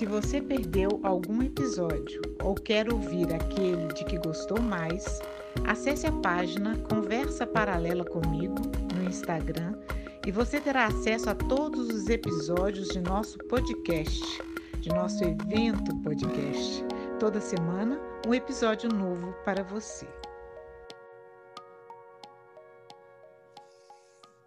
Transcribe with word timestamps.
Se 0.00 0.06
você 0.06 0.40
perdeu 0.40 0.98
algum 1.02 1.42
episódio 1.42 2.22
ou 2.42 2.54
quer 2.54 2.90
ouvir 2.90 3.30
aquele 3.34 3.86
de 3.88 4.02
que 4.06 4.16
gostou 4.16 4.58
mais, 4.58 5.20
acesse 5.66 6.06
a 6.06 6.12
página 6.22 6.74
Conversa 6.88 7.46
Paralela 7.46 8.02
comigo 8.02 8.54
no 8.94 9.04
Instagram 9.04 9.78
e 10.26 10.32
você 10.32 10.58
terá 10.58 10.86
acesso 10.86 11.28
a 11.28 11.34
todos 11.34 11.90
os 11.90 12.08
episódios 12.08 12.88
de 12.88 13.00
nosso 13.02 13.36
podcast, 13.40 14.42
de 14.80 14.88
nosso 14.88 15.22
evento 15.22 15.94
podcast. 15.96 16.82
Toda 17.18 17.38
semana, 17.38 18.00
um 18.26 18.32
episódio 18.32 18.88
novo 18.88 19.34
para 19.44 19.62
você. 19.64 20.08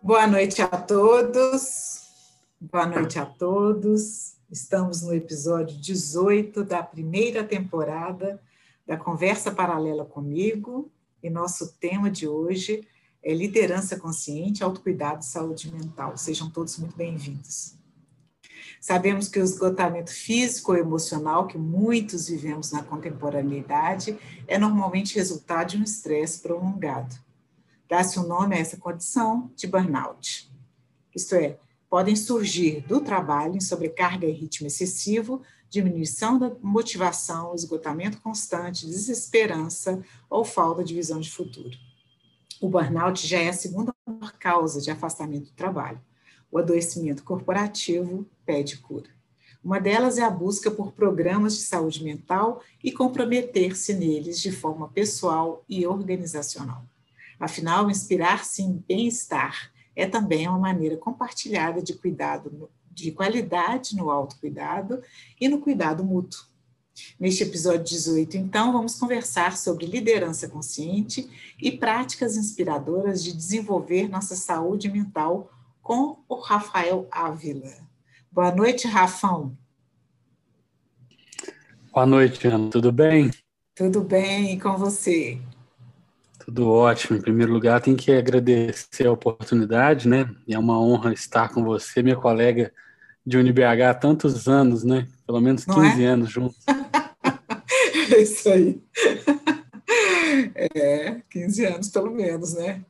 Boa 0.01 0.25
noite 0.25 0.63
a 0.63 0.67
todos. 0.67 2.01
Boa 2.59 2.87
noite 2.87 3.19
a 3.19 3.27
todos. 3.27 4.32
Estamos 4.53 5.01
no 5.01 5.15
episódio 5.15 5.75
18 5.81 6.63
da 6.63 6.83
primeira 6.83 7.43
temporada 7.43 8.39
da 8.85 8.95
Conversa 8.95 9.51
Paralela 9.51 10.05
comigo, 10.05 10.91
e 11.23 11.27
nosso 11.27 11.73
tema 11.79 12.07
de 12.11 12.27
hoje 12.27 12.87
é 13.23 13.33
liderança 13.33 13.99
consciente, 13.99 14.63
autocuidado 14.63 15.21
e 15.23 15.25
saúde 15.25 15.73
mental. 15.73 16.15
Sejam 16.17 16.51
todos 16.51 16.77
muito 16.77 16.95
bem-vindos. 16.95 17.73
Sabemos 18.79 19.27
que 19.27 19.39
o 19.39 19.43
esgotamento 19.43 20.11
físico 20.11 20.73
ou 20.73 20.77
emocional 20.77 21.47
que 21.47 21.57
muitos 21.57 22.27
vivemos 22.27 22.71
na 22.71 22.83
contemporaneidade 22.83 24.19
é 24.47 24.59
normalmente 24.59 25.15
resultado 25.15 25.69
de 25.69 25.77
um 25.77 25.83
estresse 25.83 26.39
prolongado. 26.39 27.15
Dá-se 27.89 28.19
o 28.19 28.21
um 28.21 28.27
nome 28.27 28.55
a 28.55 28.59
essa 28.59 28.77
condição 28.77 29.51
de 29.55 29.65
burnout. 29.65 30.47
Isto 31.15 31.33
é, 31.37 31.57
podem 31.93 32.15
surgir 32.15 32.81
do 32.87 32.99
trabalho 32.99 33.55
em 33.55 33.61
sobrecarga 33.61 34.25
e 34.25 34.31
ritmo 34.31 34.65
excessivo, 34.65 35.43
diminuição 35.69 36.39
da 36.39 36.51
motivação, 36.59 37.53
esgotamento 37.53 38.19
constante, 38.19 38.87
desesperança 38.87 40.03
ou 40.27 40.43
falta 40.43 40.83
de 40.83 40.95
visão 40.95 41.19
de 41.19 41.29
futuro. 41.29 41.77
O 42.59 42.67
burnout 42.67 43.27
já 43.27 43.37
é 43.37 43.49
a 43.49 43.53
segunda 43.53 43.93
causa 44.39 44.81
de 44.81 44.89
afastamento 44.89 45.51
do 45.51 45.55
trabalho. 45.55 46.01
O 46.51 46.57
adoecimento 46.57 47.23
corporativo 47.23 48.25
pede 48.43 48.77
cura. 48.77 49.11
Uma 49.63 49.79
delas 49.79 50.17
é 50.17 50.23
a 50.23 50.31
busca 50.31 50.71
por 50.71 50.93
programas 50.93 51.55
de 51.55 51.61
saúde 51.61 52.03
mental 52.03 52.63
e 52.83 52.91
comprometer-se 52.91 53.93
neles 53.93 54.39
de 54.39 54.51
forma 54.51 54.89
pessoal 54.89 55.63
e 55.69 55.85
organizacional. 55.85 56.83
Afinal, 57.39 57.87
inspirar-se 57.91 58.63
em 58.63 58.83
bem-estar 58.87 59.71
é 59.95 60.05
também 60.05 60.47
uma 60.47 60.59
maneira 60.59 60.97
compartilhada 60.97 61.81
de 61.81 61.93
cuidado, 61.93 62.69
de 62.91 63.11
qualidade 63.11 63.95
no 63.95 64.09
autocuidado 64.09 65.01
e 65.39 65.47
no 65.47 65.59
cuidado 65.59 66.03
mútuo. 66.03 66.45
Neste 67.19 67.43
episódio 67.43 67.83
18, 67.83 68.37
então, 68.37 68.71
vamos 68.71 68.95
conversar 68.95 69.57
sobre 69.57 69.85
liderança 69.85 70.47
consciente 70.47 71.27
e 71.59 71.71
práticas 71.71 72.37
inspiradoras 72.37 73.23
de 73.23 73.35
desenvolver 73.35 74.07
nossa 74.07 74.35
saúde 74.35 74.91
mental 74.91 75.51
com 75.81 76.19
o 76.29 76.35
Rafael 76.35 77.07
Ávila. 77.11 77.73
Boa 78.31 78.53
noite, 78.53 78.87
Rafão. 78.87 79.57
Boa 81.91 82.05
noite, 82.05 82.47
Ana. 82.47 82.69
Tudo 82.69 82.91
bem? 82.91 83.31
Tudo 83.75 84.01
bem, 84.01 84.53
e 84.53 84.59
com 84.59 84.77
você? 84.77 85.41
Tudo 86.45 86.69
ótimo. 86.69 87.17
Em 87.17 87.21
primeiro 87.21 87.53
lugar, 87.53 87.79
tenho 87.79 87.95
que 87.95 88.11
agradecer 88.11 89.07
a 89.07 89.11
oportunidade, 89.11 90.07
né? 90.07 90.29
É 90.47 90.59
uma 90.59 90.79
honra 90.79 91.13
estar 91.13 91.49
com 91.49 91.63
você, 91.63 92.03
minha 92.03 92.17
colega 92.17 92.73
de 93.25 93.37
UniBH 93.37 93.89
há 93.89 93.93
tantos 93.93 94.47
anos, 94.47 94.83
né? 94.83 95.07
Pelo 95.25 95.39
menos 95.39 95.63
15 95.63 96.03
é? 96.03 96.05
anos 96.05 96.29
juntos. 96.29 96.57
é 98.11 98.19
isso 98.21 98.49
aí. 98.49 98.81
É, 100.55 101.21
15 101.29 101.65
anos 101.65 101.89
pelo 101.89 102.11
menos, 102.11 102.53
né? 102.53 102.81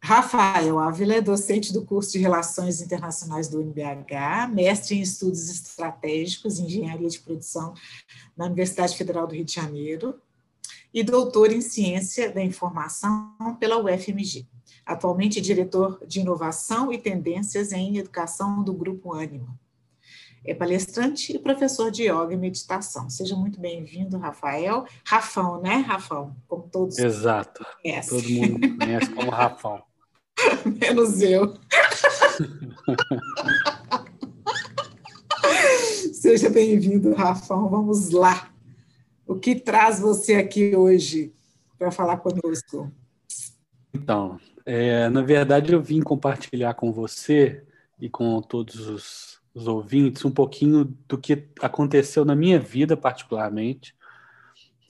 Rafael 0.00 0.78
Ávila 0.78 1.14
é 1.14 1.20
docente 1.20 1.72
do 1.72 1.84
curso 1.84 2.12
de 2.12 2.18
Relações 2.18 2.80
Internacionais 2.80 3.48
do 3.48 3.60
UNBH, 3.60 4.48
mestre 4.52 4.96
em 4.96 5.00
Estudos 5.00 5.50
Estratégicos 5.50 6.58
e 6.58 6.62
Engenharia 6.62 7.08
de 7.08 7.18
Produção 7.18 7.74
na 8.36 8.46
Universidade 8.46 8.96
Federal 8.96 9.26
do 9.26 9.34
Rio 9.34 9.44
de 9.44 9.54
Janeiro, 9.54 10.14
e 10.92 11.02
doutor 11.02 11.52
em 11.52 11.60
Ciência 11.60 12.30
da 12.30 12.42
Informação 12.42 13.34
pela 13.58 13.78
UFMG. 13.78 14.46
Atualmente 14.84 15.40
diretor 15.40 15.98
de 16.06 16.20
Inovação 16.20 16.92
e 16.92 16.98
Tendências 16.98 17.72
em 17.72 17.98
Educação 17.98 18.62
do 18.62 18.72
Grupo 18.72 19.12
Ânima. 19.12 19.58
É 20.44 20.54
palestrante 20.54 21.34
e 21.34 21.40
professor 21.40 21.90
de 21.90 22.04
yoga 22.04 22.32
e 22.32 22.36
meditação. 22.36 23.10
Seja 23.10 23.34
muito 23.34 23.58
bem-vindo, 23.58 24.16
Rafael. 24.16 24.86
Rafão, 25.04 25.60
né, 25.60 25.78
Rafão? 25.78 26.36
Como 26.46 26.68
todos 26.68 26.98
Exato. 26.98 27.66
Conhecem. 27.82 28.20
Todo 28.20 28.52
mundo 28.52 28.78
conhece 28.78 29.10
como 29.10 29.30
Rafão. 29.30 29.82
Menos 30.80 31.20
eu. 31.20 31.54
Seja 36.12 36.48
bem-vindo, 36.48 37.12
Rafão. 37.12 37.68
Vamos 37.68 38.10
lá. 38.10 38.52
O 39.26 39.34
que 39.34 39.56
traz 39.56 39.98
você 39.98 40.36
aqui 40.36 40.76
hoje 40.76 41.34
para 41.76 41.90
falar 41.90 42.18
conosco? 42.18 42.92
Então, 43.92 44.38
é, 44.64 45.08
na 45.08 45.20
verdade, 45.20 45.72
eu 45.72 45.82
vim 45.82 46.00
compartilhar 46.00 46.74
com 46.74 46.92
você 46.92 47.64
e 47.98 48.08
com 48.08 48.40
todos 48.40 48.88
os, 48.88 49.40
os 49.52 49.66
ouvintes 49.66 50.24
um 50.24 50.30
pouquinho 50.30 50.84
do 50.84 51.18
que 51.18 51.48
aconteceu 51.60 52.24
na 52.24 52.36
minha 52.36 52.60
vida, 52.60 52.96
particularmente, 52.96 53.96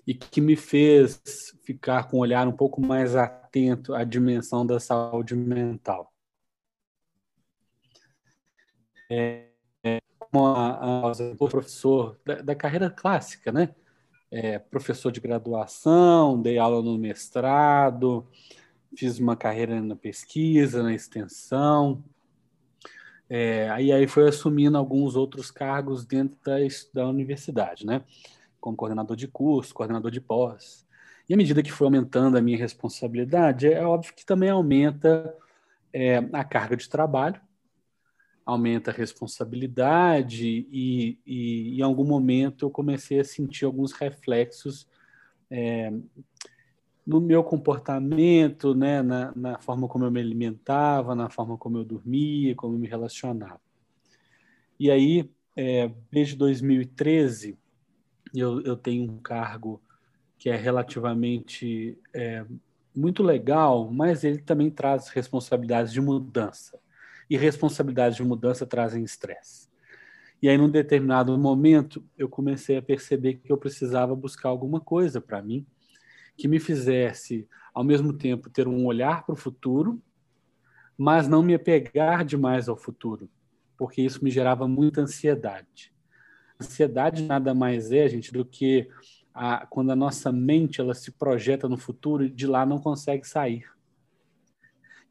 e 0.06 0.12
que 0.12 0.40
me 0.40 0.54
fez 0.54 1.22
ficar 1.64 2.04
com 2.08 2.18
um 2.18 2.20
olhar 2.20 2.46
um 2.46 2.52
pouco 2.52 2.80
mais 2.80 3.16
atento 3.16 3.94
à 3.94 4.04
dimensão 4.04 4.66
da 4.66 4.78
saúde 4.78 5.34
mental. 5.34 6.12
É, 9.10 9.46
é 9.82 10.00
como 10.18 10.46
a, 10.46 11.12
o 11.38 11.48
professor 11.48 12.20
da, 12.24 12.42
da, 12.42 12.54
carreira 12.54 12.90
clássica, 12.90 13.50
né? 13.50 13.74
É, 14.30 14.58
professor 14.58 15.10
de 15.12 15.20
graduação, 15.20 16.40
dei 16.40 16.58
aula 16.58 16.82
no 16.82 16.98
mestrado, 16.98 18.26
fiz 18.96 19.18
uma 19.18 19.36
carreira 19.36 19.80
na 19.80 19.96
pesquisa, 19.96 20.82
na 20.82 20.94
extensão. 20.94 22.02
É, 23.28 23.68
aí, 23.70 23.92
aí 23.92 24.06
foi 24.06 24.28
assumindo 24.28 24.78
alguns 24.78 25.16
outros 25.16 25.50
cargos 25.50 26.04
dentro 26.04 26.36
da, 26.44 26.56
da 26.94 27.08
universidade, 27.08 27.84
né? 27.84 28.02
Como 28.60 28.76
coordenador 28.76 29.16
de 29.16 29.28
curso, 29.28 29.74
coordenador 29.74 30.10
de 30.10 30.20
pós. 30.20 30.86
E 31.28 31.34
à 31.34 31.36
medida 31.36 31.62
que 31.62 31.72
foi 31.72 31.86
aumentando 31.86 32.38
a 32.38 32.40
minha 32.40 32.56
responsabilidade, 32.56 33.72
é 33.72 33.84
óbvio 33.84 34.14
que 34.14 34.24
também 34.24 34.48
aumenta 34.48 35.34
é, 35.92 36.18
a 36.32 36.44
carga 36.44 36.76
de 36.76 36.88
trabalho, 36.88 37.40
aumenta 38.46 38.92
a 38.92 38.94
responsabilidade 38.94 40.68
e, 40.70 41.18
e, 41.26 41.78
em 41.78 41.82
algum 41.82 42.04
momento 42.04 42.64
eu 42.64 42.70
comecei 42.70 43.18
a 43.18 43.24
sentir 43.24 43.64
alguns 43.64 43.90
reflexos 43.90 44.86
é, 45.50 45.92
no 47.04 47.20
meu 47.20 47.42
comportamento, 47.42 48.74
né, 48.74 49.02
na, 49.02 49.32
na, 49.34 49.58
forma 49.58 49.88
como 49.88 50.04
eu 50.04 50.10
me 50.10 50.20
alimentava, 50.20 51.14
na 51.14 51.28
forma 51.28 51.58
como 51.58 51.78
eu 51.78 51.84
dormia, 51.84 52.54
como 52.54 52.74
eu 52.74 52.78
me 52.78 52.88
relacionava. 52.88 53.60
E 54.78 54.90
aí, 54.90 55.30
é, 55.56 55.90
desde 56.10 56.36
2013, 56.36 57.58
eu, 58.34 58.60
eu 58.62 58.76
tenho 58.76 59.10
um 59.10 59.18
cargo 59.18 59.80
que 60.38 60.50
é 60.50 60.56
relativamente 60.56 61.98
é, 62.12 62.44
muito 62.94 63.22
legal, 63.22 63.90
mas 63.90 64.24
ele 64.24 64.38
também 64.38 64.70
traz 64.70 65.08
responsabilidades 65.08 65.92
de 65.92 66.00
mudança. 66.00 66.78
E 67.28 67.36
responsabilidades 67.36 68.16
de 68.16 68.22
mudança 68.22 68.66
trazem 68.66 69.02
estresse. 69.02 69.68
E 70.40 70.48
aí, 70.48 70.58
num 70.58 70.70
determinado 70.70 71.36
momento, 71.36 72.04
eu 72.16 72.28
comecei 72.28 72.76
a 72.76 72.82
perceber 72.82 73.34
que 73.34 73.50
eu 73.50 73.56
precisava 73.56 74.14
buscar 74.14 74.48
alguma 74.48 74.80
coisa 74.80 75.20
para 75.20 75.42
mim 75.42 75.66
que 76.36 76.46
me 76.46 76.60
fizesse, 76.60 77.48
ao 77.72 77.82
mesmo 77.82 78.12
tempo, 78.12 78.50
ter 78.50 78.68
um 78.68 78.84
olhar 78.84 79.24
para 79.24 79.32
o 79.32 79.36
futuro, 79.36 80.00
mas 80.96 81.26
não 81.26 81.42
me 81.42 81.54
apegar 81.54 82.24
demais 82.24 82.68
ao 82.68 82.76
futuro, 82.76 83.28
porque 83.76 84.02
isso 84.02 84.22
me 84.22 84.30
gerava 84.30 84.68
muita 84.68 85.00
ansiedade. 85.00 85.92
Ansiedade 86.60 87.22
nada 87.22 87.54
mais 87.54 87.90
é, 87.92 88.08
gente, 88.08 88.32
do 88.32 88.44
que 88.44 88.88
a, 89.34 89.66
quando 89.66 89.90
a 89.90 89.96
nossa 89.96 90.32
mente 90.32 90.80
ela 90.80 90.94
se 90.94 91.10
projeta 91.10 91.68
no 91.68 91.76
futuro 91.76 92.24
e 92.24 92.30
de 92.30 92.46
lá 92.46 92.64
não 92.64 92.78
consegue 92.78 93.26
sair. 93.26 93.64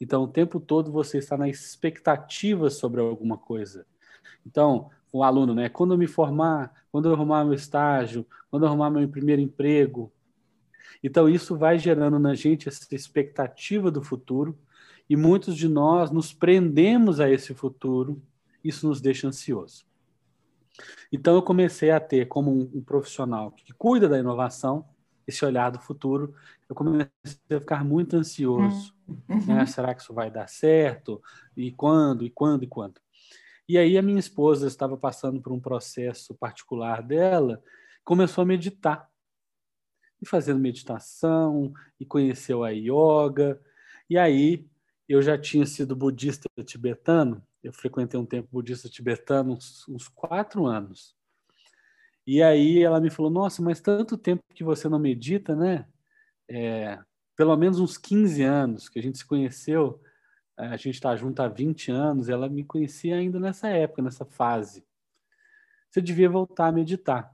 Então, 0.05 0.21
o 0.21 0.27
tempo 0.27 0.59
todo 0.59 0.91
você 0.91 1.17
está 1.17 1.35
na 1.35 1.49
expectativa 1.49 2.69
sobre 2.69 3.01
alguma 3.01 3.39
coisa. 3.39 3.87
Então, 4.45 4.91
o 5.11 5.23
aluno, 5.23 5.55
né? 5.55 5.67
Quando 5.67 5.95
eu 5.95 5.97
me 5.97 6.05
formar, 6.05 6.85
quando 6.91 7.09
eu 7.09 7.13
arrumar 7.15 7.43
meu 7.43 7.55
estágio, 7.55 8.23
quando 8.51 8.61
eu 8.61 8.67
arrumar 8.67 8.91
meu 8.91 9.09
primeiro 9.09 9.41
emprego. 9.41 10.13
Então, 11.03 11.27
isso 11.27 11.57
vai 11.57 11.79
gerando 11.79 12.19
na 12.19 12.35
gente 12.35 12.69
essa 12.69 12.85
expectativa 12.93 13.89
do 13.89 14.03
futuro 14.03 14.55
e 15.09 15.15
muitos 15.15 15.57
de 15.57 15.67
nós 15.67 16.11
nos 16.11 16.31
prendemos 16.31 17.19
a 17.19 17.27
esse 17.27 17.55
futuro. 17.55 18.21
Isso 18.63 18.87
nos 18.87 19.01
deixa 19.01 19.27
ansioso. 19.27 19.87
Então, 21.11 21.33
eu 21.33 21.41
comecei 21.41 21.89
a 21.89 21.99
ter, 21.99 22.27
como 22.27 22.51
um, 22.51 22.69
um 22.75 22.81
profissional 22.83 23.51
que 23.53 23.73
cuida 23.73 24.07
da 24.07 24.19
inovação, 24.19 24.85
esse 25.27 25.43
olhar 25.43 25.71
do 25.71 25.79
futuro, 25.79 26.33
eu 26.69 26.75
comecei 26.75 27.09
a 27.51 27.59
ficar 27.59 27.83
muito 27.83 28.15
ansioso. 28.15 28.93
Uhum. 29.07 29.45
Né? 29.45 29.65
Será 29.65 29.93
que 29.93 30.01
isso 30.01 30.13
vai 30.13 30.29
dar 30.29 30.47
certo? 30.47 31.21
E 31.55 31.71
quando? 31.71 32.23
E 32.23 32.29
quando? 32.29 32.63
E 32.63 32.67
quando? 32.67 33.01
E 33.67 33.77
aí 33.77 33.97
a 33.97 34.01
minha 34.01 34.19
esposa 34.19 34.67
estava 34.67 34.95
passando 34.95 35.41
por 35.41 35.51
um 35.51 35.59
processo 35.59 36.35
particular 36.35 37.01
dela, 37.01 37.63
começou 38.03 38.43
a 38.43 38.45
meditar. 38.45 39.09
E 40.21 40.27
fazendo 40.27 40.59
meditação, 40.59 41.73
e 41.99 42.05
conheceu 42.05 42.63
a 42.63 42.69
yoga. 42.69 43.59
E 44.09 44.17
aí 44.17 44.67
eu 45.09 45.21
já 45.21 45.37
tinha 45.37 45.65
sido 45.65 45.95
budista 45.95 46.47
tibetano, 46.63 47.43
eu 47.63 47.73
frequentei 47.73 48.19
um 48.19 48.25
tempo 48.25 48.47
budista 48.51 48.87
tibetano 48.87 49.53
uns, 49.53 49.87
uns 49.87 50.07
quatro 50.07 50.65
anos. 50.65 51.14
E 52.25 52.41
aí 52.41 52.81
ela 52.81 52.99
me 52.99 53.09
falou: 53.09 53.31
Nossa, 53.31 53.61
mas 53.61 53.79
tanto 53.79 54.17
tempo 54.17 54.43
que 54.53 54.63
você 54.63 54.89
não 54.89 54.99
medita, 54.99 55.55
né? 55.55 55.87
É, 56.49 56.99
pelo 57.35 57.55
menos 57.55 57.79
uns 57.79 57.97
15 57.97 58.43
anos 58.43 58.89
que 58.89 58.99
a 58.99 59.01
gente 59.01 59.17
se 59.17 59.25
conheceu, 59.25 60.01
a 60.57 60.77
gente 60.77 60.95
está 60.95 61.15
junto 61.15 61.41
há 61.41 61.47
20 61.47 61.91
anos, 61.91 62.29
ela 62.29 62.47
me 62.49 62.63
conhecia 62.63 63.15
ainda 63.15 63.39
nessa 63.39 63.67
época, 63.69 64.01
nessa 64.01 64.25
fase. 64.25 64.85
Você 65.89 66.01
devia 66.01 66.29
voltar 66.29 66.67
a 66.67 66.71
meditar. 66.71 67.33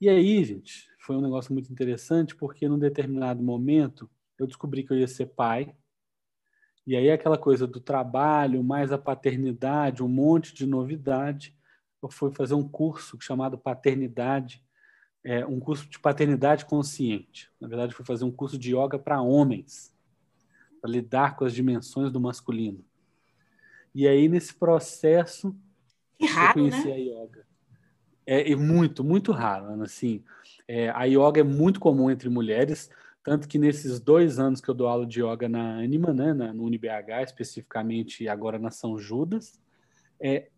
E 0.00 0.08
aí, 0.08 0.44
gente, 0.44 0.88
foi 0.98 1.16
um 1.16 1.20
negócio 1.20 1.52
muito 1.52 1.72
interessante, 1.72 2.34
porque 2.34 2.68
num 2.68 2.78
determinado 2.78 3.42
momento 3.42 4.10
eu 4.38 4.46
descobri 4.46 4.84
que 4.84 4.92
eu 4.92 4.98
ia 4.98 5.08
ser 5.08 5.26
pai 5.26 5.74
e 6.86 6.96
aí 6.96 7.10
aquela 7.10 7.38
coisa 7.38 7.66
do 7.66 7.80
trabalho, 7.80 8.62
mais 8.62 8.90
a 8.90 8.98
paternidade, 8.98 10.02
um 10.02 10.08
monte 10.08 10.52
de 10.52 10.66
novidade. 10.66 11.56
Eu 12.02 12.08
fui 12.08 12.32
fazer 12.34 12.54
um 12.54 12.66
curso 12.66 13.16
chamado 13.20 13.56
Paternidade, 13.56 14.62
é, 15.24 15.46
um 15.46 15.60
curso 15.60 15.88
de 15.88 15.98
paternidade 15.98 16.64
consciente. 16.64 17.50
Na 17.60 17.68
verdade, 17.68 17.94
fui 17.94 18.04
fazer 18.04 18.24
um 18.24 18.30
curso 18.30 18.58
de 18.58 18.74
yoga 18.74 18.98
para 18.98 19.20
homens, 19.20 19.94
para 20.80 20.90
lidar 20.90 21.36
com 21.36 21.44
as 21.44 21.54
dimensões 21.54 22.10
do 22.10 22.20
masculino. 22.20 22.84
E 23.94 24.08
aí, 24.08 24.28
nesse 24.28 24.54
processo, 24.54 25.54
que 26.18 26.26
raro, 26.26 26.48
eu 26.48 26.70
conheci 26.70 26.88
né? 26.88 26.94
a 26.94 26.96
yoga. 26.96 27.46
É, 28.26 28.52
é 28.52 28.56
muito, 28.56 29.04
muito 29.04 29.32
raro. 29.32 29.82
Assim, 29.82 30.24
é, 30.66 30.88
a 30.90 31.04
yoga 31.04 31.40
é 31.40 31.44
muito 31.44 31.78
comum 31.78 32.10
entre 32.10 32.28
mulheres, 32.28 32.90
tanto 33.22 33.46
que 33.46 33.58
nesses 33.58 34.00
dois 34.00 34.38
anos 34.38 34.60
que 34.60 34.68
eu 34.68 34.74
dou 34.74 34.88
aula 34.88 35.06
de 35.06 35.22
yoga 35.22 35.48
na 35.48 35.78
Anima, 35.78 36.12
né, 36.12 36.32
na, 36.32 36.52
no 36.52 36.64
UniBH, 36.64 37.22
especificamente 37.22 38.28
agora 38.28 38.58
na 38.58 38.70
São 38.70 38.98
Judas, 38.98 39.60
é, 40.20 40.48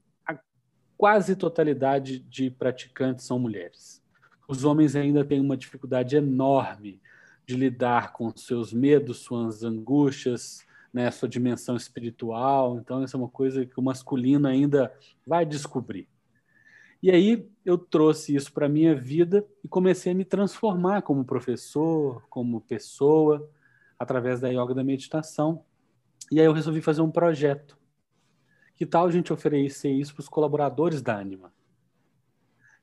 quase 1.05 1.37
totalidade 1.37 2.19
de 2.19 2.51
praticantes 2.51 3.27
são 3.27 3.39
mulheres. 3.39 4.03
Os 4.49 4.65
homens 4.65 4.97
ainda 4.97 5.23
têm 5.23 5.39
uma 5.39 5.55
dificuldade 5.55 6.17
enorme 6.17 6.99
de 7.47 7.55
lidar 7.55 8.15
com 8.15 8.35
seus 8.35 8.73
medos, 8.73 9.19
suas 9.19 9.63
angústias, 9.63 10.65
né, 10.91 11.11
sua 11.11 11.29
dimensão 11.29 11.77
espiritual. 11.77 12.79
Então, 12.79 13.05
isso 13.05 13.15
é 13.15 13.21
uma 13.21 13.29
coisa 13.29 13.67
que 13.67 13.79
o 13.79 13.83
masculino 13.83 14.49
ainda 14.49 14.91
vai 15.27 15.45
descobrir. 15.45 16.09
E 17.03 17.11
aí 17.11 17.47
eu 17.67 17.77
trouxe 17.77 18.35
isso 18.35 18.51
para 18.51 18.65
a 18.65 18.71
minha 18.71 18.95
vida 18.95 19.47
e 19.63 19.69
comecei 19.69 20.13
a 20.13 20.15
me 20.15 20.25
transformar 20.25 21.03
como 21.03 21.23
professor, 21.23 22.25
como 22.31 22.63
pessoa, 22.63 23.47
através 23.99 24.41
da 24.41 24.49
yoga 24.49 24.73
da 24.73 24.83
meditação. 24.83 25.67
E 26.33 26.41
aí 26.41 26.47
eu 26.47 26.53
resolvi 26.55 26.81
fazer 26.81 27.03
um 27.03 27.11
projeto. 27.11 27.77
Que 28.75 28.85
tal 28.85 29.07
a 29.07 29.11
gente 29.11 29.33
oferecer 29.33 29.91
isso 29.91 30.15
para 30.15 30.23
os 30.23 30.29
colaboradores 30.29 31.01
da 31.01 31.17
Anima? 31.19 31.53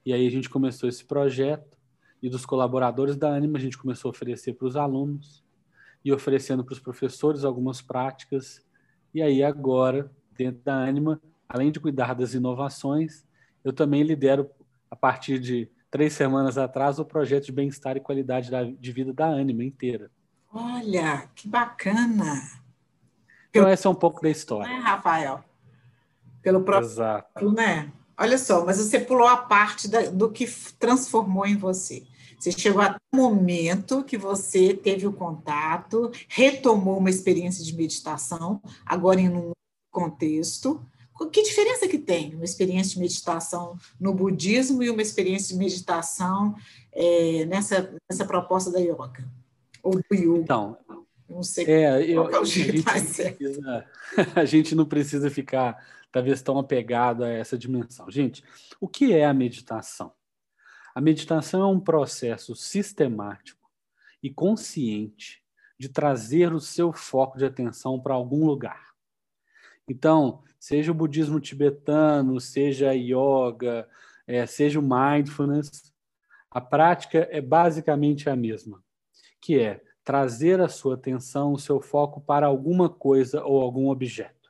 E 0.05 0.13
aí 0.13 0.25
a 0.25 0.31
gente 0.31 0.49
começou 0.49 0.87
esse 0.87 1.03
projeto 1.03 1.77
e 2.21 2.29
dos 2.29 2.45
colaboradores 2.45 3.15
da 3.17 3.33
Anima 3.33 3.57
a 3.57 3.61
gente 3.61 3.77
começou 3.77 4.09
a 4.09 4.11
oferecer 4.11 4.53
para 4.53 4.67
os 4.67 4.75
alunos 4.75 5.43
e 6.03 6.11
oferecendo 6.11 6.63
para 6.63 6.73
os 6.73 6.79
professores 6.79 7.43
algumas 7.43 7.81
práticas. 7.81 8.65
E 9.13 9.21
aí 9.21 9.43
agora, 9.43 10.11
dentro 10.37 10.61
da 10.63 10.83
Anima, 10.83 11.21
além 11.47 11.71
de 11.71 11.79
cuidar 11.79 12.15
das 12.15 12.33
inovações, 12.33 13.25
eu 13.63 13.73
também 13.73 14.01
lidero, 14.01 14.49
a 14.89 14.95
partir 14.95 15.39
de 15.39 15.69
três 15.89 16.13
semanas 16.13 16.57
atrás, 16.57 16.99
o 16.99 17.05
projeto 17.05 17.45
de 17.45 17.51
bem-estar 17.51 17.97
e 17.97 17.99
qualidade 17.99 18.49
de 18.79 18.91
vida 18.91 19.13
da 19.13 19.27
Anima 19.27 19.63
inteira. 19.63 20.09
Olha, 20.53 21.29
que 21.35 21.47
bacana! 21.47 22.41
Então, 23.49 23.67
essa 23.67 23.87
é 23.87 23.91
um 23.91 23.95
pouco 23.95 24.21
da 24.21 24.29
história. 24.29 24.71
Né, 24.71 24.79
Rafael? 24.79 25.43
Pelo 26.41 26.61
próprio. 26.61 26.89
Exato. 26.89 27.51
Né? 27.51 27.91
Olha 28.17 28.37
só, 28.37 28.65
mas 28.65 28.77
você 28.77 28.99
pulou 28.99 29.27
a 29.27 29.37
parte 29.37 29.87
da, 29.87 30.09
do 30.09 30.29
que 30.31 30.47
transformou 30.77 31.45
em 31.45 31.57
você. 31.57 32.03
Você 32.39 32.51
chegou 32.51 32.81
até 32.81 32.97
o 33.13 33.17
momento 33.17 34.03
que 34.03 34.17
você 34.17 34.73
teve 34.73 35.05
o 35.05 35.13
contato, 35.13 36.11
retomou 36.27 36.97
uma 36.97 37.09
experiência 37.09 37.63
de 37.63 37.75
meditação, 37.75 38.61
agora 38.85 39.21
em 39.21 39.29
um 39.29 39.51
contexto, 39.91 40.83
que 41.31 41.43
diferença 41.43 41.87
que 41.87 41.97
tem 41.97 42.33
uma 42.33 42.45
experiência 42.45 42.93
de 42.93 42.99
meditação 42.99 43.77
no 43.99 44.13
budismo 44.13 44.81
e 44.81 44.89
uma 44.89 45.01
experiência 45.01 45.53
de 45.53 45.59
meditação 45.59 46.55
é, 46.91 47.45
nessa, 47.45 47.93
nessa 48.09 48.25
proposta 48.25 48.71
da 48.71 48.79
yoga? 48.79 49.23
Ou 49.83 49.95
do 49.95 50.15
yoga? 50.15 50.39
Então, 50.39 50.77
não 51.29 51.43
sei 51.43 51.65
é, 51.65 52.03
eu, 52.03 52.29
é 52.29 52.37
a, 52.37 52.43
gente 52.43 52.83
precisa, 52.83 53.85
a 54.35 54.45
gente 54.45 54.75
não 54.75 54.85
precisa 54.85 55.29
ficar, 55.29 55.77
talvez, 56.11 56.41
tão 56.41 56.57
apegado 56.57 57.23
a 57.23 57.29
essa 57.29 57.57
dimensão. 57.57 58.09
Gente, 58.09 58.43
o 58.79 58.87
que 58.87 59.13
é 59.13 59.25
a 59.25 59.33
meditação? 59.33 60.13
A 60.93 60.99
meditação 60.99 61.61
é 61.61 61.67
um 61.67 61.79
processo 61.79 62.55
sistemático 62.55 63.69
e 64.21 64.29
consciente 64.29 65.41
de 65.79 65.89
trazer 65.89 66.53
o 66.53 66.59
seu 66.59 66.93
foco 66.93 67.37
de 67.37 67.45
atenção 67.45 67.99
para 67.99 68.13
algum 68.13 68.45
lugar. 68.45 68.91
Então, 69.87 70.43
seja 70.59 70.91
o 70.91 70.95
budismo 70.95 71.39
tibetano, 71.39 72.39
seja 72.39 72.91
a 72.91 72.93
yoga, 72.93 73.89
é, 74.27 74.45
seja 74.45 74.79
o 74.79 74.83
mindfulness, 74.83 75.91
a 76.49 76.61
prática 76.61 77.27
é 77.31 77.41
basicamente 77.41 78.29
a 78.29 78.35
mesma, 78.35 78.83
que 79.39 79.57
é 79.57 79.81
trazer 80.03 80.59
a 80.59 80.67
sua 80.67 80.95
atenção, 80.95 81.53
o 81.53 81.59
seu 81.59 81.79
foco 81.79 82.19
para 82.21 82.47
alguma 82.47 82.89
coisa 82.89 83.43
ou 83.43 83.61
algum 83.61 83.89
objeto. 83.89 84.40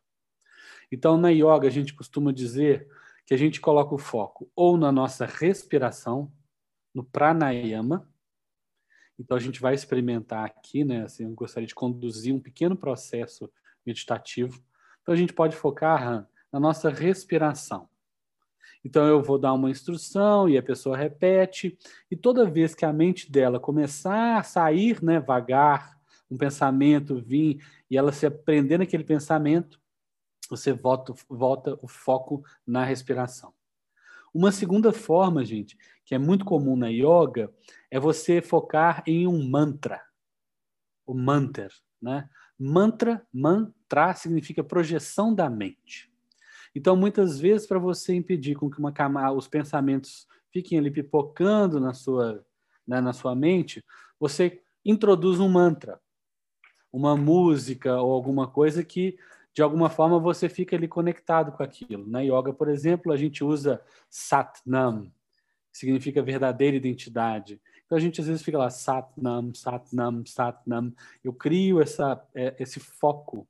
Então, 0.91 1.17
na 1.17 1.29
yoga, 1.29 1.67
a 1.67 1.71
gente 1.71 1.93
costuma 1.93 2.31
dizer 2.33 2.87
que 3.25 3.33
a 3.33 3.37
gente 3.37 3.61
coloca 3.61 3.95
o 3.95 3.97
foco 3.97 4.51
ou 4.55 4.77
na 4.77 4.91
nossa 4.91 5.25
respiração, 5.25 6.31
no 6.93 7.03
pranayama. 7.03 8.09
Então, 9.17 9.37
a 9.37 9.39
gente 9.39 9.61
vai 9.61 9.73
experimentar 9.73 10.45
aqui, 10.45 10.83
né? 10.83 11.03
Assim, 11.03 11.23
eu 11.23 11.31
gostaria 11.31 11.67
de 11.67 11.75
conduzir 11.75 12.33
um 12.33 12.39
pequeno 12.39 12.75
processo 12.75 13.49
meditativo 13.85 14.61
então 15.01 15.13
a 15.13 15.17
gente 15.17 15.33
pode 15.33 15.55
focar 15.55 16.27
na 16.51 16.59
nossa 16.59 16.89
respiração. 16.89 17.89
Então 18.83 19.05
eu 19.05 19.21
vou 19.21 19.37
dar 19.37 19.53
uma 19.53 19.69
instrução 19.69 20.49
e 20.49 20.57
a 20.57 20.63
pessoa 20.63 20.97
repete, 20.97 21.77
e 22.09 22.15
toda 22.15 22.49
vez 22.49 22.73
que 22.73 22.85
a 22.85 22.93
mente 22.93 23.31
dela 23.31 23.59
começar 23.59 24.39
a 24.39 24.43
sair, 24.43 25.03
né, 25.03 25.19
vagar, 25.19 25.99
um 26.29 26.37
pensamento 26.37 27.21
vir 27.21 27.63
e 27.89 27.97
ela 27.97 28.11
se 28.11 28.25
aprender 28.25 28.77
naquele 28.77 29.03
pensamento, 29.03 29.80
você 30.51 30.73
volta, 30.73 31.13
volta 31.29 31.79
o 31.81 31.87
foco 31.87 32.43
na 32.67 32.83
respiração. 32.83 33.53
Uma 34.33 34.51
segunda 34.51 34.91
forma, 34.91 35.45
gente, 35.45 35.77
que 36.05 36.13
é 36.13 36.19
muito 36.19 36.43
comum 36.43 36.75
na 36.75 36.89
yoga, 36.89 37.49
é 37.89 37.97
você 37.97 38.41
focar 38.41 39.01
em 39.07 39.25
um 39.25 39.49
mantra. 39.49 40.01
O 41.05 41.13
mantra, 41.13 41.69
né? 42.01 42.29
Mantra, 42.59 43.25
mantra 43.33 44.13
significa 44.13 44.63
projeção 44.63 45.33
da 45.33 45.49
mente. 45.49 46.11
Então, 46.75 46.95
muitas 46.97 47.39
vezes, 47.39 47.65
para 47.65 47.79
você 47.79 48.13
impedir 48.13 48.55
com 48.55 48.69
que 48.69 48.77
uma 48.77 49.31
os 49.31 49.47
pensamentos 49.47 50.27
fiquem 50.51 50.77
ali 50.77 50.91
pipocando 50.91 51.79
na 51.79 51.93
sua, 51.93 52.45
né, 52.85 52.99
na 52.99 53.13
sua 53.13 53.33
mente, 53.35 53.83
você 54.19 54.61
introduz 54.83 55.39
um 55.39 55.49
mantra, 55.49 55.99
uma 56.91 57.15
música 57.15 58.01
ou 58.01 58.13
alguma 58.13 58.47
coisa 58.47 58.83
que, 58.83 59.17
de 59.53 59.61
alguma 59.61 59.89
forma, 59.89 60.19
você 60.19 60.47
fica 60.47 60.75
ali 60.75 60.87
conectado 60.87 61.51
com 61.51 61.61
aquilo. 61.61 62.07
Na 62.07 62.21
yoga, 62.21 62.53
por 62.53 62.69
exemplo, 62.69 63.11
a 63.11 63.17
gente 63.17 63.43
usa 63.43 63.81
Satnam, 64.09 65.11
que 65.71 65.77
significa 65.77 66.21
verdadeira 66.21 66.77
identidade. 66.77 67.61
Então 67.85 67.97
a 67.97 68.01
gente 68.01 68.21
às 68.21 68.27
vezes 68.27 68.41
fica 68.41 68.57
lá, 68.57 68.69
Satnam, 68.69 69.53
Satnam, 69.53 70.25
Satnam. 70.25 70.93
Eu 71.23 71.33
crio 71.33 71.81
essa, 71.81 72.21
é, 72.33 72.55
esse 72.59 72.79
foco 72.79 73.47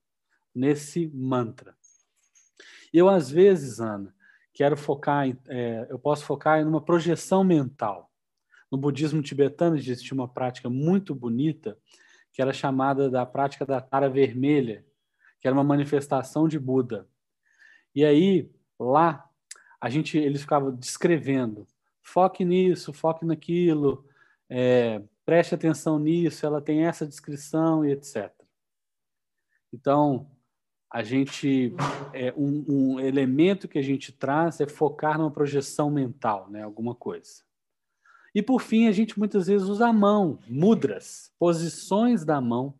nesse 0.54 1.08
mantra. 1.14 1.76
Eu, 2.92 3.08
às 3.08 3.30
vezes, 3.30 3.80
Ana, 3.80 4.14
quero 4.54 4.76
focar, 4.76 5.28
em, 5.28 5.38
é, 5.48 5.88
eu 5.90 6.00
posso 6.00 6.26
focar 6.26 6.60
em 6.60 6.66
uma 6.66 6.82
projeção 6.82 7.44
mental. 7.44 8.12
No 8.72 8.78
budismo 8.78 9.22
tibetano 9.22 9.78
existe 9.78 10.14
uma 10.14 10.28
prática 10.28 10.70
muito 10.70 11.14
bonita 11.14 11.78
que 12.34 12.42
era 12.42 12.54
chamada 12.54 13.10
da 13.10 13.26
prática 13.26 13.66
da 13.66 13.82
tara 13.82 14.10
vermelha, 14.10 14.86
que 15.42 15.48
era 15.48 15.56
uma 15.56 15.64
manifestação 15.64 16.48
de 16.48 16.60
Buda. 16.60 17.08
E 17.94 18.06
aí, 18.06 18.50
lá, 18.80 19.28
a 19.82 19.90
gente, 19.90 20.18
eles 20.18 20.42
ficavam 20.42 20.74
descrevendo, 20.74 21.68
foque 22.02 22.46
nisso, 22.46 22.94
foque 22.94 23.26
naquilo, 23.26 24.06
é, 24.48 25.02
preste 25.26 25.56
atenção 25.56 25.98
nisso, 25.98 26.46
ela 26.46 26.62
tem 26.62 26.86
essa 26.86 27.06
descrição 27.06 27.84
e 27.84 27.92
etc. 27.92 28.32
Então, 29.74 30.30
a 30.92 31.04
gente 31.04 31.74
é, 32.14 32.34
um, 32.36 32.66
um, 32.68 33.00
elemento 33.00 33.68
que 33.68 33.80
a 33.80 33.82
gente 33.82 34.12
traz 34.12 34.60
é 34.60 34.68
focar 34.68 35.18
numa 35.18 35.32
projeção 35.32 35.90
mental, 35.90 36.50
né, 36.50 36.64
alguma 36.64 36.94
coisa. 36.94 37.44
E 38.36 38.42
por 38.42 38.62
fim, 38.62 38.88
a 38.88 38.92
gente 38.92 39.18
muitas 39.18 39.48
vezes 39.48 39.68
usa 39.68 39.88
a 39.88 39.94
mão, 39.94 40.40
mudras, 40.48 41.34
posições 41.40 42.26
da 42.26 42.40
mão. 42.42 42.74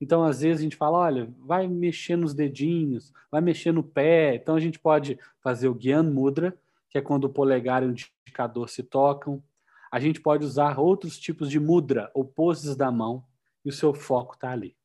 Então, 0.00 0.24
às 0.24 0.40
vezes 0.40 0.60
a 0.60 0.62
gente 0.62 0.76
fala, 0.76 0.98
olha, 0.98 1.32
vai 1.38 1.66
mexer 1.66 2.16
nos 2.16 2.34
dedinhos, 2.34 3.12
vai 3.30 3.40
mexer 3.40 3.72
no 3.72 3.82
pé. 3.82 4.34
Então 4.34 4.54
a 4.54 4.60
gente 4.60 4.78
pode 4.78 5.18
fazer 5.40 5.68
o 5.68 5.78
Gyan 5.78 6.02
Mudra, 6.02 6.56
que 6.90 6.98
é 6.98 7.00
quando 7.00 7.24
o 7.24 7.30
polegar 7.30 7.82
e 7.82 7.86
o 7.86 7.90
indicador 7.90 8.68
se 8.68 8.82
tocam. 8.82 9.42
A 9.90 9.98
gente 9.98 10.20
pode 10.20 10.44
usar 10.44 10.78
outros 10.78 11.18
tipos 11.18 11.50
de 11.50 11.58
mudra 11.58 12.10
ou 12.12 12.24
poses 12.24 12.76
da 12.76 12.90
mão 12.90 13.24
e 13.64 13.70
o 13.70 13.72
seu 13.72 13.94
foco 13.94 14.34
está 14.34 14.50
ali. 14.50 14.76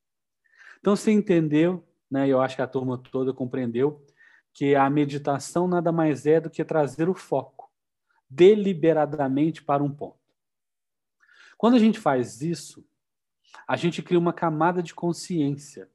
Então, 0.79 0.95
você 0.95 1.11
entendeu 1.11 1.83
né? 2.11 2.27
Eu 2.27 2.41
acho 2.41 2.57
que 2.57 2.61
a 2.61 2.67
turma 2.67 2.97
toda 2.97 3.33
compreendeu 3.33 4.05
que 4.53 4.75
a 4.75 4.89
meditação 4.89 5.65
nada 5.65 5.93
mais 5.93 6.25
é 6.25 6.41
do 6.41 6.49
que 6.49 6.65
trazer 6.65 7.07
o 7.07 7.13
foco 7.13 7.71
deliberadamente 8.29 9.63
para 9.63 9.81
um 9.81 9.89
ponto. 9.89 10.19
Quando 11.57 11.75
a 11.75 11.79
gente 11.79 11.99
faz 11.99 12.41
isso, 12.41 12.85
a 13.67 13.75
gente 13.75 14.01
cria 14.01 14.19
uma 14.19 14.33
camada 14.33 14.81
de 14.81 14.93
consciência 14.93 15.89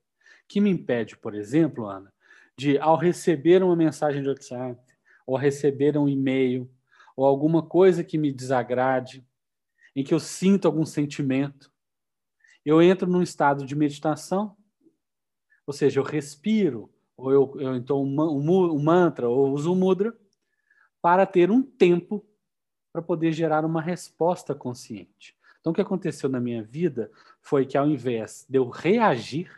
que 0.48 0.60
me 0.60 0.70
impede, 0.70 1.16
por 1.16 1.34
exemplo, 1.34 1.86
Ana, 1.86 2.12
de 2.56 2.78
ao 2.78 2.96
receber 2.96 3.62
uma 3.62 3.76
mensagem 3.76 4.22
de 4.22 4.28
WhatsApp, 4.28 4.80
ou 5.26 5.36
receber 5.36 5.98
um 5.98 6.08
e-mail, 6.08 6.70
ou 7.16 7.24
alguma 7.24 7.62
coisa 7.62 8.04
que 8.04 8.16
me 8.16 8.32
desagrade, 8.32 9.26
em 9.94 10.04
que 10.04 10.14
eu 10.14 10.20
sinto 10.20 10.66
algum 10.66 10.84
sentimento, 10.84 11.72
eu 12.64 12.80
entro 12.80 13.08
num 13.08 13.22
estado 13.22 13.64
de 13.64 13.74
meditação 13.74 14.56
ou 15.66 15.72
seja, 15.72 15.98
eu 15.98 16.04
respiro, 16.04 16.88
ou 17.16 17.32
eu, 17.32 17.54
eu 17.58 17.74
então 17.74 18.02
um, 18.04 18.40
um, 18.40 18.82
mantra, 18.82 19.28
ou 19.28 19.52
uso 19.52 19.72
um 19.72 19.74
mudra, 19.74 20.16
para 21.02 21.26
ter 21.26 21.50
um 21.50 21.62
tempo 21.62 22.24
para 22.92 23.02
poder 23.02 23.32
gerar 23.32 23.64
uma 23.64 23.82
resposta 23.82 24.54
consciente. 24.54 25.36
Então, 25.60 25.72
o 25.72 25.74
que 25.74 25.80
aconteceu 25.80 26.28
na 26.30 26.40
minha 26.40 26.62
vida 26.62 27.10
foi 27.46 27.64
que, 27.64 27.78
ao 27.78 27.88
invés 27.88 28.44
de 28.48 28.58
eu 28.58 28.68
reagir, 28.68 29.48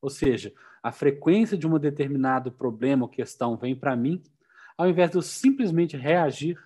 ou 0.00 0.08
seja, 0.08 0.54
a 0.80 0.92
frequência 0.92 1.58
de 1.58 1.66
um 1.66 1.76
determinado 1.76 2.52
problema 2.52 3.02
ou 3.02 3.08
questão 3.08 3.56
vem 3.56 3.74
para 3.74 3.96
mim, 3.96 4.22
ao 4.76 4.88
invés 4.88 5.10
de 5.10 5.16
eu 5.16 5.22
simplesmente 5.22 5.96
reagir, 5.96 6.56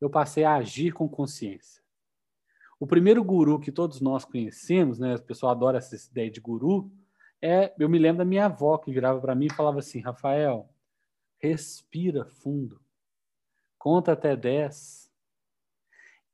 eu 0.00 0.10
passei 0.10 0.42
a 0.42 0.56
agir 0.56 0.92
com 0.92 1.08
consciência. 1.08 1.80
O 2.80 2.86
primeiro 2.86 3.22
guru 3.22 3.60
que 3.60 3.70
todos 3.70 4.00
nós 4.00 4.24
conhecemos, 4.24 4.98
né, 4.98 5.14
o 5.14 5.22
pessoal 5.22 5.52
adora 5.52 5.78
essa 5.78 5.94
ideia 6.10 6.32
de 6.32 6.40
guru, 6.40 6.90
é, 7.40 7.72
eu 7.78 7.88
me 7.88 8.00
lembro 8.00 8.18
da 8.18 8.24
minha 8.24 8.46
avó 8.46 8.78
que 8.78 8.90
virava 8.90 9.20
para 9.20 9.36
mim 9.36 9.46
e 9.46 9.54
falava 9.54 9.78
assim: 9.78 10.00
Rafael, 10.00 10.68
respira 11.38 12.24
fundo, 12.24 12.80
conta 13.78 14.12
até 14.12 14.34
10. 14.34 15.05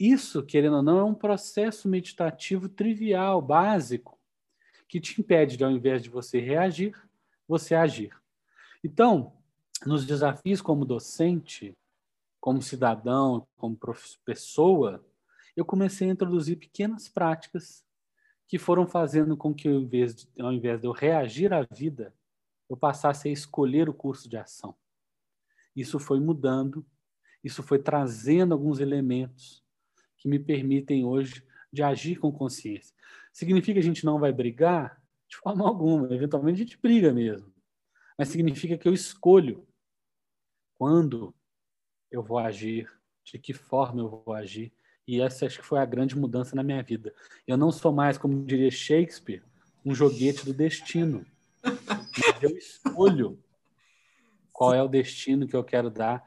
Isso, 0.04 0.42
querendo 0.42 0.78
ou 0.78 0.82
não, 0.82 0.98
é 0.98 1.04
um 1.04 1.14
processo 1.14 1.88
meditativo 1.88 2.68
trivial, 2.68 3.40
básico, 3.40 4.18
que 4.88 5.00
te 5.00 5.20
impede 5.20 5.56
de, 5.56 5.62
ao 5.62 5.70
invés 5.70 6.02
de 6.02 6.10
você 6.10 6.40
reagir, 6.40 7.00
você 7.46 7.76
agir. 7.76 8.12
Então, 8.82 9.32
nos 9.86 10.04
desafios 10.04 10.60
como 10.60 10.84
docente, 10.84 11.78
como 12.40 12.60
cidadão, 12.60 13.46
como 13.56 13.78
pessoa, 14.24 15.06
eu 15.54 15.64
comecei 15.64 16.08
a 16.08 16.12
introduzir 16.12 16.58
pequenas 16.58 17.08
práticas 17.08 17.84
que 18.48 18.58
foram 18.58 18.88
fazendo 18.88 19.36
com 19.36 19.54
que, 19.54 19.68
ao 19.68 19.74
invés, 19.74 20.16
de, 20.16 20.28
ao 20.40 20.52
invés 20.52 20.80
de 20.80 20.88
eu 20.88 20.92
reagir 20.92 21.52
à 21.52 21.62
vida, 21.62 22.12
eu 22.68 22.76
passasse 22.76 23.28
a 23.28 23.32
escolher 23.32 23.88
o 23.88 23.94
curso 23.94 24.28
de 24.28 24.36
ação. 24.36 24.74
Isso 25.76 26.00
foi 26.00 26.18
mudando, 26.18 26.84
isso 27.44 27.62
foi 27.62 27.78
trazendo 27.78 28.52
alguns 28.52 28.80
elementos 28.80 29.61
que 30.22 30.28
me 30.28 30.38
permitem 30.38 31.04
hoje 31.04 31.44
de 31.72 31.82
agir 31.82 32.16
com 32.16 32.30
consciência. 32.30 32.94
Significa 33.32 33.74
que 33.74 33.78
a 33.80 33.88
gente 33.88 34.04
não 34.04 34.20
vai 34.20 34.32
brigar? 34.32 35.02
De 35.28 35.36
forma 35.36 35.66
alguma. 35.66 36.14
Eventualmente 36.14 36.62
a 36.62 36.64
gente 36.64 36.78
briga 36.80 37.12
mesmo. 37.12 37.52
Mas 38.16 38.28
significa 38.28 38.78
que 38.78 38.86
eu 38.86 38.94
escolho 38.94 39.66
quando 40.74 41.34
eu 42.08 42.22
vou 42.22 42.38
agir, 42.38 42.88
de 43.24 43.36
que 43.38 43.52
forma 43.52 44.00
eu 44.00 44.22
vou 44.24 44.34
agir, 44.34 44.72
e 45.08 45.20
essa 45.20 45.46
acho 45.46 45.58
que 45.58 45.66
foi 45.66 45.80
a 45.80 45.84
grande 45.84 46.16
mudança 46.16 46.54
na 46.54 46.62
minha 46.62 46.82
vida. 46.82 47.12
Eu 47.46 47.56
não 47.56 47.72
sou 47.72 47.90
mais, 47.92 48.16
como 48.16 48.44
diria 48.44 48.70
Shakespeare, 48.70 49.42
um 49.84 49.92
joguete 49.94 50.44
do 50.44 50.54
destino. 50.54 51.26
Mas 51.64 52.42
eu 52.42 52.56
escolho 52.56 53.42
qual 54.52 54.72
é 54.72 54.82
o 54.82 54.88
destino 54.88 55.48
que 55.48 55.56
eu 55.56 55.64
quero 55.64 55.90
dar 55.90 56.22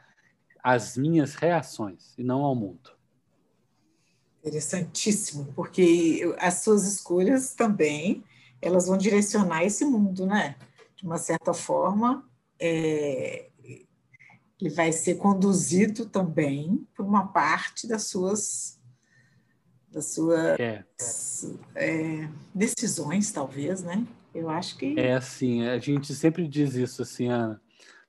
às 0.61 0.97
minhas 0.97 1.35
reações 1.35 2.13
e 2.17 2.23
não 2.23 2.41
ao 2.41 2.55
mundo. 2.55 2.94
Interessantíssimo, 4.45 5.51
porque 5.55 6.35
as 6.37 6.61
suas 6.63 6.85
escolhas 6.85 7.53
também 7.55 8.23
elas 8.61 8.87
vão 8.87 8.97
direcionar 8.97 9.63
esse 9.63 9.83
mundo, 9.85 10.25
né? 10.25 10.55
De 10.95 11.03
uma 11.03 11.17
certa 11.17 11.53
forma, 11.53 12.23
é, 12.59 13.49
ele 14.61 14.69
vai 14.69 14.91
ser 14.91 15.15
conduzido 15.15 16.05
também 16.05 16.87
por 16.95 17.05
uma 17.05 17.27
parte 17.27 17.87
das 17.87 18.03
suas 18.03 18.79
das 19.91 20.13
suas 20.13 20.59
é. 20.59 20.83
É, 21.73 22.29
decisões, 22.53 23.31
talvez, 23.31 23.81
né? 23.81 24.05
Eu 24.33 24.49
acho 24.49 24.77
que 24.77 24.99
é 24.99 25.13
assim. 25.13 25.65
A 25.65 25.79
gente 25.79 26.13
sempre 26.13 26.47
diz 26.47 26.75
isso, 26.75 27.01
assim, 27.01 27.29
Ana. 27.29 27.61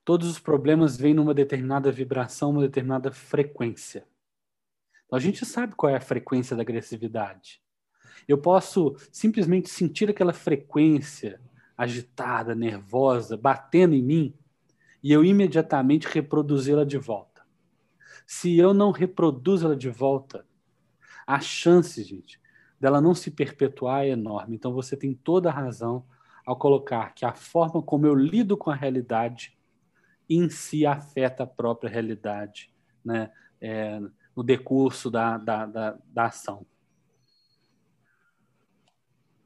Todos 0.05 0.29
os 0.29 0.39
problemas 0.39 0.97
vêm 0.97 1.15
numa 1.15 1.33
determinada 1.33 1.93
vibração, 1.93 2.51
uma 2.51 2.63
determinada 2.63 3.13
frequência. 3.13 4.05
Então, 5.07 5.17
a 5.17 5.21
gente 5.21 5.45
sabe 5.47 5.75
qual 5.75 5.91
é 5.91 5.97
a 5.97 6.01
frequência 6.01 6.57
da 6.57 6.63
agressividade. 6.63 7.63
Eu 8.27 8.39
posso 8.39 8.97
simplesmente 9.13 9.69
sentir 9.69 10.11
aquela 10.11 10.33
frequência 10.33 11.41
agitada, 11.77 12.55
nervosa, 12.55 13.37
batendo 13.37 13.95
em 13.95 14.03
mim, 14.03 14.35
e 15.03 15.13
eu 15.13 15.25
imediatamente 15.25 16.09
reproduzi-la 16.09 16.85
de 16.85 16.99
volta. 16.99 17.43
Se 18.27 18.59
eu 18.59 18.75
não 18.75 18.91
reproduzo 18.91 19.67
ela 19.67 19.77
de 19.77 19.89
volta, 19.89 20.45
a 21.27 21.39
chance, 21.39 22.03
gente, 22.03 22.41
dela 22.81 23.01
não 23.01 23.15
se 23.15 23.31
perpetuar 23.31 24.05
é 24.05 24.09
enorme. 24.09 24.57
Então 24.57 24.73
você 24.73 24.97
tem 24.97 25.15
toda 25.15 25.49
a 25.49 25.53
razão 25.53 26.05
ao 26.45 26.57
colocar 26.57 27.15
que 27.15 27.25
a 27.25 27.35
forma 27.35 27.83
como 27.83 28.07
eu 28.07 28.15
lido 28.15 28.57
com 28.57 28.71
a 28.71 28.75
realidade 28.75 29.57
em 30.29 30.49
si 30.49 30.85
afeta 30.85 31.45
a 31.45 31.47
própria 31.47 31.91
realidade, 31.91 32.73
né? 33.05 33.31
É, 33.61 34.01
no 34.37 34.43
decurso 34.43 35.11
da, 35.11 35.39
da, 35.39 35.65
da, 35.67 35.99
da 36.07 36.27
ação. 36.27 36.67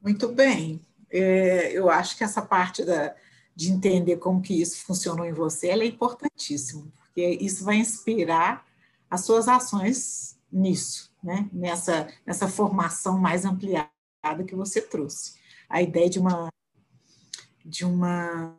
Muito 0.02 0.28
bem. 0.28 0.84
É, 1.08 1.72
eu 1.72 1.88
acho 1.88 2.16
que 2.16 2.24
essa 2.24 2.42
parte 2.42 2.84
da, 2.84 3.14
de 3.54 3.70
entender 3.70 4.16
como 4.16 4.42
que 4.42 4.60
isso 4.60 4.84
funcionou 4.84 5.24
em 5.24 5.32
você, 5.32 5.68
é 5.68 5.86
importantíssimo, 5.86 6.92
porque 6.96 7.38
isso 7.40 7.64
vai 7.64 7.76
inspirar 7.76 8.66
as 9.08 9.24
suas 9.24 9.48
ações 9.48 10.38
nisso, 10.50 11.12
né? 11.22 11.48
nessa, 11.52 12.08
nessa 12.26 12.48
formação 12.48 13.18
mais 13.18 13.44
ampliada 13.44 13.90
que 14.46 14.54
você 14.54 14.80
trouxe. 14.80 15.34
A 15.68 15.82
ideia 15.82 16.08
de 16.08 16.18
uma 16.18 16.48
de 17.64 17.84
uma 17.84 18.56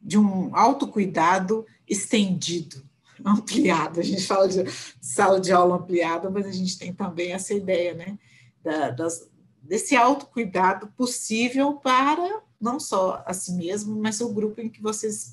de 0.00 0.18
um 0.18 0.54
autocuidado 0.54 1.66
estendido, 1.88 2.82
ampliado. 3.24 4.00
A 4.00 4.02
gente 4.02 4.26
fala 4.26 4.48
de 4.48 4.64
sala 5.00 5.40
de 5.40 5.52
aula 5.52 5.76
ampliada, 5.76 6.30
mas 6.30 6.46
a 6.46 6.52
gente 6.52 6.78
tem 6.78 6.92
também 6.92 7.32
essa 7.32 7.54
ideia, 7.54 7.94
né? 7.94 8.18
Da, 8.62 8.90
das, 8.90 9.28
desse 9.62 9.96
autocuidado 9.96 10.88
possível 10.88 11.74
para 11.74 12.42
não 12.60 12.78
só 12.78 13.22
a 13.26 13.32
si 13.32 13.52
mesmo, 13.52 13.98
mas 13.98 14.20
o 14.20 14.32
grupo 14.32 14.60
em 14.60 14.68
que, 14.68 14.82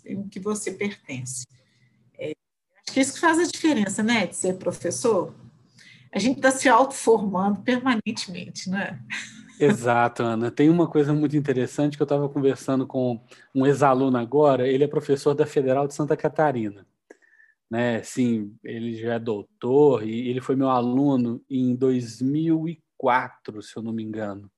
em 0.06 0.28
que 0.30 0.40
você 0.40 0.72
pertence. 0.72 1.46
É, 2.18 2.32
acho 2.82 2.94
que 2.94 3.00
isso 3.02 3.14
que 3.14 3.20
faz 3.20 3.38
a 3.38 3.44
diferença, 3.44 4.02
né, 4.02 4.28
de 4.28 4.36
ser 4.36 4.58
professor. 4.58 5.34
A 6.12 6.20
gente 6.20 6.38
está 6.38 6.52
se 6.52 6.70
autoformando 6.70 7.60
permanentemente, 7.62 8.70
né? 8.70 9.00
Exato, 9.60 10.24
Ana. 10.24 10.50
Tem 10.50 10.70
uma 10.70 10.88
coisa 10.88 11.14
muito 11.14 11.36
interessante 11.36 11.98
que 11.98 12.02
eu 12.02 12.06
estava 12.06 12.30
conversando 12.30 12.88
com 12.88 13.20
um 13.54 13.66
ex-aluno 13.66 14.18
agora, 14.18 14.68
ele 14.68 14.84
é 14.84 14.88
professor 14.88 15.34
da 15.34 15.46
Federal 15.46 15.88
de 15.88 15.94
Santa 15.94 16.16
Catarina. 16.16 16.86
Né? 17.70 18.02
Sim, 18.04 18.56
ele 18.64 18.96
já 18.96 19.16
é 19.16 19.20
doutor 19.20 20.08
e 20.08 20.30
ele 20.30 20.42
foi 20.42 20.56
meu 20.56 20.70
aluno 20.70 21.44
em 21.50 21.76
2004, 21.76 23.62
se 23.62 23.76
eu 23.76 23.84
não 23.84 23.92
me 23.92 24.04
engano. 24.04 24.50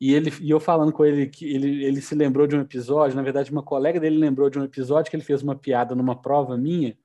E, 0.00 0.14
ele, 0.14 0.32
e 0.40 0.50
eu 0.50 0.58
falando 0.58 0.92
com 0.92 1.04
ele 1.04 1.26
que 1.26 1.44
ele, 1.44 1.84
ele 1.84 2.00
se 2.00 2.14
lembrou 2.14 2.46
de 2.46 2.56
um 2.56 2.60
episódio, 2.60 3.16
na 3.16 3.22
verdade, 3.22 3.50
uma 3.50 3.62
colega 3.62 4.00
dele 4.00 4.16
lembrou 4.16 4.48
de 4.48 4.58
um 4.58 4.64
episódio 4.64 5.10
que 5.10 5.16
ele 5.16 5.24
fez 5.24 5.42
uma 5.42 5.54
piada 5.54 5.94
numa 5.94 6.20
prova 6.20 6.56
minha 6.56 6.96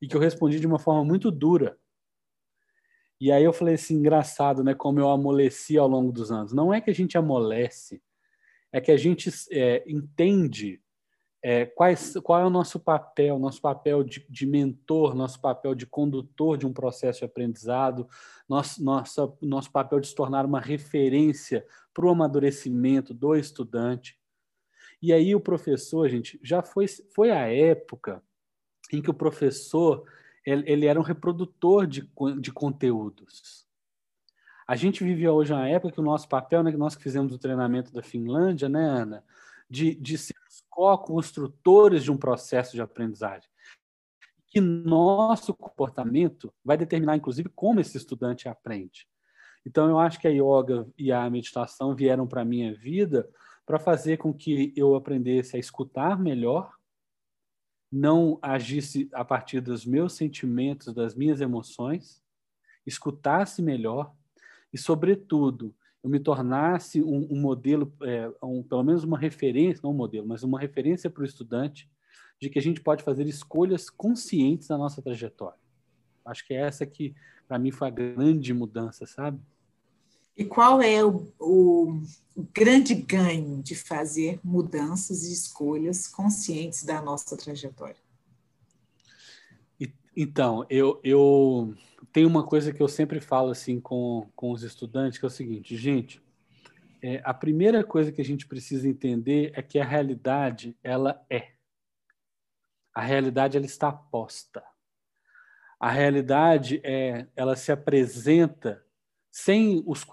e 0.00 0.08
que 0.08 0.16
eu 0.16 0.20
respondi 0.20 0.58
de 0.58 0.66
uma 0.66 0.78
forma 0.78 1.04
muito 1.04 1.30
dura. 1.30 1.76
E 3.20 3.30
aí 3.30 3.44
eu 3.44 3.52
falei 3.52 3.74
assim, 3.74 3.96
engraçado, 3.96 4.64
né? 4.64 4.72
Como 4.72 4.98
eu 4.98 5.10
amoleci 5.10 5.76
ao 5.76 5.86
longo 5.86 6.10
dos 6.10 6.32
anos. 6.32 6.54
Não 6.54 6.72
é 6.72 6.80
que 6.80 6.88
a 6.88 6.94
gente 6.94 7.18
amolece, 7.18 8.02
é 8.72 8.80
que 8.80 8.90
a 8.90 8.96
gente 8.96 9.30
é, 9.50 9.84
entende 9.86 10.80
é, 11.42 11.64
quais, 11.64 12.14
qual 12.22 12.40
é 12.40 12.44
o 12.44 12.50
nosso 12.50 12.78
papel, 12.78 13.38
nosso 13.38 13.60
papel 13.60 14.04
de, 14.04 14.24
de, 14.28 14.46
mentor, 14.46 15.14
nosso 15.14 15.40
papel 15.40 15.74
de 15.74 15.86
condutor 15.86 16.58
de 16.58 16.66
um 16.66 16.72
processo 16.72 17.20
de 17.20 17.24
aprendizado, 17.24 18.06
nosso, 18.48 18.82
nossa, 18.84 19.32
nosso 19.40 19.70
papel 19.70 20.00
de 20.00 20.08
se 20.08 20.14
tornar 20.14 20.44
uma 20.44 20.60
referência 20.60 21.66
para 21.94 22.04
o 22.04 22.10
amadurecimento 22.10 23.14
do 23.14 23.34
estudante. 23.34 24.18
E 25.00 25.12
aí 25.12 25.34
o 25.34 25.40
professor, 25.40 26.08
gente, 26.08 26.38
já 26.42 26.62
foi, 26.62 26.86
foi 26.86 27.30
a 27.30 27.48
época 27.48 28.22
em 28.92 29.00
que 29.00 29.10
o 29.10 29.14
professor 29.14 30.04
ele, 30.44 30.70
ele 30.70 30.86
era 30.86 30.98
um 30.98 31.02
reprodutor 31.02 31.86
de, 31.86 32.08
de 32.38 32.52
conteúdos. 32.52 33.66
A 34.66 34.76
gente 34.76 35.02
vive 35.02 35.26
hoje 35.28 35.52
uma 35.52 35.68
época 35.68 35.94
que 35.94 36.00
o 36.00 36.04
nosso 36.04 36.28
papel, 36.28 36.62
né, 36.62 36.70
que 36.70 36.76
nós 36.76 36.94
que 36.94 37.02
fizemos 37.02 37.32
o 37.32 37.38
treinamento 37.38 37.92
da 37.92 38.02
Finlândia, 38.02 38.68
né, 38.68 38.84
Ana, 38.84 39.24
de, 39.68 39.94
de 39.94 40.16
sermos 40.16 40.49
co-construtores 40.80 42.02
de 42.02 42.10
um 42.10 42.16
processo 42.16 42.72
de 42.72 42.80
aprendizagem. 42.80 43.50
Que 44.46 44.62
nosso 44.62 45.52
comportamento 45.52 46.50
vai 46.64 46.78
determinar, 46.78 47.16
inclusive, 47.16 47.50
como 47.50 47.80
esse 47.80 47.98
estudante 47.98 48.48
aprende. 48.48 49.06
Então, 49.66 49.90
eu 49.90 49.98
acho 49.98 50.18
que 50.18 50.26
a 50.26 50.30
yoga 50.30 50.88
e 50.96 51.12
a 51.12 51.28
meditação 51.28 51.94
vieram 51.94 52.26
para 52.26 52.40
a 52.40 52.46
minha 52.46 52.74
vida 52.74 53.28
para 53.66 53.78
fazer 53.78 54.16
com 54.16 54.32
que 54.32 54.72
eu 54.74 54.94
aprendesse 54.94 55.54
a 55.54 55.60
escutar 55.60 56.18
melhor, 56.18 56.72
não 57.92 58.38
agisse 58.40 59.06
a 59.12 59.22
partir 59.22 59.60
dos 59.60 59.84
meus 59.84 60.14
sentimentos, 60.14 60.94
das 60.94 61.14
minhas 61.14 61.42
emoções, 61.42 62.22
escutasse 62.86 63.60
melhor 63.60 64.14
e, 64.72 64.78
sobretudo, 64.78 65.74
eu 66.02 66.08
me 66.08 66.18
tornasse 66.18 67.02
um, 67.02 67.26
um 67.30 67.40
modelo, 67.40 67.92
é, 68.02 68.30
um, 68.42 68.62
pelo 68.62 68.82
menos 68.82 69.04
uma 69.04 69.18
referência, 69.18 69.80
não 69.82 69.90
um 69.90 69.94
modelo, 69.94 70.26
mas 70.26 70.42
uma 70.42 70.58
referência 70.58 71.10
para 71.10 71.22
o 71.22 71.26
estudante 71.26 71.90
de 72.40 72.48
que 72.48 72.58
a 72.58 72.62
gente 72.62 72.80
pode 72.80 73.02
fazer 73.02 73.26
escolhas 73.26 73.90
conscientes 73.90 74.68
na 74.68 74.78
nossa 74.78 75.02
trajetória. 75.02 75.58
Acho 76.24 76.46
que 76.46 76.54
é 76.54 76.62
essa 76.62 76.86
que, 76.86 77.14
para 77.46 77.58
mim, 77.58 77.70
foi 77.70 77.88
a 77.88 77.90
grande 77.90 78.54
mudança, 78.54 79.06
sabe? 79.06 79.38
E 80.36 80.44
qual 80.44 80.80
é 80.80 81.04
o, 81.04 81.30
o, 81.38 82.02
o, 82.34 82.48
grande 82.54 82.94
ganho 82.94 83.62
de 83.62 83.74
fazer 83.74 84.40
mudanças 84.42 85.24
e 85.24 85.32
escolhas 85.32 86.06
conscientes 86.06 86.82
da 86.82 87.02
nossa 87.02 87.36
trajetória? 87.36 87.96
Então, 90.16 90.66
eu, 90.68 91.00
eu 91.04 91.74
tenho 92.12 92.28
uma 92.28 92.44
coisa 92.44 92.72
que 92.72 92.82
eu 92.82 92.88
sempre 92.88 93.20
falo 93.20 93.50
assim 93.50 93.80
com, 93.80 94.28
com 94.34 94.50
os 94.50 94.62
estudantes, 94.62 95.18
que 95.18 95.24
é 95.24 95.28
o 95.28 95.30
seguinte, 95.30 95.76
gente, 95.76 96.20
é, 97.02 97.20
a 97.24 97.32
primeira 97.32 97.82
coisa 97.82 98.12
que 98.12 98.20
a 98.20 98.24
gente 98.24 98.46
precisa 98.46 98.88
entender 98.88 99.52
é 99.54 99.62
que 99.62 99.78
a 99.78 99.84
realidade, 99.84 100.76
ela 100.82 101.24
é. 101.30 101.52
A 102.94 103.00
realidade, 103.00 103.56
ela 103.56 103.66
está 103.66 103.90
posta. 103.90 104.62
A 105.78 105.90
realidade, 105.90 106.80
é, 106.84 107.26
ela 107.34 107.56
se 107.56 107.72
apresenta 107.72 108.84
sem 109.30 109.82
os, 109.86 110.04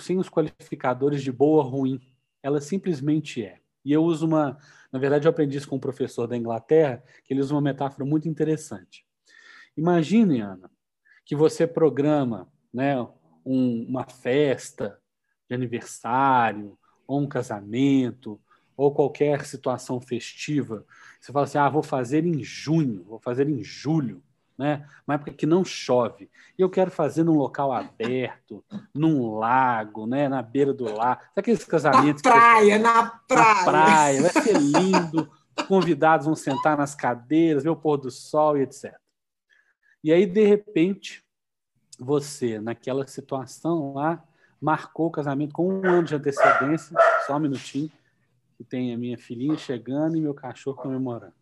sem 0.00 0.18
os 0.18 0.28
qualificadores 0.28 1.22
de 1.22 1.30
boa 1.30 1.62
ou 1.62 1.70
ruim. 1.70 2.00
Ela 2.42 2.60
simplesmente 2.60 3.44
é. 3.44 3.60
E 3.84 3.92
eu 3.92 4.02
uso 4.02 4.26
uma. 4.26 4.58
Na 4.90 4.98
verdade, 4.98 5.26
eu 5.26 5.30
aprendi 5.30 5.56
isso 5.56 5.68
com 5.68 5.76
um 5.76 5.80
professor 5.80 6.26
da 6.26 6.36
Inglaterra, 6.36 7.04
que 7.24 7.32
ele 7.32 7.40
usa 7.40 7.54
uma 7.54 7.60
metáfora 7.60 8.04
muito 8.04 8.28
interessante. 8.28 9.06
Imagine, 9.76 10.40
Ana, 10.40 10.70
que 11.24 11.34
você 11.34 11.66
programa 11.66 12.48
né, 12.72 13.00
um, 13.44 13.86
uma 13.88 14.04
festa 14.04 14.98
de 15.48 15.54
aniversário, 15.54 16.78
ou 17.06 17.20
um 17.20 17.26
casamento, 17.26 18.40
ou 18.76 18.94
qualquer 18.94 19.44
situação 19.44 20.00
festiva. 20.00 20.84
Você 21.20 21.32
fala 21.32 21.44
assim: 21.44 21.58
ah, 21.58 21.68
vou 21.68 21.82
fazer 21.82 22.24
em 22.24 22.42
junho, 22.42 23.04
vou 23.04 23.18
fazer 23.18 23.48
em 23.48 23.62
julho 23.62 24.22
né? 24.62 24.84
Uma 25.06 25.14
época 25.14 25.32
que 25.32 25.46
não 25.46 25.64
chove. 25.64 26.30
E 26.58 26.62
eu 26.62 26.70
quero 26.70 26.90
fazer 26.90 27.24
num 27.24 27.36
local 27.36 27.72
aberto, 27.72 28.64
num 28.94 29.34
lago, 29.36 30.06
né? 30.06 30.28
Na 30.28 30.40
beira 30.40 30.72
do 30.72 30.84
lago. 30.84 31.20
Sabe 31.20 31.32
aqueles 31.36 31.64
casamentos? 31.64 32.22
Na 32.22 32.30
praia, 32.30 32.76
você... 32.76 32.78
na 32.78 33.06
praia. 33.26 33.54
Na 33.54 33.64
praia, 33.64 34.22
vai 34.22 34.30
ser 34.30 34.58
lindo. 34.58 35.30
Convidados 35.66 36.26
vão 36.26 36.34
sentar 36.34 36.76
nas 36.76 36.94
cadeiras, 36.94 37.64
ver 37.64 37.70
o 37.70 37.76
pôr 37.76 37.96
do 37.96 38.10
sol 38.10 38.56
e 38.56 38.62
etc. 38.62 38.94
E 40.02 40.12
aí, 40.12 40.26
de 40.26 40.44
repente, 40.44 41.24
você, 41.98 42.58
naquela 42.58 43.06
situação 43.06 43.94
lá, 43.94 44.22
marcou 44.60 45.06
o 45.06 45.10
casamento 45.10 45.52
com 45.52 45.68
um 45.68 45.86
ano 45.86 46.04
de 46.04 46.14
antecedência, 46.14 46.96
só 47.26 47.36
um 47.36 47.40
minutinho, 47.40 47.90
que 48.56 48.64
tem 48.64 48.94
a 48.94 48.98
minha 48.98 49.18
filhinha 49.18 49.56
chegando 49.56 50.16
e 50.16 50.20
meu 50.20 50.34
cachorro 50.34 50.76
comemorando. 50.76 51.34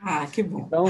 Ah, 0.00 0.26
que 0.26 0.42
bom. 0.42 0.60
Então, 0.60 0.84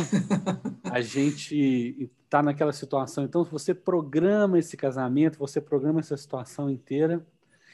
a 0.85 1.01
gente 1.01 2.11
está 2.25 2.43
naquela 2.43 2.73
situação. 2.73 3.25
Então, 3.25 3.45
você 3.45 3.75
programa 3.75 4.59
esse 4.59 4.77
casamento, 4.77 5.39
você 5.39 5.61
programa 5.61 6.01
essa 6.01 6.17
situação 6.17 6.71
inteira, 6.71 7.25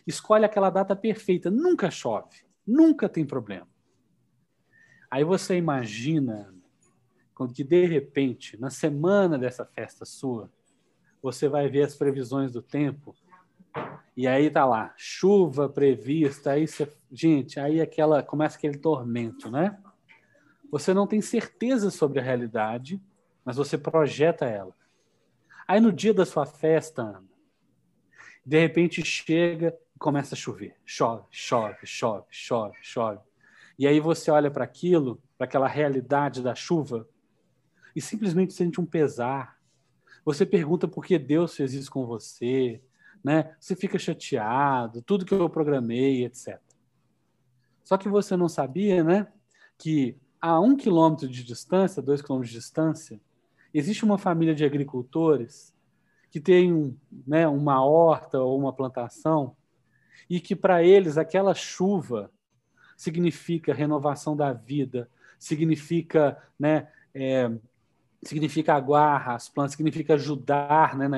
escolhe 0.07 0.45
aquela 0.45 0.71
data 0.71 0.97
perfeita. 0.97 1.51
Nunca 1.51 1.91
chove, 1.91 2.45
nunca 2.67 3.09
tem 3.09 3.25
problema. 3.25 3.69
Aí 5.11 5.25
você 5.25 5.57
imagina 5.57 6.55
quando 7.39 7.55
que 7.55 7.63
de 7.63 7.87
repente, 7.87 8.61
na 8.61 8.69
semana 8.69 9.39
dessa 9.39 9.65
festa 9.65 10.05
sua, 10.05 10.51
você 11.23 11.49
vai 11.49 11.69
ver 11.69 11.85
as 11.85 11.95
previsões 11.95 12.53
do 12.53 12.61
tempo 12.61 13.15
e 14.17 14.27
aí 14.27 14.51
tá 14.51 14.65
lá, 14.65 14.93
chuva 14.97 15.69
prevista, 15.69 16.51
aí 16.51 16.67
você, 16.67 16.93
gente, 17.13 17.61
aí 17.61 17.81
aquela 17.81 18.25
começa 18.25 18.59
aquele 18.59 18.77
tormento, 18.77 19.53
né? 19.53 19.79
Você 20.69 20.93
não 20.93 21.07
tem 21.07 21.21
certeza 21.21 21.93
sobre 21.93 22.19
a 22.19 22.23
realidade, 22.25 23.01
mas 23.45 23.57
você 23.57 23.79
projeta 23.79 24.45
ela. 24.45 24.75
Aí 25.69 25.79
no 25.81 25.93
dia 25.93 26.13
da 26.13 26.27
sua 26.27 26.45
festa, 26.45 27.03
Ana, 27.03 27.25
de 28.45 28.59
repente 28.59 29.01
chega 29.05 29.79
e 29.95 29.99
começa 30.01 30.35
a 30.35 30.39
chover. 30.39 30.75
Chove, 30.85 31.25
chove, 31.31 31.79
chove, 31.85 32.27
chove, 32.33 32.77
chove. 32.83 33.21
E 33.79 33.87
aí 33.87 34.01
você 34.01 34.29
olha 34.29 34.51
para 34.51 34.65
aquilo, 34.65 35.23
para 35.37 35.47
aquela 35.47 35.69
realidade 35.69 36.43
da 36.43 36.57
chuva, 36.57 37.07
e 37.99 38.01
simplesmente 38.01 38.55
sente 38.55 38.81
um 38.81 38.87
pesar. 38.87 39.59
Você 40.25 40.47
pergunta 40.47 40.87
por 40.87 41.05
que 41.05 41.19
Deus 41.19 41.57
fez 41.57 41.75
isso 41.75 41.91
com 41.91 42.07
você, 42.07 42.81
né? 43.25 43.57
Você 43.59 43.75
fica 43.75 43.99
chateado, 43.99 45.03
tudo 45.03 45.25
que 45.25 45.35
eu 45.35 45.51
programei, 45.51 46.25
etc. 46.25 46.61
Só 47.83 47.97
que 47.97 48.09
você 48.09 48.37
não 48.37 48.49
sabia, 48.49 49.03
né? 49.03 49.27
Que 49.77 50.17
a 50.41 50.61
um 50.61 50.77
quilômetro 50.77 51.27
de 51.27 51.43
distância, 51.43 52.01
dois 52.01 52.23
quilômetros 52.23 52.53
de 52.53 52.61
distância, 52.61 53.21
existe 53.75 54.05
uma 54.05 54.17
família 54.17 54.55
de 54.55 54.65
agricultores 54.65 55.75
que 56.31 56.39
tem 56.39 56.97
né, 57.27 57.49
uma 57.49 57.85
horta 57.85 58.39
ou 58.39 58.57
uma 58.57 58.73
plantação 58.73 59.57
e 60.31 60.39
que 60.39 60.55
para 60.55 60.85
eles 60.85 61.19
aquela 61.19 61.53
chuva 61.53 62.31
significa 62.97 63.75
renovação 63.75 64.37
da 64.37 64.53
vida, 64.53 65.11
significa 65.37 66.41
né, 66.57 66.87
é, 67.13 67.51
significa 68.23 68.75
aguar 68.75 69.31
as 69.31 69.49
plantas, 69.49 69.73
significa 69.73 70.15
ajudar 70.15 70.97
né, 70.97 71.09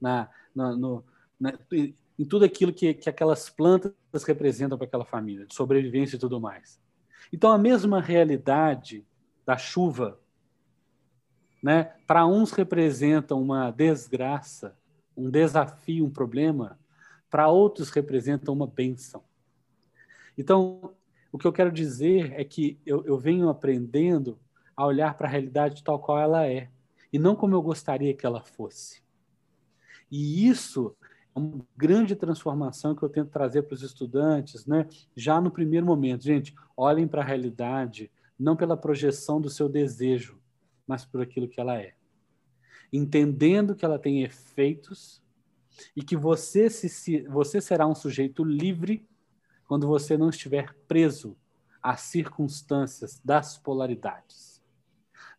na, 0.00 0.28
na, 0.54 0.76
no, 0.76 1.04
na, 1.38 1.52
em 1.72 2.24
tudo 2.24 2.44
aquilo 2.44 2.72
que, 2.72 2.94
que 2.94 3.08
aquelas 3.08 3.48
plantas 3.48 3.94
representam 4.26 4.76
para 4.76 4.86
aquela 4.86 5.04
família, 5.04 5.46
de 5.46 5.54
sobrevivência 5.54 6.16
e 6.16 6.18
tudo 6.18 6.40
mais. 6.40 6.78
Então, 7.32 7.50
a 7.50 7.58
mesma 7.58 8.00
realidade 8.00 9.06
da 9.46 9.56
chuva, 9.56 10.18
né, 11.62 11.94
para 12.06 12.26
uns 12.26 12.52
representa 12.52 13.34
uma 13.34 13.70
desgraça, 13.70 14.76
um 15.16 15.30
desafio, 15.30 16.04
um 16.04 16.10
problema, 16.10 16.78
para 17.30 17.48
outros 17.48 17.90
representa 17.90 18.50
uma 18.50 18.66
benção. 18.66 19.22
Então, 20.36 20.94
o 21.32 21.38
que 21.38 21.46
eu 21.46 21.52
quero 21.52 21.70
dizer 21.70 22.32
é 22.38 22.44
que 22.44 22.78
eu, 22.84 23.04
eu 23.04 23.18
venho 23.18 23.48
aprendendo 23.48 24.38
a 24.80 24.86
olhar 24.86 25.12
para 25.12 25.28
a 25.28 25.30
realidade 25.30 25.84
tal 25.84 25.98
qual 25.98 26.18
ela 26.18 26.46
é, 26.46 26.70
e 27.12 27.18
não 27.18 27.36
como 27.36 27.54
eu 27.54 27.60
gostaria 27.60 28.14
que 28.14 28.24
ela 28.24 28.42
fosse. 28.42 29.02
E 30.10 30.48
isso 30.48 30.96
é 31.36 31.38
uma 31.38 31.66
grande 31.76 32.16
transformação 32.16 32.94
que 32.94 33.02
eu 33.02 33.08
tento 33.10 33.28
trazer 33.28 33.62
para 33.62 33.74
os 33.74 33.82
estudantes, 33.82 34.64
né? 34.64 34.88
já 35.14 35.38
no 35.38 35.50
primeiro 35.50 35.84
momento. 35.84 36.24
Gente, 36.24 36.54
olhem 36.74 37.06
para 37.06 37.20
a 37.20 37.24
realidade 37.24 38.10
não 38.38 38.56
pela 38.56 38.74
projeção 38.74 39.38
do 39.38 39.50
seu 39.50 39.68
desejo, 39.68 40.40
mas 40.86 41.04
por 41.04 41.20
aquilo 41.20 41.46
que 41.46 41.60
ela 41.60 41.78
é. 41.78 41.92
Entendendo 42.90 43.76
que 43.76 43.84
ela 43.84 43.98
tem 43.98 44.22
efeitos 44.22 45.22
e 45.94 46.02
que 46.02 46.16
você, 46.16 46.70
se, 46.70 47.20
você 47.28 47.60
será 47.60 47.86
um 47.86 47.94
sujeito 47.94 48.42
livre 48.42 49.06
quando 49.68 49.86
você 49.86 50.16
não 50.16 50.30
estiver 50.30 50.74
preso 50.88 51.36
às 51.82 52.00
circunstâncias 52.00 53.20
das 53.22 53.58
polaridades. 53.58 54.49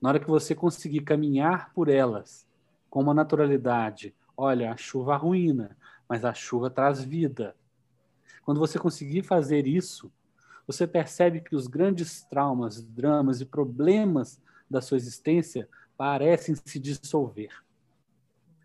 Na 0.02 0.10
hora 0.10 0.20
que 0.20 0.28
você 0.28 0.56
conseguir 0.56 1.02
caminhar 1.02 1.72
por 1.74 1.88
elas 1.88 2.48
com 2.90 3.02
uma 3.02 3.14
naturalidade, 3.14 4.16
olha, 4.36 4.72
a 4.72 4.78
chuva 4.78 5.14
arruína, 5.14 5.78
mas 6.10 6.26
a 6.26 6.34
chuva 6.34 6.70
traz 6.70 7.04
vida. 7.04 7.56
Quando 8.44 8.60
você 8.60 8.80
conseguir 8.80 9.22
fazer 9.22 9.68
isso, 9.68 10.12
você 10.66 10.88
percebe 10.88 11.42
que 11.42 11.56
os 11.56 11.68
grandes 11.68 12.24
traumas, 12.24 12.82
dramas 12.82 13.42
e 13.42 13.46
problemas 13.46 14.42
da 14.70 14.82
sua 14.82 14.98
existência 14.98 15.70
parecem 15.96 16.56
se 16.56 16.80
dissolver. 16.80 17.52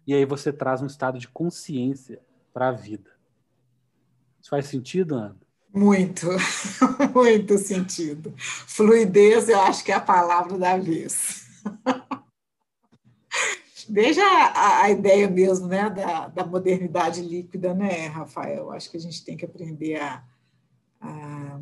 E 0.07 0.14
aí 0.14 0.25
você 0.25 0.53
traz 0.53 0.81
um 0.81 0.87
estado 0.87 1.18
de 1.18 1.29
consciência 1.29 2.20
para 2.55 2.68
a 2.68 2.72
vida. 2.72 3.11
Isso 4.40 4.51
faz 4.51 4.66
sentido, 4.66 5.16
Ana? 5.16 5.45
Muito, 5.76 6.26
muito 7.14 7.58
sentido. 7.58 8.32
Fluidez, 8.38 9.50
eu 9.50 9.60
acho 9.60 9.84
que 9.84 9.92
é 9.92 9.94
a 9.94 10.00
palavra 10.00 10.56
da 10.56 10.78
vez. 10.78 11.44
Desde 13.86 14.22
a, 14.22 14.84
a, 14.84 14.90
ideia 14.90 15.28
mesmo 15.28 15.66
né, 15.66 15.90
da, 15.90 16.28
da 16.28 16.46
modernidade 16.46 17.20
líquida, 17.20 17.74
né, 17.74 18.06
Rafael? 18.06 18.72
Acho 18.72 18.90
que 18.90 18.96
a 18.96 19.00
gente 19.00 19.22
tem 19.22 19.36
que 19.36 19.44
aprender 19.44 19.96
a, 20.00 20.24
a, 20.98 21.60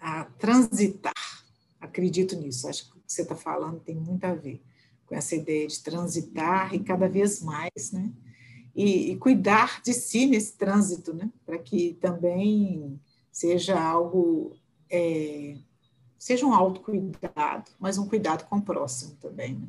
a 0.00 0.24
transitar. 0.24 1.12
Acredito 1.78 2.34
nisso. 2.36 2.66
Acho 2.66 2.90
que 2.90 2.96
o 2.96 3.00
que 3.02 3.12
você 3.12 3.20
está 3.20 3.36
falando 3.36 3.80
tem 3.80 3.96
muito 3.96 4.24
a 4.24 4.34
ver 4.34 4.62
com 5.06 5.14
essa 5.14 5.36
ideia 5.36 5.66
de 5.66 5.78
transitar 5.82 6.74
e 6.74 6.82
cada 6.82 7.06
vez 7.06 7.42
mais, 7.42 7.92
né? 7.92 8.10
E, 8.74 9.12
e 9.12 9.16
cuidar 9.16 9.82
de 9.82 9.92
si 9.92 10.26
nesse 10.26 10.56
trânsito, 10.56 11.12
né? 11.12 11.30
Para 11.44 11.58
que 11.58 11.94
também 12.00 13.00
seja 13.32 13.80
algo, 13.80 14.56
é, 14.90 15.56
seja 16.18 16.46
um 16.46 16.54
autocuidado, 16.54 17.70
mas 17.78 17.98
um 17.98 18.08
cuidado 18.08 18.48
com 18.48 18.56
o 18.56 18.62
próximo 18.62 19.16
também, 19.20 19.54
né? 19.54 19.66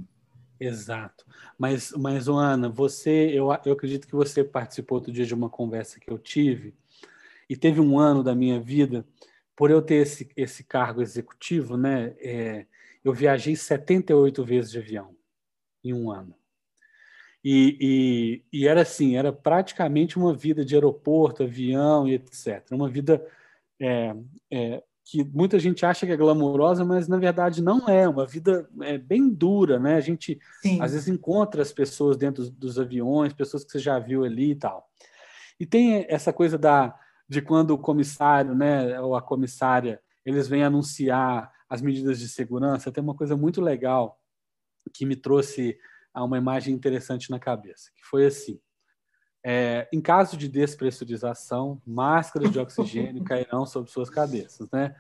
Exato. 0.59 1.25
Mas, 1.57 1.91
mas 1.91 2.27
Ana, 2.27 2.69
você, 2.69 3.31
eu, 3.33 3.47
eu 3.65 3.73
acredito 3.73 4.07
que 4.07 4.15
você 4.15 4.43
participou 4.43 4.99
outro 4.99 5.11
dia 5.11 5.25
de 5.25 5.33
uma 5.33 5.49
conversa 5.49 5.99
que 5.99 6.11
eu 6.11 6.19
tive, 6.19 6.75
e 7.49 7.57
teve 7.57 7.81
um 7.81 7.97
ano 7.99 8.23
da 8.23 8.35
minha 8.35 8.61
vida, 8.61 9.05
por 9.55 9.71
eu 9.71 9.81
ter 9.81 9.95
esse, 9.95 10.29
esse 10.37 10.63
cargo 10.63 11.01
executivo, 11.01 11.75
né, 11.75 12.15
é, 12.19 12.65
eu 13.03 13.13
viajei 13.13 13.55
78 13.55 14.45
vezes 14.45 14.71
de 14.71 14.77
avião 14.77 15.15
em 15.83 15.93
um 15.93 16.11
ano. 16.11 16.35
E, 17.43 18.43
e, 18.54 18.60
e, 18.60 18.67
era 18.67 18.82
assim, 18.82 19.15
era 19.15 19.34
praticamente 19.34 20.17
uma 20.17 20.34
vida 20.34 20.63
de 20.63 20.75
aeroporto, 20.75 21.43
avião 21.43 22.08
e 22.08 22.13
etc. 22.13 22.63
Uma 22.71 22.88
vida 22.88 23.25
é, 23.80 24.15
é, 24.51 24.84
que 25.04 25.23
muita 25.23 25.58
gente 25.58 25.86
acha 25.86 26.06
que 26.06 26.12
é 26.12 26.17
glamourosa, 26.17 26.86
mas 26.86 27.08
na 27.08 27.17
verdade 27.17 27.62
não 27.62 27.89
é, 27.89 28.08
uma 28.08 28.25
vida 28.25 28.69
é, 28.82 28.97
bem 28.97 29.27
dura, 29.27 29.80
né? 29.80 29.95
A 29.95 29.99
gente 29.99 30.39
Sim. 30.62 30.82
às 30.82 30.91
vezes 30.91 31.08
encontra 31.08 31.62
as 31.62 31.73
pessoas 31.73 32.15
dentro 32.15 32.49
dos 32.49 32.80
aviões, 32.80 33.34
pessoas 33.34 33.63
que 33.63 33.71
você 33.71 33.80
já 33.80 33.97
viu 33.97 34.23
ali 34.23 34.51
e 34.51 34.56
tal. 34.56 34.88
E 35.60 35.65
tem 35.65 36.06
essa 36.08 36.32
coisa 36.32 36.58
da 36.58 36.97
de 37.27 37.41
quando 37.41 37.71
o 37.71 37.77
comissário, 37.77 38.54
né, 38.54 38.99
ou 38.99 39.15
a 39.15 39.21
comissária, 39.21 40.01
eles 40.25 40.49
vêm 40.49 40.63
anunciar 40.63 41.49
as 41.69 41.82
medidas 41.82 42.19
de 42.19 42.27
segurança, 42.27 42.91
tem 42.91 43.01
uma 43.01 43.15
coisa 43.15 43.38
muito 43.38 43.62
legal 43.62 44.19
que 44.93 45.06
me 45.06 45.15
trouxe 45.15 45.77
a 46.13 46.24
uma 46.24 46.38
imagem 46.38 46.74
interessante 46.74 47.30
na 47.30 47.39
cabeça, 47.39 47.91
que 47.95 48.04
foi 48.04 48.26
assim: 48.26 48.60
é, 49.43 49.88
em 49.91 50.02
caso 50.02 50.38
de 50.38 50.47
despressurização, 50.47 51.82
máscaras 51.86 52.52
de 52.52 52.60
oxigênio 52.60 53.24
cairão 53.26 53.65
sobre 53.65 53.91
suas 53.91 54.10
cabeças, 54.10 54.69
né? 54.71 54.95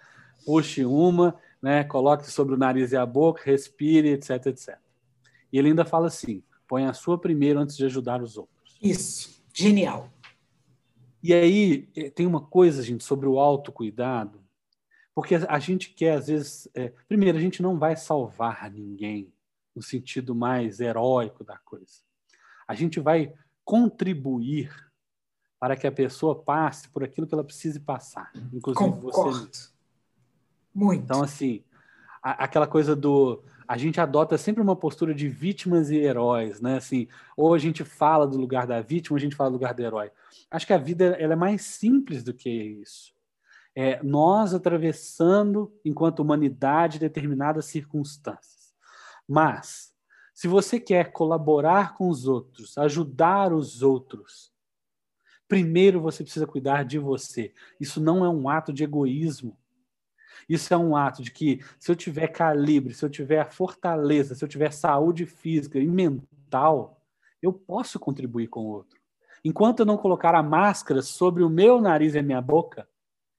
Puxe 0.45 0.83
uma, 0.85 1.35
né? 1.61 1.83
Coloque 1.83 2.29
sobre 2.29 2.55
o 2.55 2.57
nariz 2.57 2.91
e 2.91 2.97
a 2.97 3.05
boca, 3.05 3.43
respire, 3.45 4.09
etc, 4.09 4.47
etc. 4.47 4.77
E 5.51 5.59
ele 5.59 5.69
ainda 5.69 5.85
fala 5.85 6.07
assim: 6.07 6.43
põe 6.67 6.85
a 6.85 6.93
sua 6.93 7.19
primeiro 7.19 7.59
antes 7.59 7.77
de 7.77 7.85
ajudar 7.85 8.21
os 8.21 8.37
outros. 8.37 8.77
Isso, 8.81 9.43
genial. 9.53 10.09
E 11.21 11.33
aí 11.33 11.87
é, 11.95 12.09
tem 12.09 12.25
uma 12.25 12.41
coisa, 12.41 12.81
gente, 12.81 13.03
sobre 13.03 13.27
o 13.27 13.39
autocuidado, 13.39 14.41
porque 15.13 15.35
a 15.35 15.59
gente 15.59 15.91
quer, 15.91 16.13
às 16.13 16.27
vezes, 16.27 16.67
é, 16.73 16.91
primeiro, 17.07 17.37
a 17.37 17.41
gente 17.41 17.61
não 17.61 17.77
vai 17.77 17.95
salvar 17.95 18.71
ninguém 18.71 19.31
no 19.75 19.81
sentido 19.81 20.35
mais 20.35 20.79
heróico 20.79 21.43
da 21.43 21.57
coisa. 21.57 22.01
A 22.67 22.73
gente 22.73 22.99
vai 22.99 23.33
contribuir 23.63 24.71
para 25.59 25.75
que 25.75 25.85
a 25.85 25.91
pessoa 25.91 26.41
passe 26.41 26.89
por 26.89 27.03
aquilo 27.03 27.27
que 27.27 27.33
ela 27.33 27.43
precise 27.43 27.79
passar, 27.79 28.31
inclusive 28.51 28.91
Concordo. 28.91 29.47
você. 29.47 29.69
Muito. 30.73 31.03
Então, 31.03 31.21
assim, 31.21 31.63
a, 32.21 32.45
aquela 32.45 32.67
coisa 32.67 32.95
do. 32.95 33.43
A 33.67 33.77
gente 33.77 34.01
adota 34.01 34.37
sempre 34.37 34.61
uma 34.61 34.75
postura 34.75 35.13
de 35.13 35.29
vítimas 35.29 35.89
e 35.89 35.97
heróis, 35.97 36.59
né? 36.59 36.77
Assim, 36.77 37.07
ou 37.37 37.53
a 37.53 37.57
gente 37.57 37.83
fala 37.83 38.27
do 38.27 38.37
lugar 38.37 38.67
da 38.67 38.81
vítima, 38.81 39.15
ou 39.15 39.17
a 39.17 39.21
gente 39.21 39.35
fala 39.35 39.49
do 39.49 39.53
lugar 39.53 39.73
do 39.73 39.81
herói. 39.81 40.11
Acho 40.49 40.67
que 40.67 40.73
a 40.73 40.77
vida 40.77 41.15
ela 41.19 41.33
é 41.33 41.37
mais 41.37 41.61
simples 41.61 42.23
do 42.23 42.33
que 42.33 42.49
isso. 42.49 43.13
É 43.73 44.03
nós 44.03 44.53
atravessando, 44.53 45.71
enquanto 45.85 46.19
humanidade, 46.19 46.99
determinadas 46.99 47.65
circunstâncias. 47.65 48.60
Mas 49.31 49.93
se 50.33 50.45
você 50.45 50.77
quer 50.77 51.13
colaborar 51.13 51.95
com 51.95 52.09
os 52.09 52.27
outros, 52.27 52.77
ajudar 52.77 53.53
os 53.53 53.81
outros, 53.81 54.51
primeiro 55.47 56.01
você 56.01 56.21
precisa 56.21 56.45
cuidar 56.45 56.83
de 56.83 56.99
você. 56.99 57.53
Isso 57.79 58.01
não 58.01 58.25
é 58.25 58.29
um 58.29 58.49
ato 58.49 58.73
de 58.73 58.83
egoísmo. 58.83 59.57
Isso 60.49 60.73
é 60.73 60.77
um 60.77 60.97
ato 60.97 61.23
de 61.23 61.31
que, 61.31 61.63
se 61.79 61.89
eu 61.89 61.95
tiver 61.95 62.27
calibre, 62.27 62.93
se 62.93 63.05
eu 63.05 63.09
tiver 63.09 63.49
fortaleza, 63.49 64.35
se 64.35 64.43
eu 64.43 64.49
tiver 64.49 64.73
saúde 64.73 65.25
física 65.25 65.79
e 65.79 65.87
mental, 65.87 67.01
eu 67.41 67.53
posso 67.53 67.97
contribuir 67.97 68.47
com 68.47 68.65
o 68.65 68.69
outro. 68.69 68.99
Enquanto 69.45 69.79
eu 69.79 69.85
não 69.85 69.97
colocar 69.97 70.35
a 70.35 70.43
máscara 70.43 71.01
sobre 71.01 71.41
o 71.41 71.49
meu 71.49 71.79
nariz 71.79 72.15
e 72.15 72.19
a 72.19 72.23
minha 72.23 72.41
boca, 72.41 72.85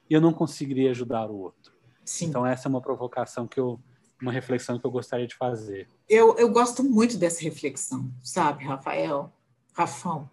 eu 0.09 0.23
não 0.23 0.33
conseguiria 0.33 0.91
ajudar 0.91 1.31
o 1.31 1.37
outro. 1.37 1.75
Sim. 2.03 2.29
Então, 2.29 2.47
essa 2.47 2.67
é 2.67 2.71
uma 2.71 2.81
provocação 2.81 3.47
que 3.47 3.61
eu, 3.61 3.79
uma 4.23 4.33
reflexão 4.33 4.79
que 4.79 4.87
eu 4.87 4.91
gostaria 4.91 5.27
de 5.27 5.35
fazer. 5.35 5.89
Eu, 6.09 6.37
eu 6.39 6.49
gosto 6.49 6.85
muito 6.85 7.19
dessa 7.19 7.43
reflexão, 7.43 8.09
sabe, 8.23 8.65
Rafael, 8.65 9.33
Rafão, 9.73 10.31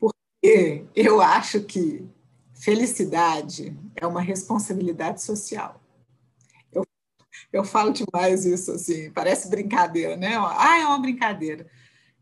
porque 0.00 0.86
eu 0.96 1.20
acho 1.20 1.60
que 1.60 2.08
felicidade 2.54 3.76
é 3.94 4.06
uma 4.06 4.22
responsabilidade 4.22 5.22
social. 5.22 5.80
Eu, 6.72 6.86
eu 7.52 7.62
falo 7.62 7.92
demais 7.92 8.46
isso, 8.46 8.72
assim, 8.72 9.10
parece 9.10 9.50
brincadeira, 9.50 10.16
né? 10.16 10.36
Ah, 10.36 10.80
é 10.80 10.86
uma 10.86 10.98
brincadeira. 10.98 11.66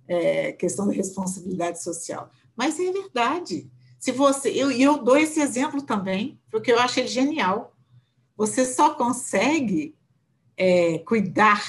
É, 0.09 0.53
questão 0.53 0.87
da 0.87 0.93
responsabilidade 0.93 1.81
social. 1.81 2.29
Mas 2.57 2.79
é 2.81 2.91
verdade. 2.91 3.71
Se 4.01 4.11
você, 4.11 4.51
eu, 4.51 4.71
eu 4.73 4.99
dou 4.99 5.17
esse 5.17 5.41
exemplo 5.41 5.81
também, 5.81 6.41
porque 6.51 6.73
eu 6.73 6.79
acho 6.81 6.99
ele 6.99 7.09
genial. 7.09 7.73
Você 8.37 8.65
só 8.65 8.95
consegue 8.95 9.95
é, 10.63 10.99
cuidar 11.01 11.61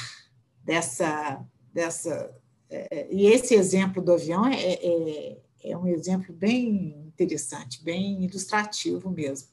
dessa. 0.63 1.43
dessa 1.73 2.31
é, 2.69 3.07
e 3.11 3.25
esse 3.25 3.55
exemplo 3.55 4.03
do 4.03 4.13
avião 4.13 4.45
é, 4.45 4.55
é, 4.55 5.37
é 5.63 5.77
um 5.77 5.87
exemplo 5.87 6.33
bem 6.33 7.03
interessante, 7.07 7.83
bem 7.83 8.23
ilustrativo 8.23 9.09
mesmo. 9.09 9.47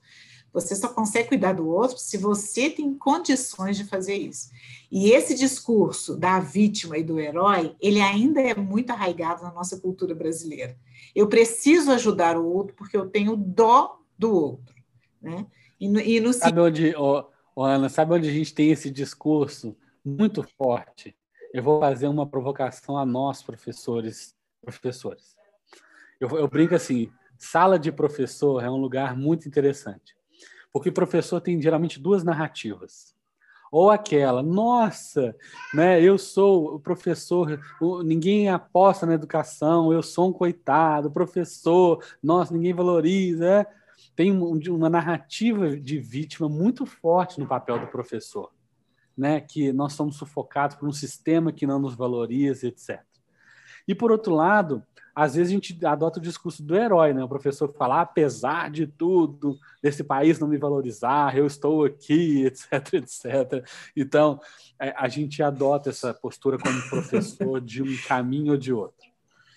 Você 0.52 0.74
só 0.74 0.88
consegue 0.88 1.28
cuidar 1.28 1.52
do 1.52 1.68
outro 1.68 1.96
se 1.96 2.16
você 2.18 2.68
tem 2.68 2.92
condições 2.94 3.76
de 3.76 3.84
fazer 3.84 4.16
isso. 4.16 4.50
E 4.90 5.12
esse 5.12 5.34
discurso 5.34 6.16
da 6.16 6.40
vítima 6.40 6.98
e 6.98 7.04
do 7.04 7.20
herói, 7.20 7.76
ele 7.80 8.00
ainda 8.00 8.40
é 8.40 8.54
muito 8.54 8.90
arraigado 8.90 9.42
na 9.42 9.52
nossa 9.52 9.78
cultura 9.78 10.14
brasileira. 10.14 10.76
Eu 11.14 11.28
preciso 11.28 11.92
ajudar 11.92 12.36
o 12.36 12.44
outro 12.44 12.74
porque 12.74 12.96
eu 12.96 13.08
tenho 13.08 13.36
dó 13.36 14.00
do 14.18 14.34
outro, 14.34 14.74
né? 15.22 15.46
E 15.78 15.88
no, 15.88 16.00
e 16.00 16.20
no... 16.20 16.32
Sabe 16.32 16.60
onde, 16.60 16.94
oh, 16.96 17.24
Ana, 17.56 17.88
sabe 17.88 18.14
onde 18.14 18.28
a 18.28 18.32
gente 18.32 18.54
tem 18.54 18.70
esse 18.70 18.90
discurso 18.90 19.76
muito 20.04 20.42
forte? 20.42 21.16
Eu 21.52 21.62
vou 21.62 21.80
fazer 21.80 22.08
uma 22.08 22.26
provocação 22.26 22.96
a 22.96 23.04
nós, 23.04 23.42
professores, 23.42 24.34
professores. 24.62 25.36
Eu, 26.20 26.28
eu 26.38 26.48
brinco 26.48 26.74
assim, 26.74 27.10
sala 27.38 27.78
de 27.78 27.90
professor 27.90 28.62
é 28.62 28.70
um 28.70 28.76
lugar 28.76 29.16
muito 29.16 29.48
interessante, 29.48 30.14
porque 30.72 30.92
professor 30.92 31.40
tem 31.40 31.60
geralmente 31.60 31.98
duas 31.98 32.22
narrativas 32.22 33.14
ou 33.70 33.90
aquela, 33.90 34.42
nossa, 34.42 35.34
né, 35.72 36.02
eu 36.02 36.18
sou 36.18 36.74
o 36.74 36.80
professor, 36.80 37.60
ninguém 38.04 38.48
aposta 38.48 39.06
na 39.06 39.14
educação, 39.14 39.92
eu 39.92 40.02
sou 40.02 40.30
um 40.30 40.32
coitado, 40.32 41.10
professor, 41.10 42.04
nossa, 42.20 42.52
ninguém 42.52 42.74
valoriza. 42.74 43.66
Tem 44.20 44.30
uma 44.30 44.90
narrativa 44.90 45.74
de 45.74 45.98
vítima 45.98 46.46
muito 46.46 46.84
forte 46.84 47.40
no 47.40 47.46
papel 47.46 47.78
do 47.78 47.86
professor, 47.86 48.52
né, 49.16 49.40
que 49.40 49.72
nós 49.72 49.94
somos 49.94 50.16
sufocados 50.16 50.76
por 50.76 50.86
um 50.86 50.92
sistema 50.92 51.50
que 51.50 51.66
não 51.66 51.78
nos 51.78 51.94
valoriza, 51.94 52.66
etc. 52.66 53.00
E 53.88 53.94
por 53.94 54.12
outro 54.12 54.34
lado, 54.34 54.82
às 55.14 55.36
vezes 55.36 55.50
a 55.50 55.54
gente 55.54 55.86
adota 55.86 56.18
o 56.18 56.22
discurso 56.22 56.62
do 56.62 56.76
herói, 56.76 57.14
né? 57.14 57.24
O 57.24 57.28
professor 57.30 57.72
fala, 57.72 58.02
apesar 58.02 58.70
de 58.70 58.86
tudo, 58.86 59.58
desse 59.82 60.04
país 60.04 60.38
não 60.38 60.48
me 60.48 60.58
valorizar, 60.58 61.34
eu 61.34 61.46
estou 61.46 61.86
aqui, 61.86 62.44
etc, 62.44 62.92
etc. 62.92 63.66
Então, 63.96 64.38
é, 64.78 64.94
a 64.98 65.08
gente 65.08 65.42
adota 65.42 65.88
essa 65.88 66.12
postura 66.12 66.58
como 66.58 66.90
professor 66.90 67.58
de 67.58 67.82
um 67.82 67.96
caminho 68.06 68.52
ou 68.52 68.58
de 68.58 68.70
outro. 68.70 69.08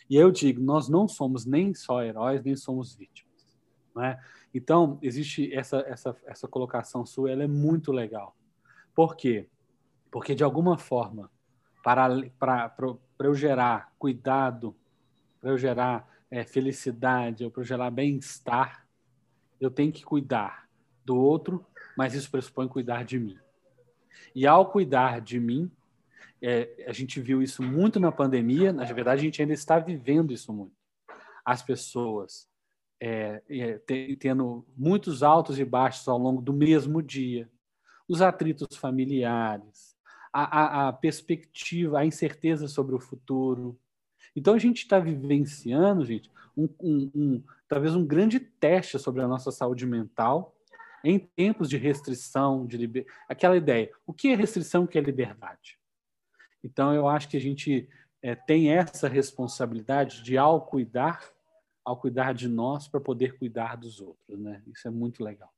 E 0.09 0.15
eu 0.15 0.31
digo, 0.31 0.61
nós 0.61 0.87
não 0.87 1.05
somos 1.05 1.45
nem 1.45 1.73
só 1.73 2.01
heróis, 2.01 2.41
nem 2.41 2.55
somos 2.55 2.95
vítimas. 2.95 3.33
Né? 3.93 4.17
Então, 4.53 4.99
existe 5.01 5.53
essa, 5.53 5.79
essa, 5.87 6.15
essa 6.25 6.47
colocação 6.47 7.05
sua, 7.05 7.31
ela 7.31 7.43
é 7.43 7.47
muito 7.47 7.91
legal. 7.91 8.35
Por 8.93 9.15
quê? 9.15 9.49
Porque, 10.11 10.35
de 10.35 10.43
alguma 10.43 10.77
forma, 10.77 11.31
para, 11.83 12.07
para, 12.37 12.69
para 12.69 13.27
eu 13.27 13.33
gerar 13.33 13.91
cuidado 13.97 14.75
para 15.43 15.51
eu 15.51 15.57
gerar 15.57 16.09
é, 16.31 16.45
felicidade, 16.45 17.49
para 17.49 17.61
eu 17.61 17.65
gerar 17.65 17.91
bem-estar, 17.91 18.87
eu 19.59 19.69
tenho 19.69 19.91
que 19.91 20.01
cuidar 20.01 20.69
do 21.03 21.17
outro, 21.17 21.65
mas 21.97 22.13
isso 22.13 22.31
pressupõe 22.31 22.65
cuidar 22.65 23.03
de 23.03 23.19
mim. 23.19 23.37
E 24.33 24.47
ao 24.47 24.71
cuidar 24.71 25.19
de 25.19 25.41
mim, 25.41 25.69
é, 26.41 26.85
a 26.87 26.93
gente 26.93 27.19
viu 27.19 27.41
isso 27.41 27.61
muito 27.61 27.99
na 27.99 28.09
pandemia, 28.09 28.71
na 28.71 28.85
verdade, 28.85 29.19
a 29.19 29.23
gente 29.25 29.41
ainda 29.41 29.53
está 29.53 29.77
vivendo 29.79 30.31
isso 30.31 30.53
muito. 30.53 30.71
As 31.43 31.61
pessoas 31.61 32.47
é, 33.03 33.43
é 33.49 34.15
tendo 34.17 34.65
muitos 34.77 35.23
altos 35.23 35.59
e 35.59 35.65
baixos 35.65 36.07
ao 36.07 36.17
longo 36.17 36.41
do 36.41 36.53
mesmo 36.53 37.01
dia, 37.01 37.49
os 38.07 38.21
atritos 38.21 38.77
familiares, 38.77 39.95
a, 40.31 40.43
a, 40.43 40.87
a 40.87 40.93
perspectiva, 40.93 41.99
a 41.99 42.05
incerteza 42.05 42.67
sobre 42.67 42.95
o 42.95 42.99
futuro, 42.99 43.77
então 44.35 44.53
a 44.53 44.57
gente 44.57 44.77
está 44.77 44.99
vivenciando, 44.99 46.05
gente, 46.05 46.31
um, 46.55 46.69
um, 46.79 47.11
um, 47.13 47.43
talvez 47.67 47.95
um 47.95 48.05
grande 48.05 48.39
teste 48.39 48.97
sobre 48.97 49.21
a 49.21 49.27
nossa 49.27 49.51
saúde 49.51 49.85
mental 49.85 50.55
em 51.03 51.19
tempos 51.19 51.69
de 51.69 51.77
restrição, 51.77 52.65
de 52.65 52.77
liber... 52.77 53.05
aquela 53.27 53.57
ideia. 53.57 53.91
O 54.07 54.13
que 54.13 54.29
é 54.29 54.35
restrição, 54.35 54.85
o 54.85 54.87
que 54.87 54.97
é 54.97 55.01
liberdade? 55.01 55.77
Então 56.63 56.93
eu 56.93 57.07
acho 57.07 57.27
que 57.27 57.35
a 57.35 57.41
gente 57.41 57.89
é, 58.21 58.33
tem 58.33 58.71
essa 58.71 59.09
responsabilidade 59.09 60.23
de 60.23 60.37
ao 60.37 60.65
cuidar, 60.65 61.32
ao 61.83 61.97
cuidar 61.97 62.33
de 62.33 62.47
nós 62.47 62.87
para 62.87 62.99
poder 62.99 63.37
cuidar 63.37 63.75
dos 63.75 63.99
outros, 63.99 64.39
né? 64.39 64.61
Isso 64.67 64.87
é 64.87 64.91
muito 64.91 65.23
legal. 65.23 65.51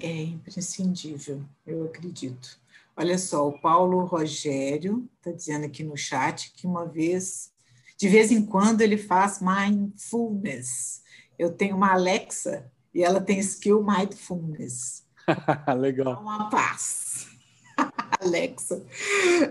É 0.00 0.22
imprescindível, 0.22 1.44
eu 1.66 1.84
acredito. 1.84 2.58
Olha 2.96 3.18
só, 3.18 3.48
o 3.48 3.58
Paulo 3.58 4.04
Rogério 4.04 5.08
está 5.16 5.30
dizendo 5.30 5.66
aqui 5.66 5.82
no 5.82 5.96
chat 5.96 6.52
que 6.52 6.66
uma 6.66 6.86
vez, 6.86 7.52
de 7.98 8.08
vez 8.08 8.30
em 8.30 8.44
quando, 8.44 8.80
ele 8.80 8.96
faz 8.96 9.40
mindfulness. 9.40 11.02
Eu 11.38 11.52
tenho 11.52 11.76
uma 11.76 11.92
Alexa 11.92 12.70
e 12.94 13.02
ela 13.02 13.20
tem 13.20 13.38
skill 13.38 13.82
mindfulness. 13.82 15.06
Legal. 15.78 16.20
Uma 16.20 16.50
paz. 16.50 17.28
Alexa. 18.20 18.84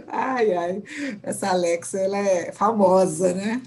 Ai, 0.07 0.53
ai. 0.53 0.83
Essa 1.23 1.49
Alexa, 1.49 1.99
ela 1.99 2.17
é 2.17 2.51
famosa, 2.51 3.33
né? 3.33 3.61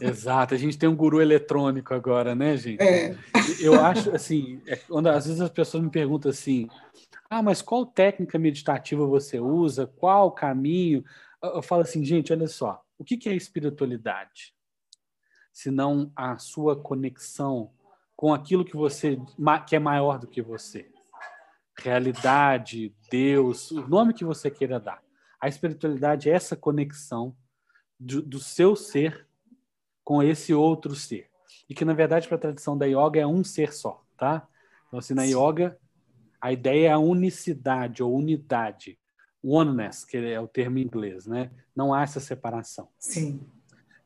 Exato, 0.00 0.54
a 0.54 0.56
gente 0.56 0.78
tem 0.78 0.88
um 0.88 0.96
guru 0.96 1.20
eletrônico 1.20 1.92
agora, 1.92 2.34
né, 2.34 2.56
gente? 2.56 2.82
É. 2.82 3.16
Eu 3.60 3.80
acho 3.80 4.14
assim, 4.14 4.60
é, 4.66 4.76
quando 4.76 5.08
às 5.08 5.26
vezes 5.26 5.40
as 5.40 5.50
pessoas 5.50 5.82
me 5.82 5.90
perguntam 5.90 6.30
assim, 6.30 6.68
ah, 7.28 7.42
mas 7.42 7.62
qual 7.62 7.86
técnica 7.86 8.38
meditativa 8.38 9.06
você 9.06 9.40
usa? 9.40 9.86
Qual 9.86 10.30
caminho? 10.30 11.04
Eu 11.42 11.62
falo 11.62 11.82
assim, 11.82 12.04
gente, 12.04 12.32
olha 12.32 12.46
só. 12.46 12.82
O 12.98 13.04
que 13.04 13.28
é 13.28 13.34
espiritualidade? 13.34 14.54
Senão 15.52 16.12
a 16.14 16.38
sua 16.38 16.76
conexão 16.76 17.72
com 18.14 18.32
aquilo 18.32 18.64
que 18.64 18.76
você 18.76 19.18
que 19.66 19.74
é 19.74 19.78
maior 19.78 20.18
do 20.18 20.26
que 20.26 20.40
você. 20.40 20.88
Realidade, 21.76 22.94
Deus, 23.10 23.70
o 23.70 23.88
nome 23.88 24.14
que 24.14 24.24
você 24.24 24.50
queira 24.50 24.78
dar. 24.78 25.02
A 25.40 25.48
espiritualidade 25.48 26.30
é 26.30 26.34
essa 26.34 26.54
conexão 26.54 27.34
do, 27.98 28.22
do 28.22 28.38
seu 28.38 28.76
ser 28.76 29.26
com 30.04 30.22
esse 30.22 30.52
outro 30.52 30.94
ser. 30.94 31.28
E 31.68 31.74
que, 31.74 31.84
na 31.84 31.92
verdade, 31.92 32.28
para 32.28 32.36
a 32.36 32.40
tradição 32.40 32.76
da 32.76 32.86
yoga 32.86 33.20
é 33.20 33.26
um 33.26 33.44
ser 33.44 33.72
só, 33.72 34.02
tá? 34.16 34.46
Então, 34.86 34.98
assim, 34.98 35.14
na 35.14 35.24
yoga, 35.24 35.78
a 36.40 36.52
ideia 36.52 36.88
é 36.88 36.92
a 36.92 36.98
unicidade 36.98 38.02
ou 38.02 38.14
unidade. 38.14 38.98
Oneness, 39.42 40.04
que 40.04 40.16
é 40.16 40.40
o 40.40 40.46
termo 40.46 40.78
em 40.78 40.82
inglês, 40.82 41.26
né? 41.26 41.50
Não 41.74 41.92
há 41.92 42.02
essa 42.02 42.20
separação. 42.20 42.88
Sim. 42.98 43.40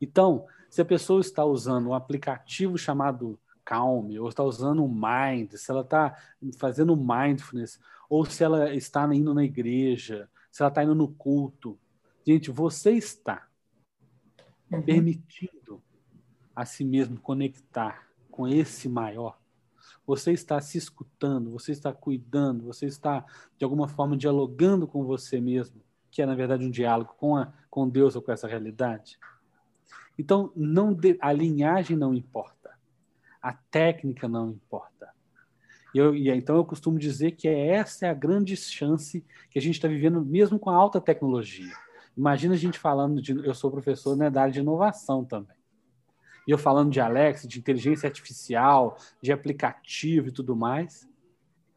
Então, 0.01 0.45
se 0.69 0.81
a 0.81 0.85
pessoa 0.85 1.21
está 1.21 1.45
usando 1.45 1.89
um 1.89 1.93
aplicativo 1.93 2.77
chamado 2.77 3.39
Calm, 3.63 4.09
ou 4.19 4.29
está 4.29 4.43
usando 4.43 4.83
o 4.83 4.87
Mind, 4.87 5.51
se 5.53 5.69
ela 5.69 5.81
está 5.81 6.15
fazendo 6.57 6.95
mindfulness, 6.95 7.79
ou 8.09 8.25
se 8.25 8.43
ela 8.43 8.73
está 8.73 9.03
indo 9.13 9.33
na 9.33 9.43
igreja, 9.43 10.29
se 10.51 10.61
ela 10.61 10.69
está 10.69 10.83
indo 10.83 10.95
no 10.95 11.09
culto, 11.09 11.77
gente, 12.25 12.49
você 12.49 12.91
está 12.91 13.47
uhum. 14.71 14.81
permitindo 14.81 15.83
a 16.57 16.65
si 16.65 16.83
mesmo 16.83 17.19
conectar 17.19 18.07
com 18.29 18.47
esse 18.47 18.89
maior 18.89 19.37
você 20.07 20.31
está 20.31 20.61
se 20.61 20.77
escutando, 20.77 21.51
você 21.51 21.73
está 21.73 21.91
cuidando, 21.91 22.63
você 22.63 22.85
está, 22.85 23.25
de 23.57 23.65
alguma 23.65 23.89
forma, 23.89 24.15
dialogando 24.15 24.87
com 24.87 25.03
você 25.03 25.41
mesmo, 25.41 25.81
que 26.09 26.21
é, 26.21 26.25
na 26.25 26.33
verdade, 26.33 26.65
um 26.65 26.71
diálogo 26.71 27.13
com, 27.17 27.35
a, 27.35 27.51
com 27.69 27.89
Deus 27.89 28.15
ou 28.15 28.21
com 28.21 28.31
essa 28.31 28.47
realidade. 28.47 29.19
Então, 30.17 30.49
não 30.55 30.93
de, 30.93 31.17
a 31.19 31.33
linhagem 31.33 31.97
não 31.97 32.13
importa, 32.13 32.71
a 33.41 33.51
técnica 33.51 34.29
não 34.29 34.51
importa. 34.51 35.09
Eu, 35.93 36.15
e 36.15 36.29
então, 36.29 36.55
eu 36.55 36.63
costumo 36.63 36.97
dizer 36.97 37.31
que 37.31 37.49
essa 37.49 38.05
é 38.05 38.09
a 38.09 38.13
grande 38.13 38.55
chance 38.55 39.25
que 39.49 39.59
a 39.59 39.61
gente 39.61 39.75
está 39.75 39.89
vivendo, 39.89 40.23
mesmo 40.23 40.57
com 40.57 40.69
a 40.69 40.75
alta 40.75 41.01
tecnologia. 41.01 41.73
Imagina 42.15 42.53
a 42.53 42.57
gente 42.57 42.79
falando 42.79 43.21
de. 43.21 43.33
Eu 43.45 43.53
sou 43.53 43.69
professor 43.69 44.15
né, 44.15 44.29
da 44.29 44.41
área 44.41 44.53
de 44.53 44.59
inovação 44.59 45.23
também 45.23 45.56
e 46.47 46.51
eu 46.51 46.57
falando 46.57 46.89
de 46.89 47.01
Alexa, 47.01 47.45
de 47.45 47.59
inteligência 47.59 48.07
artificial, 48.07 48.97
de 49.21 49.33
aplicativo 49.33 50.29
e 50.29 50.31
tudo 50.31 50.55
mais. 50.55 51.05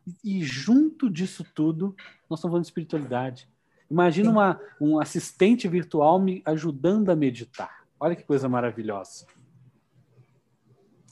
E, 0.06 0.38
e 0.38 0.44
junto 0.44 1.10
disso 1.10 1.44
tudo, 1.52 1.96
nós 2.28 2.38
estamos 2.38 2.52
falando 2.52 2.62
de 2.62 2.68
espiritualidade. 2.68 3.48
Imagina 3.90 4.30
uma, 4.30 4.60
um 4.80 5.00
assistente 5.00 5.66
virtual 5.66 6.20
me 6.20 6.40
ajudando 6.44 7.10
a 7.10 7.16
meditar. 7.16 7.84
Olha 7.98 8.14
que 8.14 8.22
coisa 8.22 8.48
maravilhosa. 8.48 9.26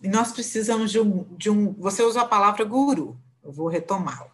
E 0.00 0.06
nós 0.06 0.30
precisamos 0.30 0.92
de 0.92 1.00
um, 1.00 1.24
de 1.36 1.50
um. 1.50 1.72
Você 1.72 2.04
usou 2.04 2.22
a 2.22 2.28
palavra 2.28 2.64
guru, 2.64 3.18
eu 3.42 3.50
vou 3.50 3.66
retomá-la. 3.66 4.30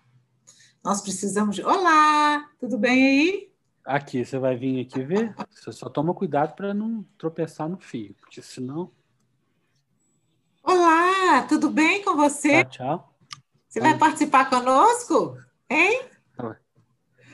Nós 0.85 1.01
precisamos 1.01 1.57
de. 1.57 1.63
Olá, 1.63 2.51
tudo 2.61 2.77
bem 2.77 3.07
aí? 3.07 3.51
Aqui, 3.83 4.23
você 4.23 4.39
vai 4.39 4.55
vir 4.55 4.83
aqui 4.83 5.03
ver. 5.03 5.35
Você 5.51 5.73
só 5.73 5.89
toma 5.89 6.13
cuidado 6.13 6.55
para 6.55 6.75
não 6.75 7.03
tropeçar 7.17 7.67
no 7.67 7.79
fio, 7.79 8.15
porque 8.21 8.43
senão. 8.43 8.93
Olá, 10.65 11.43
tudo 11.43 11.69
bem 11.69 12.03
com 12.03 12.17
você? 12.17 12.65
Tchau, 12.65 12.71
tchau. 12.71 13.15
Você 13.69 13.81
vai 13.81 13.99
participar 13.99 14.49
conosco? 14.49 15.37
Hein? 15.69 16.01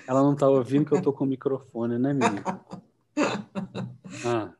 Ela 0.06 0.22
não 0.22 0.32
está 0.32 0.48
ouvindo 0.48 0.84
que 0.84 0.92
eu 0.92 0.98
estou 0.98 1.12
com 1.12 1.24
o 1.24 1.28
microfone, 1.28 1.96
né, 1.96 2.12
menina? 2.12 2.60
Ah. 4.26 4.50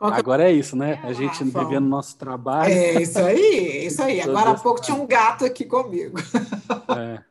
Agora 0.00 0.50
é 0.50 0.52
isso, 0.52 0.74
né? 0.74 0.98
A 1.04 1.12
gente 1.12 1.42
ah, 1.42 1.62
vivendo 1.62 1.86
nosso 1.86 2.16
trabalho. 2.16 2.72
É 2.72 3.00
isso 3.00 3.18
aí, 3.18 3.86
isso 3.86 4.02
aí. 4.02 4.20
Agora 4.22 4.50
há 4.50 4.54
pouco 4.54 4.80
tinha 4.80 4.96
um 4.96 5.06
gato 5.06 5.44
aqui 5.44 5.64
comigo. 5.64 6.18
É. 6.98 7.22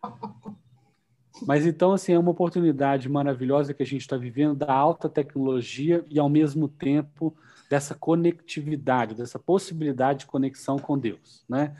Mas 1.46 1.66
então, 1.66 1.92
assim, 1.92 2.14
é 2.14 2.20
uma 2.20 2.32
oportunidade 2.32 3.10
maravilhosa 3.10 3.74
que 3.74 3.84
a 3.84 3.86
gente 3.86 4.02
está 4.02 4.16
vivendo 4.16 4.56
da 4.56 4.72
alta 4.72 5.10
tecnologia 5.10 6.06
e, 6.10 6.20
ao 6.20 6.30
mesmo 6.30 6.68
tempo, 6.68 7.36
dessa 7.70 7.94
conectividade, 7.94 9.14
dessa 9.16 9.38
possibilidade 9.38 10.22
de 10.22 10.26
conexão 10.26 10.80
com 10.80 10.98
Deus, 10.98 11.46
né? 11.48 11.78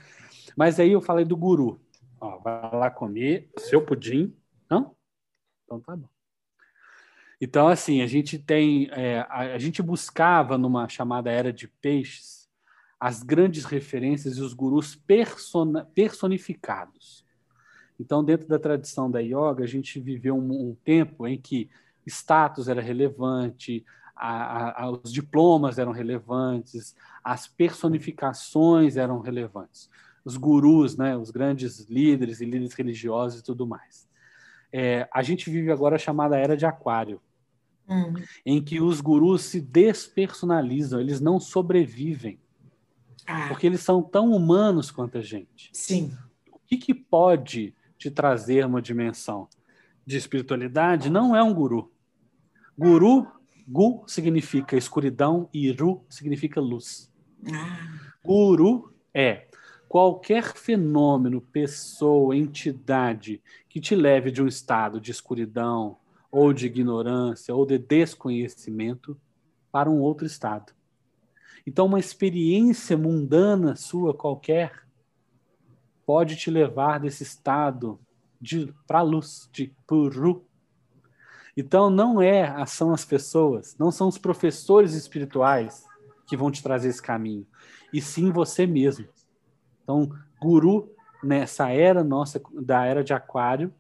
Mas 0.56 0.80
aí 0.80 0.92
eu 0.92 1.02
falei 1.02 1.26
do 1.26 1.36
guru. 1.36 1.82
Ó, 2.22 2.38
vai 2.40 2.70
lá 2.72 2.92
comer 2.92 3.50
seu 3.58 3.84
pudim. 3.84 4.36
Não? 4.70 4.96
Então 5.66 5.80
tá 5.80 5.96
bom. 5.96 6.08
Então, 7.42 7.70
assim, 7.70 8.02
a 8.02 8.08
gente 8.08 8.38
tem, 8.38 8.90
é, 8.92 9.20
a, 9.30 9.54
a, 9.54 9.58
gente 9.58 9.82
buscava 9.82 10.58
numa 10.58 10.90
chamada 10.90 11.32
era 11.32 11.54
de 11.54 11.68
peixes 11.68 12.50
as 13.00 13.24
grandes 13.24 13.64
referências 13.64 14.38
e 14.38 14.42
os 14.42 14.54
gurus 14.54 14.94
persona, 14.94 15.86
personificados. 15.96 17.26
Então, 17.98 18.24
dentro 18.24 18.46
da 18.46 18.60
tradição 18.60 19.10
da 19.10 19.20
yoga, 19.22 19.64
a 19.64 19.68
gente 19.68 20.02
viveu 20.02 20.36
um, 20.38 20.72
um 20.72 20.76
tempo 20.84 21.26
em 21.26 21.40
que 21.40 21.70
status 22.06 22.68
era 22.68 22.82
relevante, 22.82 23.86
a, 24.20 24.84
a, 24.84 24.92
os 24.92 25.14
diplomas 25.14 25.80
eram 25.80 25.94
relevantes, 25.94 26.94
as 27.24 27.48
personificações 27.48 28.98
eram 28.98 29.22
relevantes, 29.22 29.90
os 30.26 30.36
gurus, 30.36 30.98
né, 30.98 31.16
os 31.16 31.32
grandes 31.32 31.90
líderes 31.90 32.42
e 32.42 32.46
líderes 32.46 32.74
religiosos 32.74 33.40
e 33.40 33.44
tudo 33.44 33.66
mais. 33.66 34.08
É, 34.74 35.08
a 35.14 35.24
gente 35.24 35.50
vive 35.50 35.72
agora 35.72 35.96
a 35.96 36.00
chamada 36.00 36.38
era 36.38 36.58
de 36.58 36.66
Aquário, 36.66 37.22
hum. 37.88 38.14
em 38.46 38.62
que 38.62 38.82
os 38.82 39.00
gurus 39.00 39.44
se 39.44 39.62
despersonalizam, 39.62 41.00
eles 41.00 41.22
não 41.22 41.40
sobrevivem. 41.40 42.38
Ah. 43.26 43.48
Porque 43.48 43.66
eles 43.66 43.82
são 43.82 44.02
tão 44.02 44.34
humanos 44.34 44.92
quanto 44.92 45.18
a 45.18 45.22
gente. 45.22 45.70
Sim. 45.72 46.14
O 46.52 46.60
que, 46.68 46.78
que 46.78 46.94
pode 46.94 47.74
te 47.98 48.12
trazer 48.12 48.66
uma 48.66 48.82
dimensão 48.82 49.48
de 50.06 50.18
espiritualidade? 50.18 51.10
Não 51.10 51.36
é 51.36 51.42
um 51.42 51.54
guru. 51.54 51.92
Guru, 52.78 53.28
gu 53.70 54.04
significa 54.08 54.76
escuridão 54.76 55.48
e 55.54 55.72
ru 55.72 56.04
significa 56.10 56.60
luz. 56.60 57.12
Ah. 57.54 58.16
Guru 58.26 58.92
é 59.14 59.48
qualquer 59.88 60.56
fenômeno, 60.56 61.40
pessoa, 61.40 62.36
entidade 62.36 63.42
que 63.70 63.80
te 63.80 63.96
leve 63.96 64.32
de 64.32 64.42
um 64.42 64.48
estado 64.48 65.00
de 65.00 65.12
escuridão, 65.12 65.98
ou 66.32 66.52
de 66.54 66.66
ignorância, 66.66 67.56
ou 67.56 67.66
de 67.66 67.78
desconhecimento, 67.78 69.20
para 69.72 69.90
um 69.90 70.00
outro 70.00 70.26
estado. 70.26 70.74
Então, 71.66 71.86
uma 71.86 72.00
experiência 72.00 72.98
mundana 72.98 73.76
sua 73.76 74.14
qualquer 74.14 74.84
pode 76.06 76.36
te 76.36 76.50
levar 76.50 77.00
desse 77.00 77.24
estado 77.24 78.00
de 78.42 78.74
para 78.88 79.00
a 79.00 79.04
luz, 79.04 79.50
de 79.52 79.72
puru. 79.86 80.46
Então, 81.56 81.90
não 81.90 82.22
é 82.22 82.66
são 82.66 82.94
as 82.94 83.04
pessoas, 83.04 83.76
não 83.78 83.92
são 83.92 84.08
os 84.08 84.18
professores 84.18 84.94
espirituais 84.94 85.84
que 86.28 86.38
vão 86.38 86.52
te 86.52 86.62
trazer 86.62 86.90
esse 86.90 87.02
caminho, 87.02 87.46
e 87.92 88.02
sim 88.02 88.32
você 88.32 88.68
mesmo. 88.68 89.08
Então, 89.84 90.10
guru 90.40 90.94
nessa 91.24 91.70
era 91.70 92.04
nossa 92.04 92.42
da 92.62 92.86
era 92.86 93.04
de 93.04 93.14
Aquário 93.14 93.74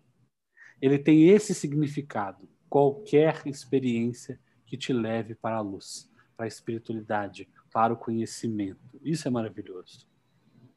ele 0.81 0.97
tem 0.97 1.29
esse 1.29 1.53
significado. 1.53 2.47
Qualquer 2.69 3.41
experiência 3.45 4.39
que 4.65 4.77
te 4.77 4.93
leve 4.93 5.35
para 5.35 5.57
a 5.57 5.61
luz, 5.61 6.09
para 6.37 6.45
a 6.45 6.47
espiritualidade, 6.47 7.49
para 7.71 7.93
o 7.93 7.97
conhecimento. 7.97 8.99
Isso 9.03 9.27
é 9.27 9.31
maravilhoso. 9.31 10.07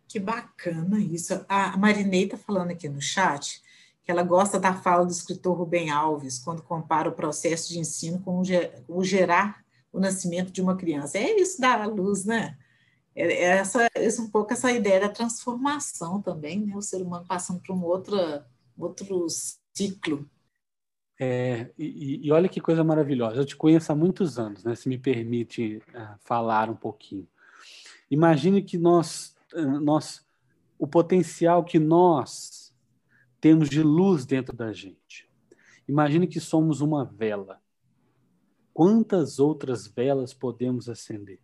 Que 0.08 0.18
bacana 0.18 0.98
isso. 0.98 1.44
A 1.48 1.76
Marinei 1.76 2.24
está 2.24 2.36
falando 2.36 2.70
aqui 2.70 2.88
no 2.88 3.00
chat 3.00 3.62
que 4.04 4.10
ela 4.10 4.22
gosta 4.22 4.58
da 4.58 4.74
fala 4.74 5.04
do 5.04 5.12
escritor 5.12 5.56
Rubem 5.56 5.90
Alves, 5.90 6.38
quando 6.38 6.62
compara 6.62 7.08
o 7.08 7.14
processo 7.14 7.68
de 7.68 7.78
ensino 7.78 8.20
com 8.20 8.42
o 8.88 9.04
gerar 9.04 9.62
o 9.92 10.00
nascimento 10.00 10.50
de 10.50 10.60
uma 10.62 10.76
criança. 10.76 11.18
É 11.18 11.40
isso 11.40 11.60
da 11.60 11.84
luz, 11.86 12.24
né? 12.24 12.56
É, 13.14 13.24
é 13.24 13.44
essa, 13.58 13.88
essa 13.94 14.22
um 14.22 14.30
pouco 14.30 14.52
essa 14.52 14.72
ideia 14.72 15.00
da 15.00 15.08
transformação 15.08 16.20
também, 16.20 16.60
né? 16.60 16.74
O 16.74 16.82
ser 16.82 17.02
humano 17.02 17.26
passando 17.28 17.60
por 17.60 17.74
um 17.74 17.84
outra, 17.84 18.46
outros 18.76 19.58
ciclo. 19.74 20.28
É, 21.20 21.70
e, 21.78 22.26
e, 22.26 22.32
olha 22.32 22.48
que 22.48 22.60
coisa 22.60 22.82
maravilhosa. 22.82 23.36
Eu 23.36 23.44
te 23.44 23.54
conheço 23.54 23.92
há 23.92 23.94
muitos 23.94 24.38
anos, 24.38 24.64
né? 24.64 24.74
Se 24.74 24.88
me 24.88 24.98
permite 24.98 25.76
uh, 25.94 26.18
falar 26.20 26.68
um 26.68 26.74
pouquinho. 26.74 27.28
Imagine 28.10 28.62
que 28.62 28.76
nós, 28.76 29.36
uh, 29.54 29.80
nós, 29.80 30.24
o 30.78 30.86
potencial 30.86 31.62
que 31.62 31.78
nós 31.78 32.61
temos 33.42 33.68
de 33.68 33.82
luz 33.82 34.24
dentro 34.24 34.56
da 34.56 34.72
gente. 34.72 35.28
Imagine 35.88 36.28
que 36.28 36.38
somos 36.38 36.80
uma 36.80 37.04
vela. 37.04 37.60
Quantas 38.72 39.40
outras 39.40 39.88
velas 39.88 40.32
podemos 40.32 40.88
acender? 40.88 41.40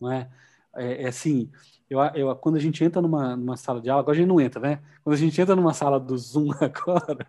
Não 0.00 0.10
é? 0.10 0.30
É, 0.76 1.02
é 1.02 1.08
assim, 1.08 1.50
eu, 1.90 1.98
eu, 2.14 2.36
quando 2.36 2.54
a 2.54 2.60
gente 2.60 2.84
entra 2.84 3.02
numa, 3.02 3.36
numa 3.36 3.56
sala 3.56 3.80
de 3.80 3.90
aula, 3.90 4.02
agora 4.02 4.16
a 4.16 4.20
gente 4.20 4.28
não 4.28 4.40
entra, 4.40 4.60
né? 4.60 4.80
Quando 5.02 5.14
a 5.14 5.18
gente 5.18 5.40
entra 5.40 5.56
numa 5.56 5.74
sala 5.74 5.98
do 5.98 6.16
Zoom 6.16 6.52
agora, 6.62 7.26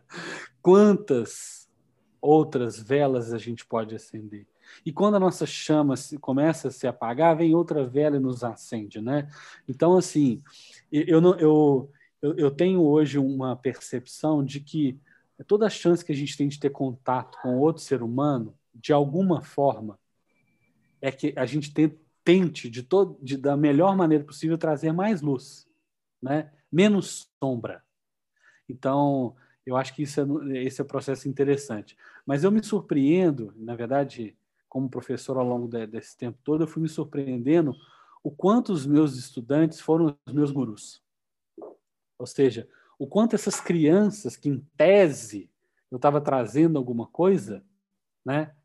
quantas 0.61 1.67
outras 2.21 2.79
velas 2.79 3.33
a 3.33 3.39
gente 3.39 3.65
pode 3.65 3.95
acender? 3.95 4.45
E 4.85 4.91
quando 4.91 5.15
a 5.15 5.19
nossa 5.19 5.47
chama 5.47 5.97
se, 5.97 6.19
começa 6.19 6.67
a 6.67 6.71
se 6.71 6.85
apagar, 6.85 7.35
vem 7.35 7.55
outra 7.55 7.83
vela 7.83 8.17
e 8.17 8.19
nos 8.19 8.43
acende, 8.43 9.01
né? 9.01 9.27
Então, 9.67 9.97
assim, 9.97 10.43
eu, 10.91 11.19
não, 11.19 11.33
eu, 11.39 11.89
eu, 12.27 12.35
eu 12.37 12.51
tenho 12.51 12.81
hoje 12.81 13.17
uma 13.17 13.55
percepção 13.55 14.43
de 14.43 14.59
que 14.59 14.99
toda 15.47 15.67
a 15.67 15.69
chance 15.69 16.03
que 16.03 16.11
a 16.11 16.15
gente 16.15 16.35
tem 16.35 16.47
de 16.47 16.59
ter 16.59 16.69
contato 16.69 17.37
com 17.41 17.57
outro 17.57 17.81
ser 17.81 18.01
humano, 18.01 18.53
de 18.73 18.91
alguma 18.91 19.41
forma, 19.41 19.99
é 21.01 21.11
que 21.11 21.33
a 21.35 21.45
gente 21.45 21.71
tente 22.23 22.69
de, 22.69 22.83
todo, 22.83 23.17
de 23.21 23.37
da 23.37 23.55
melhor 23.55 23.95
maneira 23.95 24.23
possível 24.23 24.57
trazer 24.57 24.91
mais 24.91 25.21
luz, 25.21 25.67
né? 26.21 26.51
menos 26.71 27.29
sombra. 27.41 27.83
Então, 28.67 29.35
eu 29.65 29.77
acho 29.77 29.93
que 29.93 30.03
isso 30.03 30.19
é, 30.19 30.63
esse 30.63 30.81
é 30.81 30.83
um 30.83 30.87
processo 30.87 31.29
interessante. 31.29 31.95
Mas 32.25 32.43
eu 32.43 32.51
me 32.51 32.61
surpreendo, 32.63 33.53
na 33.55 33.75
verdade, 33.75 34.35
como 34.67 34.89
professor 34.89 35.37
ao 35.37 35.47
longo 35.47 35.67
de, 35.67 35.87
desse 35.87 36.17
tempo 36.17 36.37
todo, 36.43 36.63
eu 36.63 36.67
fui 36.67 36.81
me 36.81 36.89
surpreendendo 36.89 37.73
o 38.23 38.31
quanto 38.31 38.73
os 38.73 38.85
meus 38.85 39.15
estudantes 39.15 39.79
foram 39.79 40.17
os 40.25 40.33
meus 40.33 40.51
gurus. 40.51 41.01
Ou 42.17 42.25
seja, 42.25 42.67
o 42.97 43.07
quanto 43.07 43.35
essas 43.35 43.59
crianças 43.59 44.35
que, 44.35 44.49
em 44.49 44.59
tese, 44.75 45.49
eu 45.91 45.97
estava 45.97 46.19
trazendo 46.19 46.77
alguma 46.77 47.07
coisa, 47.07 47.63
né, 48.25 48.55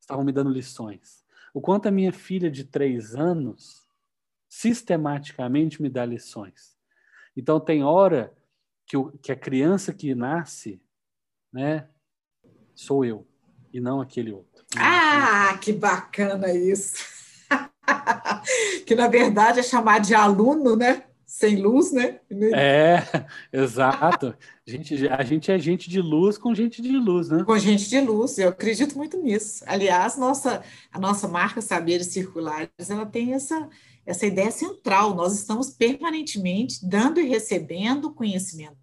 estavam 0.00 0.24
me 0.24 0.32
dando 0.32 0.50
lições 0.50 1.22
o 1.54 1.60
quanto 1.60 1.86
a 1.86 1.90
minha 1.90 2.12
filha 2.12 2.50
de 2.50 2.64
três 2.64 3.14
anos 3.14 3.82
sistematicamente 4.48 5.80
me 5.80 5.88
dá 5.88 6.04
lições. 6.04 6.76
Então, 7.36 7.58
tem 7.58 7.82
hora 7.82 8.34
que, 8.86 8.96
o, 8.96 9.10
que 9.18 9.32
a 9.32 9.36
criança 9.36 9.92
que 9.92 10.14
nasce, 10.14 10.80
né, 11.52 11.88
sou 12.74 13.04
eu, 13.04 13.26
e 13.72 13.80
não 13.80 14.00
aquele 14.00 14.32
outro. 14.32 14.64
Ah, 14.76 15.56
que 15.58 15.72
bacana 15.72 16.52
isso! 16.52 17.02
que, 18.86 18.94
na 18.94 19.08
verdade, 19.08 19.60
é 19.60 19.62
chamar 19.62 20.00
de 20.00 20.14
aluno, 20.14 20.76
né? 20.76 21.06
Sem 21.42 21.56
luz, 21.56 21.90
né? 21.90 22.20
É, 22.54 23.02
exato. 23.52 24.32
A 24.64 24.70
gente, 24.70 25.08
a 25.08 25.24
gente 25.24 25.50
é 25.50 25.58
gente 25.58 25.90
de 25.90 26.00
luz 26.00 26.38
com 26.38 26.54
gente 26.54 26.80
de 26.80 26.96
luz, 26.96 27.28
né? 27.28 27.42
Com 27.42 27.58
gente 27.58 27.90
de 27.90 28.00
luz, 28.00 28.38
eu 28.38 28.50
acredito 28.50 28.96
muito 28.96 29.20
nisso. 29.20 29.64
Aliás, 29.66 30.16
nossa, 30.16 30.62
a 30.92 31.00
nossa 31.00 31.26
marca 31.26 31.60
Saberes 31.60 32.06
Circulares, 32.06 32.70
ela 32.88 33.04
tem 33.04 33.34
essa, 33.34 33.68
essa 34.06 34.24
ideia 34.24 34.52
central. 34.52 35.16
Nós 35.16 35.36
estamos 35.36 35.70
permanentemente 35.70 36.78
dando 36.86 37.18
e 37.18 37.26
recebendo 37.26 38.14
conhecimento, 38.14 38.78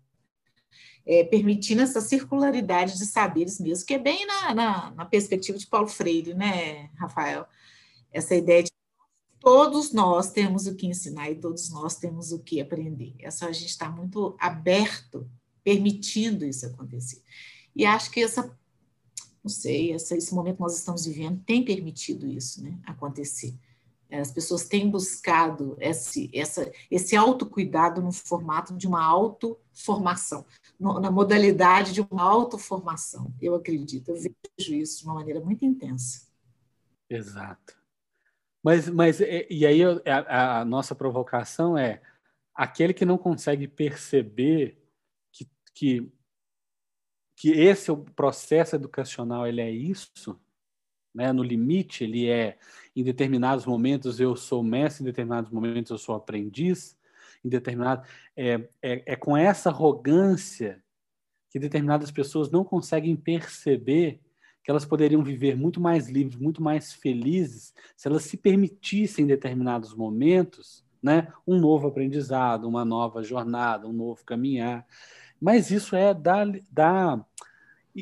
é, 1.08 1.24
permitindo 1.24 1.82
essa 1.82 2.02
circularidade 2.02 2.98
de 2.98 3.06
saberes 3.06 3.58
mesmo, 3.58 3.86
que 3.86 3.94
é 3.94 4.00
bem 4.00 4.28
na, 4.28 4.54
na, 4.54 4.92
na 4.92 5.06
perspectiva 5.06 5.58
de 5.58 5.66
Paulo 5.66 5.88
Freire, 5.88 6.34
né, 6.34 6.90
Rafael? 7.00 7.48
Essa 8.12 8.36
ideia 8.36 8.64
de 8.64 8.72
todos 9.40 9.94
nós 9.94 10.32
temos 10.32 10.68
o 10.68 10.76
que 10.76 10.88
ensinar 10.88 11.30
e 11.30 11.36
todos 11.36 11.70
nós 11.70 11.96
temos 11.96 12.32
o 12.32 12.40
que 12.40 12.62
aprender. 12.62 13.16
É 13.20 13.32
só 13.32 13.48
a 13.48 13.52
gente 13.52 13.70
estar 13.70 13.96
muito 13.96 14.36
aberto, 14.40 15.30
permitindo 15.64 16.46
isso 16.46 16.66
acontecer. 16.66 17.22
E 17.76 17.86
acho 17.86 18.12
que 18.12 18.22
essa, 18.22 18.58
não 19.44 19.50
sei, 19.50 19.94
essa, 19.94 20.16
esse 20.16 20.34
momento 20.34 20.56
que 20.56 20.62
nós 20.62 20.78
estamos 20.78 21.06
vivendo 21.06 21.42
tem 21.46 21.64
permitido 21.64 22.28
isso 22.28 22.64
né, 22.64 22.78
acontecer. 22.86 23.58
As 24.12 24.32
pessoas 24.32 24.68
têm 24.68 24.90
buscado 24.90 25.78
esse, 25.80 26.32
essa, 26.34 26.72
esse 26.90 27.16
autocuidado 27.16 28.02
no 28.02 28.12
formato 28.12 28.76
de 28.76 28.88
uma 28.88 29.04
autoformação, 29.04 30.44
na 30.80 31.12
modalidade 31.12 31.94
de 31.94 32.02
uma 32.02 32.24
autoformação, 32.24 33.32
eu 33.40 33.54
acredito. 33.54 34.10
Eu 34.10 34.16
vejo 34.16 34.74
isso 34.74 35.00
de 35.00 35.06
uma 35.06 35.14
maneira 35.14 35.40
muito 35.40 35.64
intensa. 35.64 36.28
Exato. 37.08 37.79
Mas, 38.64 38.90
mas 38.90 39.20
e 39.22 39.66
aí 39.66 39.82
a, 40.06 40.60
a 40.60 40.66
nossa 40.66 40.94
provocação 40.94 41.78
é 41.78 42.02
aquele 42.54 42.94
que 42.94 43.06
não 43.06 43.18
consegue 43.18 43.68
perceber 43.68 44.78
que, 45.32 45.50
que, 45.74 46.12
que 47.38 47.52
esse 47.52 47.96
processo 48.16 48.76
educacional 48.76 49.48
ele 49.48 49.62
é 49.62 49.72
isso, 49.72 50.40
né? 51.16 51.32
no 51.32 51.42
limite 51.42 52.04
ele 52.04 52.28
é 52.28 52.58
em 52.94 53.04
determinados 53.04 53.66
momentos 53.66 54.20
eu 54.20 54.36
sou 54.36 54.62
mestre, 54.62 55.04
em 55.04 55.06
determinados 55.06 55.50
momentos 55.50 55.90
eu 55.90 55.98
sou 55.98 56.16
aprendiz, 56.16 56.98
em 57.44 57.48
determinado 57.48 58.06
é, 58.36 58.68
é, 58.82 59.14
é 59.14 59.16
com 59.16 59.38
essa 59.38 59.70
arrogância 59.70 60.84
que 61.50 61.60
determinadas 61.60 62.12
pessoas 62.12 62.52
não 62.52 62.66
conseguem 62.66 63.16
perceber 63.16 64.22
que 64.70 64.72
elas 64.72 64.86
poderiam 64.86 65.24
viver 65.24 65.58
muito 65.58 65.82
mais 65.82 66.10
livres, 66.10 66.40
muito 66.40 66.62
mais 66.62 66.94
felizes, 66.94 67.74
se 67.98 68.08
elas 68.08 68.22
se 68.22 68.38
permitissem 68.38 69.26
em 69.26 69.28
determinados 69.28 69.96
momentos, 69.96 70.86
né, 71.02 71.34
um 71.48 71.60
novo 71.60 71.88
aprendizado, 71.88 72.68
uma 72.68 72.86
nova 72.86 73.24
jornada, 73.24 73.88
um 73.88 73.92
novo 73.92 74.24
caminhar. 74.24 74.86
Mas 75.42 75.72
isso 75.72 75.96
é 75.96 76.14
da, 76.14 76.44
da 76.72 77.26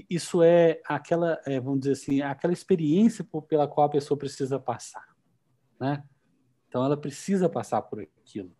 isso 0.09 0.43
é 0.43 0.81
aquela, 0.85 1.41
é, 1.45 1.57
vamos 1.57 1.79
dizer 1.79 1.93
assim, 1.93 2.21
aquela 2.21 2.51
experiência 2.51 3.25
pela 3.47 3.65
qual 3.65 3.87
a 3.87 3.91
pessoa 3.91 4.17
precisa 4.17 4.59
passar, 4.59 5.07
né? 5.79 6.03
Então 6.67 6.83
ela 6.83 6.97
precisa 6.97 7.47
passar 7.47 7.81
por 7.83 8.01
aquilo. 8.01 8.51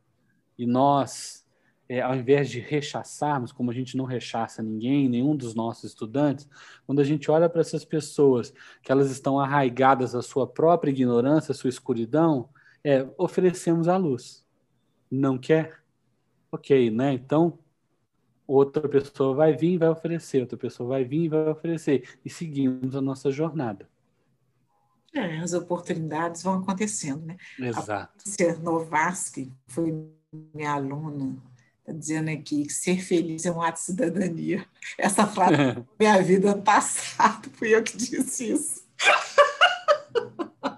E 0.58 0.66
nós 0.66 1.46
é, 1.90 2.02
ao 2.02 2.16
invés 2.16 2.50
de 2.50 2.60
rechaçarmos, 2.60 3.52
como 3.52 3.72
a 3.72 3.74
gente 3.74 3.96
não 3.96 4.06
rechaça 4.06 4.62
ninguém, 4.62 5.08
nenhum 5.08 5.36
dos 5.36 5.56
nossos 5.56 5.86
estudantes, 5.86 6.48
quando 6.86 7.00
a 7.00 7.04
gente 7.04 7.32
olha 7.32 7.48
para 7.48 7.62
essas 7.62 7.86
pessoas 7.86 8.54
que 8.82 8.92
elas 8.92 9.10
estão 9.10 9.40
arraigadas 9.40 10.14
à 10.14 10.22
sua 10.22 10.46
própria 10.46 10.92
ignorância, 10.92 11.52
à 11.52 11.56
sua 11.56 11.70
escuridão, 11.70 12.50
é, 12.84 13.08
oferecemos 13.18 13.88
a 13.88 13.96
luz. 13.96 14.46
Não 15.10 15.38
quer? 15.38 15.82
Ok, 16.52 16.92
né? 16.92 17.14
Então, 17.14 17.58
outra 18.46 18.88
pessoa 18.88 19.34
vai 19.34 19.56
vir 19.56 19.74
e 19.74 19.78
vai 19.78 19.90
oferecer, 19.90 20.42
outra 20.42 20.58
pessoa 20.58 20.90
vai 20.90 21.06
vir 21.06 21.24
e 21.24 21.30
vai 21.30 21.48
oferecer, 21.50 22.10
e 22.24 22.30
seguimos 22.30 22.96
a 22.96 23.02
nossa 23.02 23.32
jornada. 23.32 23.90
É, 25.14 25.40
as 25.40 25.54
oportunidades 25.54 26.44
vão 26.44 26.56
acontecendo, 26.56 27.26
né? 27.26 27.38
Exato. 27.58 28.24
A 28.40 28.60
Novaski 28.62 29.52
foi 29.66 30.12
minha 30.54 30.74
aluna 30.74 31.42
Está 31.88 31.98
dizendo 31.98 32.30
aqui 32.30 32.66
que 32.66 32.74
ser 32.74 33.02
feliz 33.02 33.46
é 33.46 33.52
um 33.52 33.62
ato 33.62 33.80
de 33.80 33.86
cidadania. 33.86 34.66
Essa 35.00 35.26
frase 35.26 35.54
é. 35.54 35.84
minha 35.98 36.22
vida 36.22 36.52
ano 36.52 36.62
passado, 36.62 37.50
fui 37.54 37.74
eu 37.74 37.82
que 37.82 37.96
disse 37.96 38.52
isso. 38.52 38.84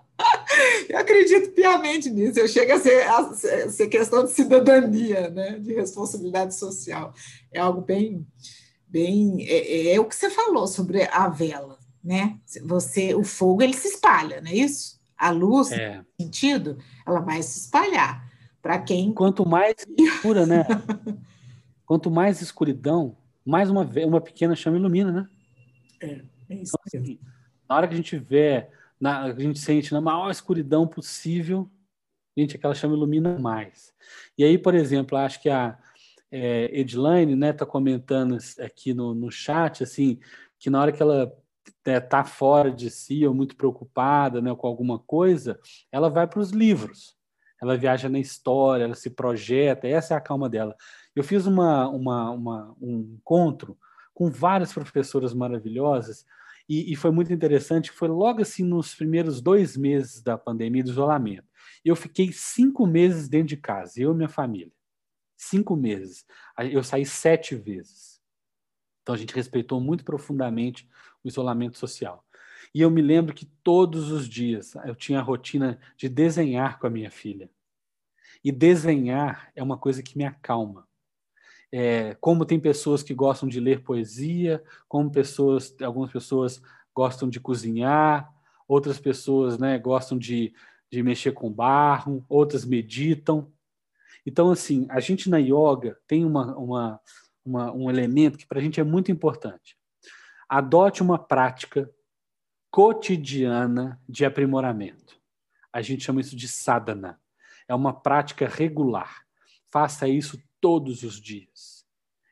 Eu 0.88 0.97
acredito 0.97 1.51
piamente 1.51 2.10
nisso. 2.10 2.39
Eu 2.39 2.47
chego 2.47 2.74
a 2.74 2.80
ser, 2.80 3.07
a 3.07 3.70
ser 3.70 3.88
questão 3.88 4.26
de 4.26 4.32
cidadania, 4.32 5.30
né? 5.30 5.57
de 5.60 5.74
responsabilidade 5.74 6.55
social. 6.55 7.14
É 7.51 7.60
algo 7.60 7.82
bem. 7.82 8.28
bem 8.88 9.45
é, 9.47 9.91
é, 9.91 9.95
é 9.95 9.99
o 9.99 10.05
que 10.05 10.16
você 10.16 10.30
falou 10.30 10.68
sobre 10.68 11.03
a 11.03 11.30
vela. 11.30 11.78
Né? 12.03 12.38
Você, 12.64 13.14
o 13.14 13.24
fogo 13.24 13.62
ele 13.62 13.76
se 13.76 13.88
espalha, 13.88 14.41
não 14.41 14.49
é 14.49 14.55
isso? 14.55 14.99
A 15.16 15.30
luz, 15.30 15.72
é. 15.72 16.03
sentido, 16.20 16.78
ela 17.05 17.20
vai 17.20 17.41
se 17.43 17.60
espalhar. 17.60 18.28
Para 18.62 18.80
quem. 18.80 19.14
Quanto 19.14 19.47
mais 19.47 19.76
escura, 19.97 20.45
né? 20.45 20.66
Quanto 21.86 22.12
mais 22.12 22.41
escuridão, 22.41 23.18
mais 23.45 23.70
uma, 23.70 23.82
uma 24.05 24.22
pequena 24.22 24.55
chama 24.55 24.78
ilumina, 24.78 25.12
né? 25.12 25.30
É, 26.01 26.22
é 26.49 26.55
isso. 26.55 26.74
Então, 26.88 27.01
assim, 27.01 27.20
na 27.68 27.76
hora 27.76 27.88
que 27.88 27.93
a 27.93 27.97
gente 27.97 28.18
vê, 28.18 28.68
na, 28.99 29.24
a 29.24 29.39
gente 29.39 29.60
sente 29.60 29.91
na 29.91 30.01
maior 30.01 30.30
escuridão 30.30 30.88
possível, 30.88 31.70
gente, 32.38 32.55
aquela 32.55 32.76
chama 32.76 32.95
ilumina 32.95 33.39
mais. 33.39 33.93
E 34.38 34.43
aí, 34.43 34.57
por 34.57 34.76
exemplo, 34.76 35.18
acho 35.18 35.41
que 35.41 35.49
a 35.49 35.80
é, 36.32 36.70
Edline, 36.80 37.36
né, 37.36 37.53
tá 37.53 37.66
comentando 37.66 38.38
aqui 38.60 38.93
no, 38.93 39.16
no 39.16 39.32
chat, 39.32 39.84
assim, 39.84 40.20
que 40.60 40.70
na 40.70 40.80
hora 40.80 40.91
que 40.91 41.01
ela 41.01 41.36
é, 41.86 41.99
tá 41.99 42.24
fora 42.24 42.72
de 42.72 42.91
si 42.91 43.26
ou 43.26 43.34
muito 43.34 43.55
preocupada, 43.55 44.41
né, 44.41 44.53
com 44.55 44.68
alguma 44.68 44.99
coisa, 44.99 45.60
ela 45.91 46.07
vai 46.07 46.28
para 46.28 46.39
os 46.39 46.51
livros 46.51 47.18
ela 47.62 47.78
viaja 47.78 48.07
na 48.10 48.20
história, 48.20 48.84
ela 48.84 48.95
se 48.95 49.10
projeta, 49.10 49.88
essa 49.88 50.14
é 50.14 50.18
a 50.18 50.22
calma 50.22 50.49
dela. 50.49 50.76
Eu 51.16 51.24
fiz 51.24 51.45
uma, 51.45 51.88
uma, 51.89 52.32
uma 52.32 52.76
um 52.82 53.16
encontro 53.18 53.78
com 54.14 54.30
várias 54.30 54.74
professoras 54.74 55.34
maravilhosas 55.34 56.26
e, 56.68 56.93
e, 56.93 56.95
foi 56.95 57.10
muito 57.10 57.34
interessante, 57.34 57.89
foi 57.89 58.07
logo 58.07 58.41
assim 58.41 58.64
nos 58.64 58.93
primeiros 58.93 59.41
dois 59.41 59.76
meses 59.76 60.22
da 60.22 60.38
pandemia, 60.38 60.84
do 60.84 60.91
isolamento. 60.91 61.47
Eu 61.84 61.95
fiquei 61.95 62.32
cinco 62.32 62.86
meses 62.86 63.28
dentro 63.28 63.47
de 63.47 63.57
casa, 63.57 63.93
eu 63.97 64.12
e 64.12 64.16
minha 64.16 64.30
família. 64.30 64.72
Cinco 65.36 65.76
meses. 65.76 66.26
Eu 66.72 66.84
saí 66.84 67.05
sete 67.05 67.55
vezes. 67.55 68.22
Então 69.01 69.16
a 69.16 69.18
gente 69.18 69.34
respeitou 69.34 69.82
muito 69.82 70.03
profundamente 70.03 70.88
o 71.24 71.28
isolamento 71.28 71.78
social. 71.78 72.24
E 72.74 72.82
eu 72.82 72.91
me 72.91 73.01
lembro 73.01 73.34
que 73.34 73.45
todos 73.45 74.11
os 74.11 74.28
dias 74.28 74.76
eu 74.86 74.95
tinha 74.95 75.20
a 75.20 75.24
rotina 75.24 75.80
de 75.97 76.07
desenhar 76.07 76.80
com 76.80 76.88
a 76.88 76.89
minha 76.89 77.09
filha. 77.09 77.49
E 78.43 78.51
desenhar 78.51 79.51
é 79.55 79.63
uma 79.63 79.78
coisa 79.78 80.03
que 80.03 80.17
me 80.17 80.24
acalma. 80.24 80.88
É, 81.72 82.15
como 82.15 82.45
tem 82.45 82.59
pessoas 82.59 83.03
que 83.03 83.13
gostam 83.13 83.47
de 83.47 83.59
ler 83.59 83.84
poesia, 83.84 84.63
como 84.88 85.11
pessoas, 85.11 85.76
algumas 85.82 86.11
pessoas 86.11 86.61
gostam 86.95 87.30
de 87.30 87.39
cozinhar, 87.39 88.32
outras 88.67 88.99
pessoas 88.99 89.57
né, 89.57 89.78
gostam 89.78 90.17
de, 90.17 90.53
de 90.91 91.03
mexer 91.03 91.32
com 91.32 91.51
barro, 91.51 92.26
outras 92.30 92.65
meditam. 92.65 93.51
Então, 94.26 94.51
assim, 94.51 94.88
a 94.89 94.99
gente 94.99 95.30
na 95.30 95.38
yoga 95.38 95.97
tem 96.07 96.26
uma, 96.26 96.55
uma, 96.55 96.99
uma 97.43 97.72
um 97.72 97.89
elemento 97.89 98.38
que 98.38 98.47
para 98.47 98.59
a 98.59 98.61
gente 98.61 98.80
é 98.80 98.84
muito 98.84 99.11
importante. 99.11 99.78
Adote 100.47 101.03
uma 101.03 101.20
prática 101.20 101.89
cotidiana 102.72 104.01
de 104.07 104.26
aprimoramento. 104.26 105.20
A 105.72 105.82
gente 105.82 106.03
chama 106.03 106.22
isso 106.22 106.36
de 106.36 106.47
sadhana. 106.47 107.20
É 107.67 107.76
uma 107.76 107.93
prática 107.93 108.47
regular. 108.47 109.26
Faça 109.72 110.07
isso 110.07 110.41
todos 110.59 111.03
os 111.03 111.20
dias. 111.20 111.86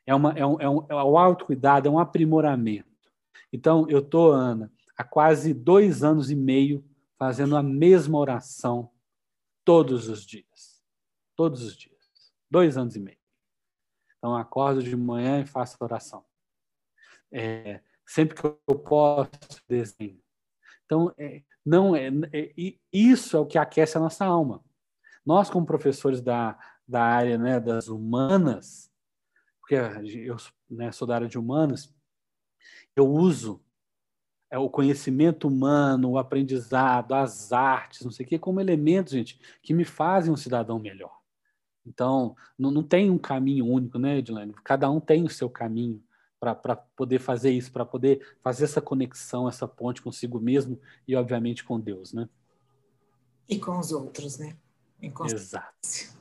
É, 0.06 0.14
uma, 0.14 0.32
é, 0.32 0.44
um, 0.44 0.60
é, 0.60 0.68
um, 0.68 0.86
é 0.88 0.94
o 0.94 1.18
autocuidado, 1.18 1.86
é 1.86 1.90
um 1.90 1.98
aprimoramento. 1.98 2.88
Então, 3.52 3.86
eu 3.88 4.00
estou, 4.00 4.32
Ana, 4.32 4.72
há 4.96 5.04
quase 5.04 5.54
dois 5.54 6.02
anos 6.02 6.30
e 6.30 6.34
meio 6.34 6.84
fazendo 7.16 7.56
a 7.56 7.62
mesma 7.62 8.18
oração 8.18 8.90
todos 9.64 10.08
os 10.08 10.24
dias. 10.24 10.82
Todos 11.36 11.62
os 11.62 11.76
dias. 11.76 12.32
Dois 12.50 12.76
anos 12.76 12.96
e 12.96 13.00
meio. 13.00 13.18
Então, 14.16 14.34
acordo 14.34 14.82
de 14.82 14.96
manhã 14.96 15.40
e 15.40 15.46
faço 15.46 15.76
oração. 15.80 16.24
É, 17.30 17.80
sempre 18.06 18.34
que 18.34 18.46
eu 18.46 18.78
posso, 18.78 19.30
desenho. 19.68 20.20
Então, 20.88 21.12
é, 21.18 21.42
não 21.64 21.94
é, 21.94 22.08
é, 22.32 22.74
isso 22.90 23.36
é 23.36 23.40
o 23.40 23.44
que 23.44 23.58
aquece 23.58 23.98
a 23.98 24.00
nossa 24.00 24.24
alma. 24.24 24.64
Nós, 25.24 25.50
como 25.50 25.66
professores 25.66 26.22
da, 26.22 26.58
da 26.86 27.02
área 27.02 27.36
né, 27.36 27.60
das 27.60 27.88
humanas, 27.88 28.90
porque 29.60 29.74
eu 29.74 30.36
né, 30.70 30.90
sou 30.90 31.06
da 31.06 31.16
área 31.16 31.28
de 31.28 31.38
humanas, 31.38 31.94
eu 32.96 33.06
uso 33.06 33.62
é, 34.50 34.56
o 34.56 34.70
conhecimento 34.70 35.46
humano, 35.46 36.12
o 36.12 36.18
aprendizado, 36.18 37.12
as 37.12 37.52
artes, 37.52 38.00
não 38.00 38.10
sei 38.10 38.24
o 38.24 38.28
quê, 38.30 38.38
como 38.38 38.62
elementos, 38.62 39.12
gente, 39.12 39.38
que 39.62 39.74
me 39.74 39.84
fazem 39.84 40.32
um 40.32 40.38
cidadão 40.38 40.78
melhor. 40.78 41.18
Então, 41.84 42.34
não, 42.58 42.70
não 42.70 42.82
tem 42.82 43.10
um 43.10 43.18
caminho 43.18 43.66
único, 43.66 43.98
né, 43.98 44.16
Edilene? 44.16 44.54
Cada 44.64 44.90
um 44.90 45.00
tem 45.00 45.22
o 45.22 45.28
seu 45.28 45.50
caminho 45.50 46.02
para 46.40 46.76
poder 46.76 47.18
fazer 47.18 47.50
isso, 47.50 47.72
para 47.72 47.84
poder 47.84 48.36
fazer 48.42 48.64
essa 48.64 48.80
conexão, 48.80 49.48
essa 49.48 49.66
ponte 49.66 50.02
consigo 50.02 50.40
mesmo 50.40 50.80
e, 51.06 51.16
obviamente, 51.16 51.64
com 51.64 51.80
Deus, 51.80 52.12
né? 52.12 52.28
E 53.48 53.58
com 53.58 53.78
os 53.78 53.92
outros, 53.92 54.38
né? 54.38 54.56
Exato. 55.34 56.16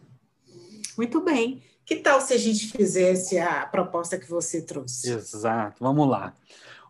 Muito 0.98 1.22
bem. 1.22 1.62
Que 1.86 1.98
tal 1.98 2.20
se 2.20 2.34
a 2.34 2.38
gente 2.38 2.72
fizesse 2.72 3.40
a 3.40 3.66
proposta 3.66 4.18
que 4.18 4.30
você 4.30 4.62
trouxe? 4.62 5.10
Exato. 5.12 5.78
Vamos 5.84 6.08
lá. 6.08 6.36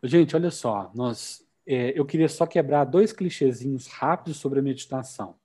Gente, 0.04 0.36
olha 0.36 0.50
só, 0.50 0.92
nós, 0.96 1.46
é, 1.66 1.98
eu 1.98 2.06
queria 2.06 2.30
só 2.30 2.46
quebrar 2.46 2.86
dois 2.86 3.12
clichêzinhos 3.12 3.88
rápidos 3.88 4.38
sobre 4.38 4.60
a 4.60 4.64
meditação. 4.64 5.36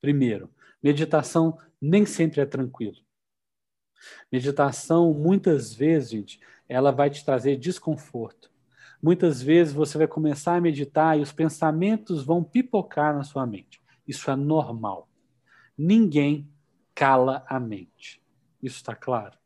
Primeiro, 0.00 0.50
meditação 0.82 1.58
nem 1.80 2.04
sempre 2.04 2.40
é 2.40 2.46
tranquilo. 2.46 2.96
Meditação, 4.30 5.12
muitas 5.12 5.74
vezes, 5.74 6.10
gente, 6.10 6.40
ela 6.68 6.90
vai 6.90 7.10
te 7.10 7.24
trazer 7.24 7.56
desconforto. 7.56 8.50
Muitas 9.02 9.42
vezes 9.42 9.72
você 9.72 9.98
vai 9.98 10.06
começar 10.06 10.56
a 10.56 10.60
meditar 10.60 11.18
e 11.18 11.22
os 11.22 11.32
pensamentos 11.32 12.24
vão 12.24 12.42
pipocar 12.42 13.14
na 13.14 13.24
sua 13.24 13.46
mente. 13.46 13.80
Isso 14.06 14.30
é 14.30 14.36
normal. 14.36 15.08
Ninguém 15.76 16.48
cala 16.94 17.44
a 17.48 17.58
mente. 17.58 18.22
Isso 18.62 18.76
está 18.76 18.94
claro? 18.94 19.36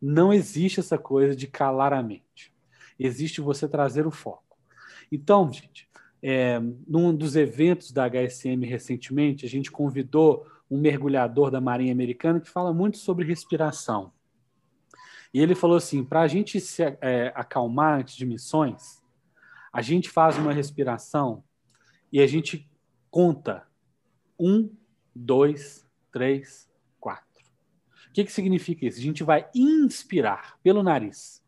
Não 0.00 0.32
existe 0.32 0.80
essa 0.80 0.98
coisa 0.98 1.34
de 1.34 1.46
calar 1.46 1.92
a 1.92 2.02
mente. 2.02 2.52
Existe 2.98 3.40
você 3.40 3.68
trazer 3.68 4.06
o 4.06 4.10
foco. 4.10 4.56
Então, 5.10 5.52
gente, 5.52 5.90
É, 6.24 6.60
num 6.86 7.12
dos 7.12 7.34
eventos 7.34 7.90
da 7.90 8.08
HSM 8.08 8.64
recentemente, 8.64 9.44
a 9.44 9.48
gente 9.48 9.72
convidou 9.72 10.46
um 10.72 10.78
mergulhador 10.78 11.50
da 11.50 11.60
Marinha 11.60 11.92
Americana 11.92 12.40
que 12.40 12.48
fala 12.48 12.72
muito 12.72 12.96
sobre 12.96 13.26
respiração. 13.26 14.10
E 15.32 15.38
ele 15.38 15.54
falou 15.54 15.76
assim: 15.76 16.02
para 16.02 16.22
a 16.22 16.26
gente 16.26 16.58
se 16.60 16.82
é, 16.82 17.30
acalmar 17.34 18.00
antes 18.00 18.16
de 18.16 18.24
missões, 18.24 19.02
a 19.70 19.82
gente 19.82 20.08
faz 20.08 20.38
uma 20.38 20.52
respiração 20.52 21.44
e 22.10 22.22
a 22.22 22.26
gente 22.26 22.66
conta 23.10 23.66
um, 24.40 24.74
dois, 25.14 25.86
três, 26.10 26.70
quatro. 26.98 27.44
O 28.08 28.12
que, 28.14 28.24
que 28.24 28.32
significa 28.32 28.86
isso? 28.86 28.98
A 28.98 29.02
gente 29.02 29.22
vai 29.22 29.46
inspirar 29.54 30.58
pelo 30.62 30.82
nariz 30.82 31.44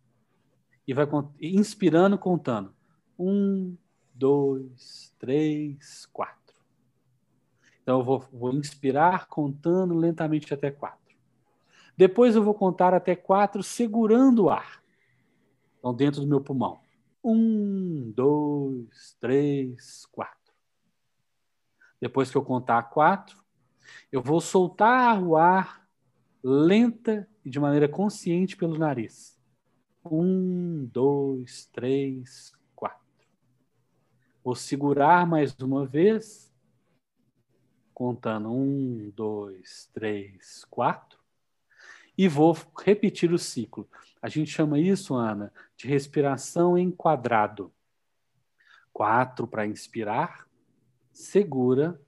e 0.87 0.93
vai 0.93 1.07
inspirando, 1.41 2.19
contando 2.19 2.75
um, 3.19 3.75
dois, 4.15 5.15
três, 5.19 6.05
quatro. 6.13 6.44
Então 7.85 7.99
eu 7.99 8.05
vou, 8.05 8.25
vou 8.33 8.53
inspirar 8.55 9.27
contando 9.27 9.95
lentamente 9.95 10.53
até 10.55 10.71
quatro. 10.71 11.15
Depois 11.95 12.35
eu 12.35 12.43
vou 12.43 12.55
contar 12.55 12.95
até 12.95 13.15
quatro 13.15 13.63
segurando 13.63 14.45
o 14.45 14.51
ar. 14.51 14.83
Então 15.79 15.95
dentro 15.95 16.23
do 16.23 16.27
meu 16.27 16.41
pulmão. 16.41 16.81
Um, 17.23 18.11
dois, 18.17 19.17
três, 19.21 20.07
quatro. 20.07 20.55
Depois 22.01 22.31
que 22.31 22.37
eu 22.37 22.43
contar 22.43 22.83
quatro, 22.85 23.45
eu 24.11 24.23
vou 24.23 24.41
soltar 24.41 25.23
o 25.23 25.37
ar 25.37 25.87
lenta 26.43 27.29
e 27.45 27.51
de 27.51 27.61
maneira 27.61 27.87
consciente 27.87 28.57
pelo 28.57 28.79
nariz. 28.79 29.39
Um, 30.05 30.89
dois, 30.91 31.67
três, 31.73 32.53
quatro. 32.75 32.99
Vou 34.43 34.55
segurar 34.55 35.27
mais 35.27 35.55
uma 35.61 35.87
vez, 35.87 36.44
contando 37.95 38.51
um, 38.51 39.11
dois, 39.15 39.89
três, 39.95 40.65
quatro, 40.69 41.19
e 42.19 42.29
vou 42.29 42.57
repetir 42.85 43.33
o 43.33 43.39
ciclo. 43.39 43.89
A 44.21 44.29
gente 44.29 44.51
chama 44.51 44.79
isso, 44.79 45.15
Ana, 45.15 45.53
de 45.77 45.87
respiração 45.87 46.77
em 46.77 46.91
quadrado. 46.91 47.73
Quatro 48.93 49.47
para 49.47 49.67
inspirar, 49.67 50.47
segura. 51.13 52.01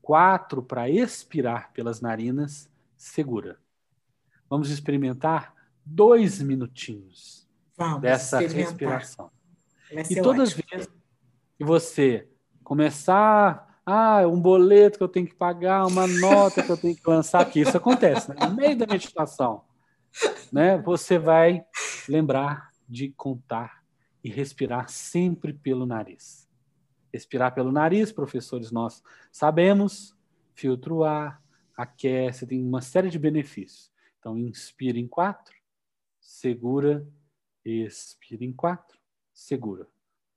Quatro 0.00 0.62
para 0.62 0.88
expirar 0.88 1.70
pelas 1.72 2.00
narinas, 2.00 2.70
segura. 2.96 3.60
Vamos 4.48 4.70
experimentar 4.70 5.54
dois 5.84 6.40
minutinhos 6.40 7.46
Vamos 7.76 8.00
dessa 8.00 8.38
respiração. 8.40 9.30
E 10.08 10.20
todas 10.20 10.48
as 10.48 10.54
vezes 10.54 10.88
que 11.56 11.64
você 11.64 12.26
começar, 12.64 13.67
ah, 13.90 14.28
um 14.28 14.38
boleto 14.38 14.98
que 14.98 15.04
eu 15.04 15.08
tenho 15.08 15.26
que 15.26 15.34
pagar, 15.34 15.86
uma 15.86 16.06
nota 16.06 16.62
que 16.62 16.70
eu 16.70 16.76
tenho 16.76 16.94
que 16.94 17.08
lançar, 17.08 17.42
que 17.46 17.60
isso 17.60 17.74
acontece, 17.74 18.28
né? 18.28 18.36
no 18.46 18.54
meio 18.54 18.76
da 18.76 18.86
meditação, 18.86 19.64
né? 20.52 20.76
Você 20.82 21.18
vai 21.18 21.64
lembrar 22.06 22.70
de 22.86 23.08
contar 23.08 23.82
e 24.22 24.28
respirar 24.28 24.90
sempre 24.90 25.54
pelo 25.54 25.86
nariz. 25.86 26.46
Respirar 27.10 27.54
pelo 27.54 27.72
nariz, 27.72 28.12
professores 28.12 28.70
nós 28.70 29.02
sabemos, 29.32 30.14
filtra 30.54 30.92
o 30.92 31.02
ar, 31.02 31.42
aquece, 31.74 32.46
tem 32.46 32.62
uma 32.62 32.82
série 32.82 33.08
de 33.08 33.18
benefícios. 33.18 33.90
Então, 34.18 34.36
inspira 34.36 34.98
em 34.98 35.08
quatro, 35.08 35.56
segura, 36.20 37.08
expira 37.64 38.44
em 38.44 38.52
quatro, 38.52 38.98
segura. 39.32 39.88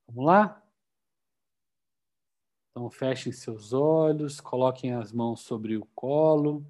Vamos 0.08 0.24
lá? 0.24 0.62
Então, 2.72 2.90
fechem 2.90 3.30
seus 3.30 3.74
olhos, 3.74 4.40
coloquem 4.40 4.94
as 4.94 5.12
mãos 5.12 5.42
sobre 5.42 5.76
o 5.76 5.84
colo, 5.94 6.66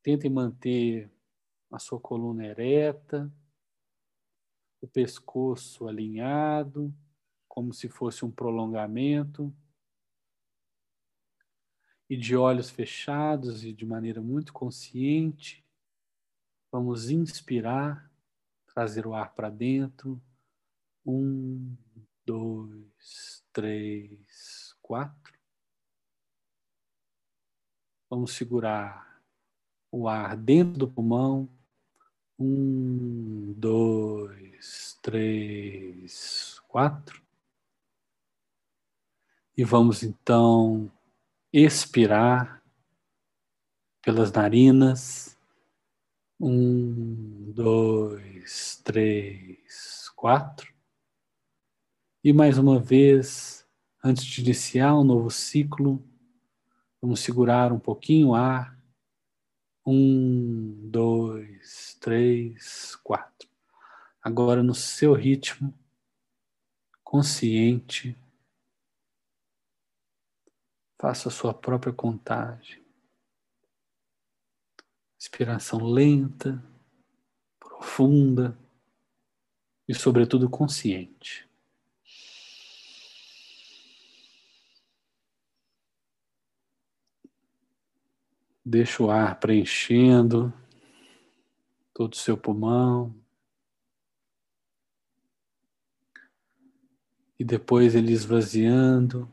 tentem 0.00 0.30
manter 0.30 1.10
a 1.72 1.78
sua 1.80 1.98
coluna 1.98 2.46
ereta, 2.46 3.28
o 4.80 4.86
pescoço 4.86 5.88
alinhado 5.88 6.94
como 7.48 7.72
se 7.72 7.88
fosse 7.88 8.22
um 8.22 8.30
prolongamento. 8.30 9.50
E 12.08 12.16
de 12.16 12.36
olhos 12.36 12.70
fechados 12.70 13.64
e 13.64 13.72
de 13.72 13.84
maneira 13.84 14.20
muito 14.20 14.52
consciente, 14.52 15.64
vamos 16.70 17.10
inspirar, 17.10 18.08
trazer 18.66 19.06
o 19.06 19.14
ar 19.14 19.34
para 19.34 19.48
dentro. 19.48 20.22
Um, 21.04 21.74
dois, 22.26 23.42
três, 23.52 24.65
quatro. 24.86 25.34
Vamos 28.08 28.34
segurar 28.34 29.20
o 29.90 30.08
ar 30.08 30.36
dentro 30.36 30.78
do 30.78 30.88
pulmão. 30.88 31.48
Um, 32.38 33.52
dois, 33.56 34.96
três, 35.02 36.60
quatro. 36.68 37.20
E 39.56 39.64
vamos 39.64 40.04
então 40.04 40.88
expirar 41.52 42.62
pelas 44.02 44.30
narinas. 44.30 45.36
Um, 46.38 47.50
dois, 47.52 48.80
três, 48.84 50.08
quatro. 50.10 50.72
E 52.22 52.32
mais 52.32 52.56
uma 52.56 52.78
vez, 52.78 53.65
antes 54.02 54.24
de 54.24 54.40
iniciar 54.40 54.94
um 54.94 55.04
novo 55.04 55.30
ciclo, 55.30 56.02
vamos 57.00 57.20
segurar 57.20 57.72
um 57.72 57.78
pouquinho 57.78 58.28
o 58.28 58.34
ar. 58.34 58.76
Um, 59.84 60.90
dois, 60.90 61.96
três, 62.00 62.96
quatro. 62.96 63.48
Agora 64.20 64.62
no 64.62 64.74
seu 64.74 65.14
ritmo, 65.14 65.72
consciente 67.04 68.16
Faça 70.98 71.28
a 71.28 71.32
sua 71.32 71.52
própria 71.52 71.92
contagem. 71.92 72.82
Inspiração 75.18 75.84
lenta, 75.84 76.62
profunda 77.60 78.56
e, 79.86 79.94
sobretudo, 79.94 80.48
consciente. 80.48 81.45
Deixa 88.68 89.00
o 89.00 89.12
ar 89.12 89.38
preenchendo 89.38 90.52
todo 91.94 92.14
o 92.14 92.16
seu 92.16 92.36
pulmão. 92.36 93.14
E 97.38 97.44
depois 97.44 97.94
ele 97.94 98.10
esvaziando 98.12 99.30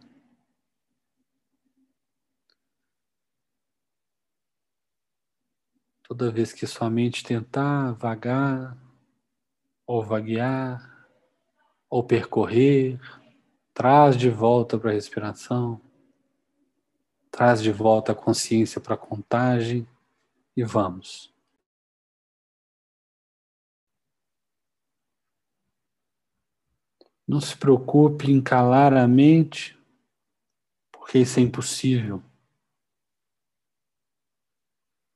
Toda 6.07 6.29
vez 6.29 6.53
que 6.53 6.67
sua 6.67 6.91
mente 6.91 7.23
tentar 7.23 7.93
vagar, 7.93 8.77
ou 9.87 10.03
vaguear, 10.03 11.07
ou 11.89 12.03
percorrer, 12.03 12.99
traz 13.73 14.15
de 14.15 14.29
volta 14.29 14.77
para 14.77 14.91
a 14.91 14.93
respiração, 14.93 15.81
traz 17.33 17.63
de 17.63 17.71
volta 17.71 18.11
a 18.11 18.15
consciência 18.15 18.79
para 18.79 18.93
a 18.93 18.97
contagem 18.97 19.87
e 20.55 20.63
vamos. 20.63 21.33
Não 27.27 27.41
se 27.41 27.57
preocupe 27.57 28.31
em 28.31 28.39
calar 28.39 28.93
a 28.93 29.07
mente, 29.07 29.75
porque 30.91 31.17
isso 31.17 31.39
é 31.39 31.41
impossível. 31.41 32.21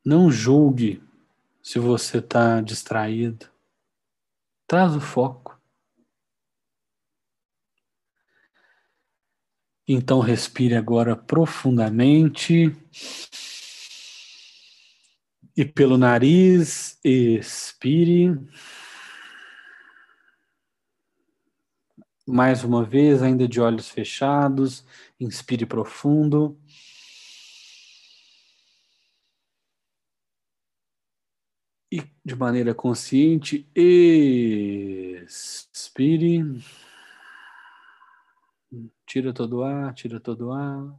Não 0.04 0.32
julgue 0.32 1.04
se 1.62 1.78
você 1.78 2.18
está 2.18 2.62
distraído. 2.62 3.48
Traz 4.66 4.96
o 4.96 5.00
foco. 5.00 5.57
Então 9.88 10.20
respire 10.20 10.76
agora 10.76 11.16
profundamente. 11.16 12.76
E 15.56 15.64
pelo 15.64 15.98
nariz, 15.98 17.00
expire. 17.04 18.38
Mais 22.28 22.64
uma 22.64 22.84
vez, 22.84 23.24
ainda 23.24 23.48
de 23.48 23.62
olhos 23.62 23.90
fechados, 23.90 24.86
inspire 25.20 25.66
profundo. 25.66 26.60
e 31.92 32.04
de 32.24 32.36
maneira 32.36 32.76
consciente, 32.76 33.66
expire. 35.26 36.44
Tira 39.08 39.34
todo 39.34 39.60
o 39.60 39.64
ar, 39.64 39.94
tira 39.94 40.20
todo 40.20 40.48
o 40.48 40.52
ar. 40.52 40.94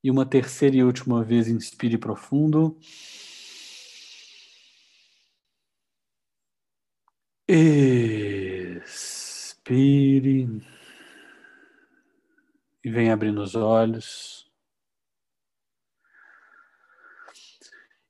E 0.00 0.08
uma 0.12 0.24
terceira 0.24 0.76
e 0.76 0.84
última 0.84 1.24
vez, 1.24 1.48
inspire 1.48 1.98
profundo. 1.98 2.78
Expire. 8.76 9.02
E 12.84 12.90
vem 12.90 13.10
abrindo 13.10 13.42
os 13.42 13.56
olhos. 13.56 14.48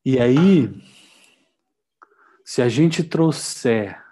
E 0.05 0.21
aí, 0.21 0.69
se 2.45 2.61
a 2.61 2.69
gente 2.69 3.03
trouxer 3.03 4.05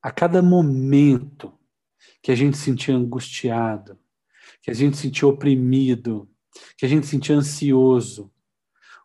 a 0.00 0.12
cada 0.12 0.40
momento 0.40 1.58
que 2.22 2.30
a 2.30 2.36
gente 2.36 2.56
sentia 2.56 2.94
angustiado, 2.94 3.98
que 4.62 4.70
a 4.70 4.74
gente 4.74 4.96
sentia 4.96 5.26
oprimido, 5.26 6.28
que 6.76 6.84
a 6.84 6.88
gente 6.88 7.06
sentia 7.06 7.36
ansioso, 7.36 8.30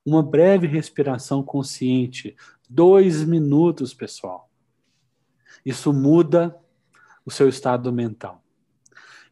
uma 0.06 0.22
breve 0.22 0.68
respiração 0.68 1.42
consciente, 1.42 2.36
dois 2.70 3.24
minutos, 3.24 3.94
pessoal. 3.94 4.50
Isso 5.66 5.92
muda 5.92 6.56
o 7.26 7.32
seu 7.32 7.50
estado 7.50 7.92
mental. 7.92 8.44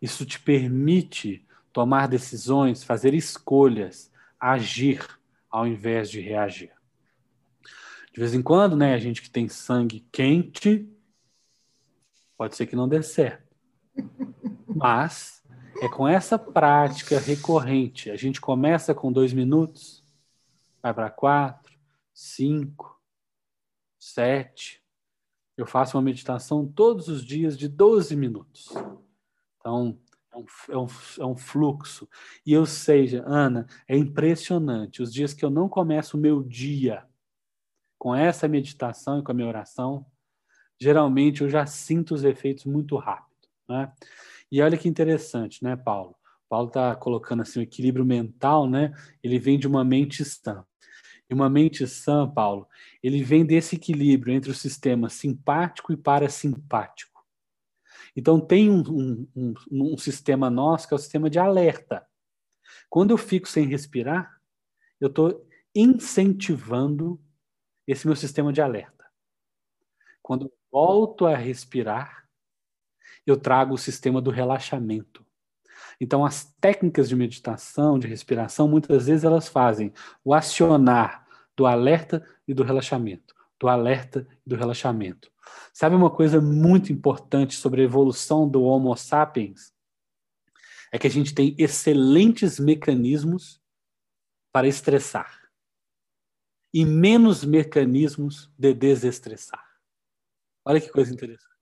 Isso 0.02 0.26
te 0.26 0.40
permite 0.40 1.46
tomar 1.72 2.08
decisões, 2.08 2.84
fazer 2.84 3.14
escolhas, 3.14 4.12
agir 4.40 5.06
ao 5.50 5.68
invés 5.68 6.10
de 6.10 6.20
reagir. 6.20 6.72
De 8.12 8.20
vez 8.20 8.34
em 8.34 8.42
quando, 8.42 8.76
né, 8.76 8.94
a 8.94 9.00
gente 9.00 9.22
que 9.22 9.30
tem 9.30 9.48
sangue 9.48 10.06
quente, 10.12 10.88
pode 12.38 12.56
ser 12.56 12.66
que 12.66 12.76
não 12.76 12.88
dê 12.88 13.02
certo. 13.02 13.56
Mas 14.68 15.43
é 15.84 15.90
com 15.90 16.08
essa 16.08 16.40
prática 16.40 17.20
recorrente. 17.20 18.10
A 18.10 18.16
gente 18.16 18.40
começa 18.40 18.96
com 18.96 19.12
dois 19.12 19.34
minutos, 19.34 20.02
vai 20.82 20.94
para 20.94 21.10
quatro, 21.10 21.78
cinco, 22.14 23.02
sete. 24.00 24.82
Eu 25.58 25.66
faço 25.66 25.98
uma 25.98 26.04
meditação 26.04 26.66
todos 26.66 27.10
os 27.10 27.24
dias 27.24 27.58
de 27.58 27.68
12 27.68 28.16
minutos. 28.16 28.70
Então, 29.60 30.00
é 30.32 30.38
um, 30.38 30.46
é 30.70 30.78
um, 30.78 30.88
é 31.20 31.26
um 31.26 31.36
fluxo. 31.36 32.08
E 32.46 32.54
eu 32.54 32.66
sei, 32.66 33.18
Ana, 33.26 33.68
é 33.86 33.98
impressionante. 33.98 35.02
Os 35.02 35.14
dias 35.14 35.34
que 35.34 35.44
eu 35.44 35.50
não 35.50 35.68
começo 35.68 36.16
o 36.16 36.20
meu 36.20 36.42
dia 36.42 37.06
com 38.00 38.16
essa 38.16 38.48
meditação 38.48 39.20
e 39.20 39.22
com 39.22 39.32
a 39.32 39.36
minha 39.36 39.48
oração, 39.48 40.06
geralmente 40.80 41.42
eu 41.42 41.50
já 41.50 41.66
sinto 41.66 42.14
os 42.14 42.24
efeitos 42.24 42.64
muito 42.66 42.96
rápido. 42.96 43.50
Né? 43.68 43.92
E 44.54 44.62
olha 44.62 44.78
que 44.78 44.88
interessante, 44.88 45.64
né, 45.64 45.76
Paulo? 45.76 46.16
Paulo 46.48 46.68
está 46.68 46.96
colocando 46.96 47.42
assim 47.42 47.60
o 47.60 47.64
equilíbrio 47.64 48.06
mental, 48.06 48.70
né? 48.70 48.94
Ele 49.24 49.40
vem 49.40 49.58
de 49.58 49.68
uma 49.68 49.84
mente 49.84 50.24
sã. 50.24 50.64
E 51.28 51.34
uma 51.34 51.50
mente 51.50 51.88
sã, 51.88 52.30
Paulo, 52.30 52.68
ele 53.02 53.24
vem 53.24 53.44
desse 53.44 53.78
equilíbrio 53.78 54.32
entre 54.32 54.52
o 54.52 54.54
sistema 54.54 55.10
simpático 55.10 55.92
e 55.92 55.98
parasimpático. 55.98 57.26
Então 58.16 58.40
tem 58.40 58.70
um, 58.70 58.84
um, 58.88 59.28
um, 59.36 59.54
um 59.72 59.98
sistema 59.98 60.52
nosso 60.52 60.88
que 60.88 60.94
é 60.94 60.98
o 60.98 61.00
sistema 61.00 61.32
de 61.32 61.40
alerta. 61.40 62.06
Quando 62.92 63.10
eu 63.10 63.18
fico 63.18 63.50
sem 63.50 63.66
respirar, 63.66 64.40
eu 65.02 65.08
estou 65.08 65.48
incentivando 65.74 67.20
esse 67.88 68.06
meu 68.06 68.16
sistema 68.16 68.54
de 68.54 68.62
alerta. 68.62 69.04
Quando 70.22 70.46
eu 70.46 70.54
volto 70.72 71.26
a 71.26 71.36
respirar, 71.36 72.23
eu 73.26 73.38
trago 73.38 73.74
o 73.74 73.78
sistema 73.78 74.22
do 74.22 74.32
relaxamento. 74.32 75.26
Então, 76.00 76.26
as 76.26 76.54
técnicas 76.60 77.08
de 77.08 77.16
meditação, 77.16 77.98
de 77.98 78.08
respiração, 78.08 78.68
muitas 78.68 79.08
vezes 79.08 79.24
elas 79.24 79.48
fazem 79.48 79.94
o 80.24 80.34
acionar 80.34 81.26
do 81.56 81.66
alerta 81.66 82.26
e 82.48 82.54
do 82.54 82.64
relaxamento, 82.64 83.34
do 83.60 83.68
alerta 83.68 84.28
e 84.46 84.50
do 84.50 84.56
relaxamento. 84.56 85.32
Sabe 85.72 85.96
uma 85.96 86.10
coisa 86.10 86.42
muito 86.42 86.92
importante 86.92 87.56
sobre 87.56 87.82
a 87.82 87.86
evolução 87.86 88.48
do 88.48 88.64
Homo 88.64 88.96
sapiens? 88.96 89.72
É 90.92 91.00
que 91.00 91.08
a 91.08 91.10
gente 91.10 91.34
tem 91.34 91.56
excelentes 91.58 92.60
mecanismos 92.60 93.62
para 94.52 94.68
estressar 94.68 95.42
e 96.74 96.86
menos 96.86 97.44
mecanismos 97.44 98.52
de 98.58 98.74
desestressar. 98.74 99.64
Olha 100.66 100.82
que 100.82 100.90
coisa 100.90 101.14
interessante 101.14 101.53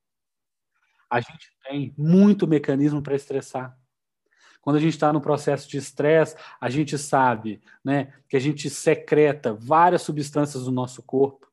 a 1.12 1.20
gente 1.20 1.52
tem 1.62 1.94
muito 1.98 2.48
mecanismo 2.48 3.02
para 3.02 3.14
estressar. 3.14 3.78
Quando 4.62 4.76
a 4.76 4.80
gente 4.80 4.94
está 4.94 5.12
no 5.12 5.20
processo 5.20 5.68
de 5.68 5.76
estresse, 5.76 6.34
a 6.58 6.70
gente 6.70 6.96
sabe 6.96 7.60
né, 7.84 8.14
que 8.26 8.34
a 8.34 8.40
gente 8.40 8.70
secreta 8.70 9.52
várias 9.52 10.00
substâncias 10.00 10.64
do 10.64 10.70
nosso 10.72 11.02
corpo 11.02 11.52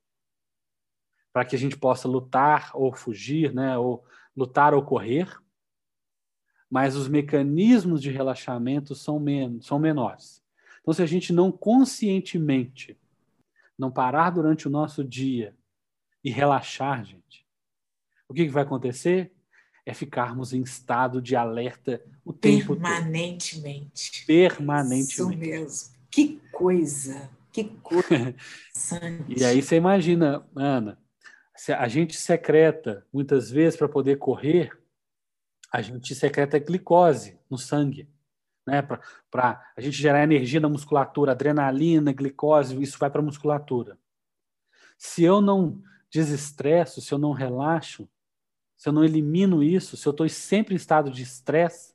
para 1.34 1.43
que 1.43 1.57
a 1.57 1.60
gente 1.60 1.76
possa 1.76 2.07
lutar 2.07 2.72
ou 2.74 2.93
fugir, 2.93 3.53
né, 3.53 3.78
ou 3.78 4.05
lutar 4.34 4.74
ou 4.74 4.82
correr. 4.82 5.28
Mas 6.70 6.95
os 6.95 7.10
mecanismos 7.10 8.01
de 8.01 8.12
relaxamento 8.12 8.95
são, 8.95 9.20
men 9.20 9.60
são 9.62 9.78
menores. 9.78 10.41
Então, 10.80 10.93
se 10.93 11.01
a 11.01 11.05
gente 11.05 11.34
não 11.34 11.51
conscientemente 11.51 12.97
não 13.78 13.91
parar 13.91 14.30
durante 14.30 14.70
o 14.70 14.72
nosso 14.72 15.03
dia 15.03 15.53
e 16.24 16.30
relaxar, 16.30 17.03
gente, 17.03 17.45
o 18.26 18.34
que, 18.34 18.45
que 18.45 18.51
vai 18.51 18.64
acontecer? 18.64 19.34
É 19.89 19.93
ficarmos 19.93 20.53
em 20.53 20.61
estado 20.61 21.19
de 21.19 21.35
alerta 21.35 21.99
o 22.23 22.31
tempo 22.31 22.75
Permanentemente. 22.75 24.19
todo. 24.19 24.27
Permanentemente. 24.27 25.13
Isso 25.13 25.29
mesmo. 25.29 25.89
Que 26.11 26.39
coisa, 26.51 27.29
que 27.51 27.63
coisa. 27.81 28.35
e 29.27 29.43
aí 29.43 29.63
você 29.63 29.77
imagina, 29.77 30.45
Ana, 30.55 30.95
a 31.75 31.87
gente 31.87 32.15
secreta, 32.17 33.03
muitas 33.11 33.49
vezes, 33.49 33.77
para 33.77 33.89
poder 33.89 34.17
correr, 34.17 34.71
a 35.73 35.81
gente 35.81 36.13
secreta 36.13 36.59
glicose 36.59 37.39
no 37.49 37.57
sangue. 37.57 38.07
Né, 38.67 38.83
para 39.31 39.59
a 39.75 39.81
gente 39.81 39.97
gerar 39.97 40.23
energia 40.23 40.59
na 40.59 40.69
musculatura, 40.69 41.31
adrenalina, 41.31 42.13
glicose, 42.13 42.79
isso 42.79 42.99
vai 42.99 43.09
para 43.09 43.21
a 43.21 43.25
musculatura. 43.25 43.97
Se 44.99 45.23
eu 45.23 45.41
não 45.41 45.81
desestresso, 46.11 47.01
se 47.01 47.11
eu 47.11 47.17
não 47.17 47.31
relaxo, 47.31 48.07
se 48.80 48.88
eu 48.88 48.93
não 48.93 49.03
elimino 49.03 49.61
isso, 49.61 49.97
se 49.97 50.07
eu 50.07 50.11
estou 50.11 50.27
sempre 50.30 50.73
em 50.73 50.77
estado 50.77 51.11
de 51.11 51.21
estresse, 51.21 51.93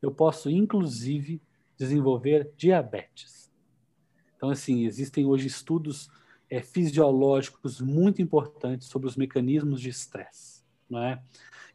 eu 0.00 0.10
posso, 0.10 0.48
inclusive, 0.48 1.42
desenvolver 1.76 2.50
diabetes. 2.56 3.52
Então, 4.34 4.48
assim, 4.48 4.86
existem 4.86 5.26
hoje 5.26 5.46
estudos 5.46 6.10
é, 6.48 6.62
fisiológicos 6.62 7.82
muito 7.82 8.22
importantes 8.22 8.88
sobre 8.88 9.06
os 9.06 9.14
mecanismos 9.14 9.78
de 9.78 9.90
estresse, 9.90 10.64
não 10.88 11.02
é? 11.02 11.22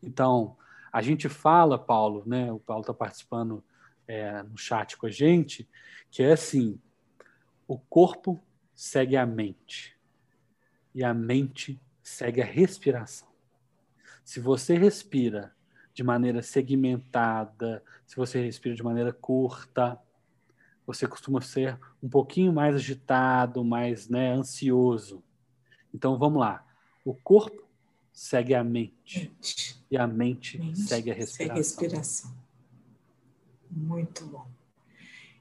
Então, 0.02 0.58
a 0.92 1.04
gente 1.04 1.30
fala, 1.30 1.78
Paulo, 1.78 2.24
né? 2.26 2.52
O 2.52 2.60
Paulo 2.60 2.82
está 2.82 2.96
participando 2.96 3.64
é, 4.08 4.42
no 4.42 4.58
chat 4.58 4.98
com 4.98 5.06
a 5.06 5.12
gente, 5.12 5.70
que 6.10 6.24
é 6.24 6.32
assim: 6.32 6.80
o 7.68 7.78
corpo 7.78 8.44
segue 8.74 9.16
a 9.16 9.26
mente 9.26 9.96
e 10.96 11.04
a 11.04 11.14
mente 11.14 11.80
segue 12.02 12.42
a 12.42 12.46
respiração. 12.46 13.27
Se 14.28 14.42
você 14.42 14.78
respira 14.78 15.56
de 15.94 16.04
maneira 16.04 16.44
segmentada, 16.44 17.82
se 18.06 18.18
você 18.18 18.44
respira 18.44 18.76
de 18.76 18.84
maneira 18.84 19.14
curta, 19.14 19.98
você 20.86 21.08
costuma 21.08 21.40
ser 21.40 21.80
um 22.04 22.10
pouquinho 22.10 22.52
mais 22.52 22.76
agitado, 22.76 23.64
mais 23.64 24.10
né, 24.10 24.34
ansioso. 24.34 25.24
Então 25.94 26.18
vamos 26.18 26.42
lá. 26.42 26.68
O 27.06 27.14
corpo 27.14 27.64
segue 28.12 28.54
a 28.54 28.66
mente, 28.66 29.32
mente. 29.34 29.82
e 29.90 29.96
a 29.96 30.06
mente, 30.06 30.58
mente, 30.58 30.80
segue 30.82 31.10
a 31.10 31.14
respiração. 31.14 31.38
Segue 31.38 31.52
a 31.52 31.56
respiração. 31.56 32.36
Muito 33.72 34.26
bom. 34.26 34.46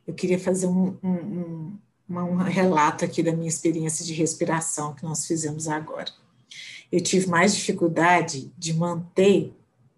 Eu 0.06 0.14
queria 0.14 0.38
fazer 0.38 0.68
um, 0.68 0.96
um, 1.02 1.80
um, 2.08 2.18
um 2.20 2.36
relato 2.36 3.04
aqui 3.04 3.20
da 3.20 3.32
minha 3.32 3.48
experiência 3.48 4.06
de 4.06 4.12
respiração 4.12 4.94
que 4.94 5.02
nós 5.02 5.26
fizemos 5.26 5.66
agora 5.66 6.12
eu 6.90 7.00
tive 7.00 7.28
mais 7.28 7.54
dificuldade 7.54 8.52
de 8.56 8.74
manter 8.74 9.54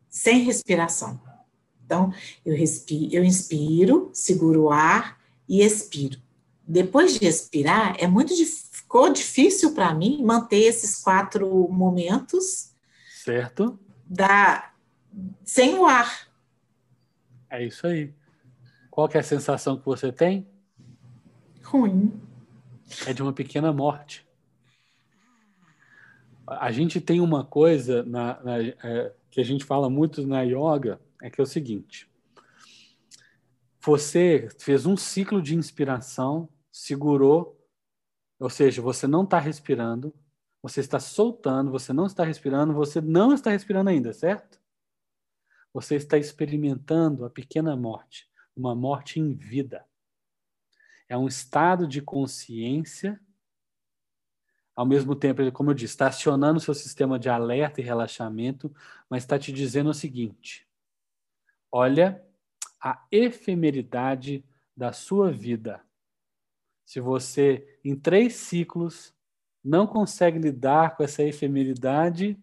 sem 0.09 0.41
respiração. 0.41 1.21
Então, 1.85 2.13
eu, 2.45 2.55
respiro, 2.55 3.09
eu 3.13 3.25
inspiro, 3.25 4.11
seguro 4.13 4.65
o 4.65 4.71
ar 4.71 5.19
e 5.49 5.63
expiro. 5.63 6.21
Depois 6.67 7.19
de 7.19 7.27
expirar, 7.27 7.97
é 7.99 8.07
muito 8.07 8.35
ficou 8.35 9.11
difícil 9.11 9.75
para 9.75 9.95
mim 9.95 10.23
manter 10.23 10.65
esses 10.65 11.03
quatro 11.03 11.69
momentos. 11.71 12.75
Certo. 13.25 13.79
Da, 14.05 14.73
sem 15.45 15.79
o 15.79 15.87
ar. 15.87 16.29
É 17.49 17.65
isso 17.65 17.87
aí. 17.87 18.13
Qual 18.91 19.09
é 19.15 19.19
a 19.19 19.23
sensação 19.23 19.79
que 19.79 19.87
você 19.87 20.13
tem? 20.13 20.47
Ruim. 21.63 22.13
É 23.07 23.13
de 23.13 23.23
uma 23.23 23.33
pequena 23.33 23.73
morte 23.73 24.28
a 26.49 26.73
gente 26.73 27.01
tem 27.01 27.21
uma 27.21 27.45
coisa 27.45 28.03
na, 28.05 28.43
na, 28.43 28.63
é, 28.63 29.15
que 29.31 29.41
a 29.41 29.45
gente 29.45 29.65
fala 29.65 29.91
muito 29.91 30.27
na 30.27 30.43
yoga, 30.43 31.01
é 31.23 31.29
que 31.29 31.41
é 31.41 31.45
o 31.45 31.47
seguinte: 31.47 32.11
você 33.81 34.49
fez 34.59 34.87
um 34.87 34.97
ciclo 34.97 35.43
de 35.43 35.55
inspiração, 35.55 36.49
segurou, 36.73 37.59
ou 38.39 38.49
seja, 38.49 38.81
você 38.81 39.07
não 39.07 39.25
está 39.25 39.39
respirando, 39.39 40.15
você 40.63 40.81
está 40.81 40.99
soltando, 40.99 41.71
você 41.71 41.93
não 41.93 42.07
está 42.07 42.25
respirando, 42.25 42.73
você 42.73 43.01
não 43.01 43.33
está 43.33 43.51
respirando 43.51 43.91
ainda, 43.91 44.13
certo? 44.13 44.61
Você 45.73 45.97
está 45.97 46.17
experimentando 46.17 47.25
a 47.25 47.31
pequena 47.31 47.77
morte, 47.77 48.29
uma 48.57 48.75
morte 48.75 49.21
em 49.21 49.35
vida. 49.35 49.85
É 51.09 51.17
um 51.17 51.27
estado 51.27 51.87
de 51.87 52.03
consciência, 52.03 53.21
ao 54.79 54.87
mesmo 54.87 55.17
tempo, 55.17 55.43
como 55.51 55.71
eu 55.71 55.75
disse, 55.75 55.95
está 55.95 56.07
acionando 56.07 56.61
seu 56.61 56.73
sistema 56.73 57.19
de 57.19 57.29
alerta 57.29 57.81
e 57.81 57.85
relaxamento, 57.85 58.73
mas 59.11 59.25
está 59.25 59.37
te 59.37 59.53
dizendo 59.53 59.91
o 59.91 59.95
seguinte: 59.95 60.69
olha 61.69 62.25
a 62.81 63.05
efemeridade 63.11 64.45
da 64.77 64.93
sua 64.93 65.33
vida. 65.33 65.83
Se 66.85 67.01
você, 67.01 67.81
em 67.85 67.97
três 67.97 68.35
ciclos, 68.35 69.13
não 69.65 69.85
consegue 69.85 70.39
lidar 70.39 70.97
com 70.97 71.03
essa 71.03 71.25
efemeridade, 71.25 72.41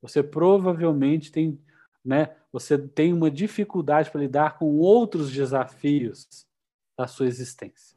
você 0.00 0.20
provavelmente 0.20 1.30
tem, 1.30 1.62
né, 2.04 2.34
você 2.50 2.76
tem 2.76 3.12
uma 3.12 3.30
dificuldade 3.30 4.10
para 4.10 4.20
lidar 4.20 4.58
com 4.58 4.78
outros 4.78 5.30
desafios 5.30 6.26
da 6.98 7.06
sua 7.06 7.28
existência. 7.28 7.96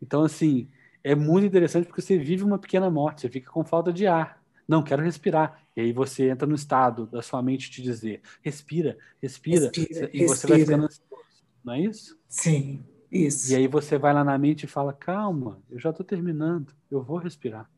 Então, 0.00 0.22
assim, 0.22 0.70
é 1.06 1.14
muito 1.14 1.46
interessante 1.46 1.86
porque 1.86 2.02
você 2.02 2.18
vive 2.18 2.42
uma 2.42 2.58
pequena 2.58 2.90
morte, 2.90 3.20
você 3.20 3.28
fica 3.28 3.48
com 3.48 3.64
falta 3.64 3.92
de 3.92 4.08
ar. 4.08 4.42
Não, 4.66 4.82
quero 4.82 5.04
respirar. 5.04 5.62
E 5.76 5.80
aí 5.80 5.92
você 5.92 6.28
entra 6.28 6.48
no 6.48 6.56
estado 6.56 7.06
da 7.06 7.22
sua 7.22 7.40
mente 7.40 7.70
te 7.70 7.80
dizer, 7.80 8.20
respira, 8.42 8.98
respira, 9.22 9.70
respira 9.72 10.10
e 10.12 10.26
você 10.26 10.48
vai 10.48 10.58
ficando 10.58 10.86
ansioso. 10.86 11.44
Não 11.62 11.74
é 11.74 11.80
isso? 11.80 12.18
Sim. 12.28 12.84
Isso. 13.08 13.52
E 13.52 13.54
aí 13.54 13.68
você 13.68 13.96
vai 13.96 14.12
lá 14.12 14.24
na 14.24 14.36
mente 14.36 14.64
e 14.64 14.66
fala: 14.66 14.92
calma, 14.92 15.62
eu 15.70 15.78
já 15.78 15.90
estou 15.90 16.04
terminando, 16.04 16.74
eu 16.90 17.00
vou 17.00 17.18
respirar. 17.18 17.70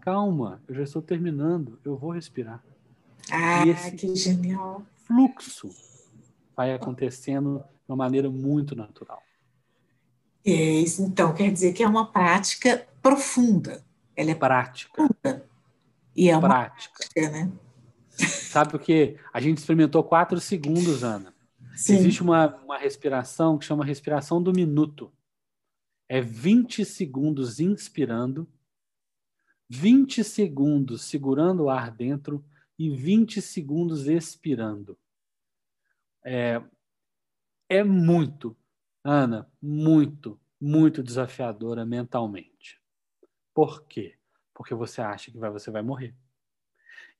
Calma, 0.00 0.62
eu 0.66 0.74
já 0.74 0.82
estou 0.82 1.02
terminando, 1.02 1.78
eu 1.84 1.94
vou 1.94 2.10
respirar. 2.10 2.64
Ah, 3.30 3.64
que 3.90 4.16
genial. 4.16 4.82
Fluxo 4.96 5.68
vai 6.56 6.72
acontecendo 6.72 7.58
de 7.58 7.92
uma 7.92 7.96
maneira 7.96 8.30
muito 8.30 8.74
natural. 8.74 9.22
É, 10.44 10.80
então, 11.00 11.34
quer 11.34 11.50
dizer 11.50 11.72
que 11.72 11.82
é 11.82 11.88
uma 11.88 12.06
prática 12.06 12.86
profunda. 13.02 13.84
Ela 14.16 14.32
é 14.32 14.34
prática. 14.34 14.92
Profunda. 14.92 15.48
E 16.14 16.28
é 16.28 16.36
uma 16.36 16.48
prática, 16.48 16.94
prática 16.96 17.30
né? 17.30 17.52
Sabe 18.16 18.76
o 18.76 18.78
que? 18.78 19.16
A 19.32 19.40
gente 19.40 19.58
experimentou 19.58 20.04
quatro 20.04 20.40
segundos, 20.40 21.02
Ana. 21.02 21.34
Sim. 21.74 21.96
Existe 21.96 22.22
uma, 22.22 22.54
uma 22.62 22.78
respiração 22.78 23.58
que 23.58 23.64
chama 23.64 23.84
respiração 23.84 24.40
do 24.40 24.52
minuto. 24.52 25.12
É 26.08 26.20
20 26.20 26.84
segundos 26.84 27.58
inspirando, 27.58 28.46
20 29.68 30.22
segundos 30.22 31.02
segurando 31.02 31.64
o 31.64 31.70
ar 31.70 31.90
dentro 31.90 32.44
e 32.78 32.90
20 32.90 33.42
segundos 33.42 34.06
expirando. 34.06 34.96
É, 36.24 36.62
é 37.68 37.82
muito, 37.82 38.56
Ana, 39.04 39.46
muito, 39.60 40.40
muito 40.58 41.02
desafiadora 41.02 41.84
mentalmente. 41.84 42.80
Por 43.52 43.84
quê? 43.84 44.14
Porque 44.54 44.74
você 44.74 45.02
acha 45.02 45.30
que 45.30 45.36
vai, 45.36 45.50
você 45.50 45.70
vai 45.70 45.82
morrer. 45.82 46.14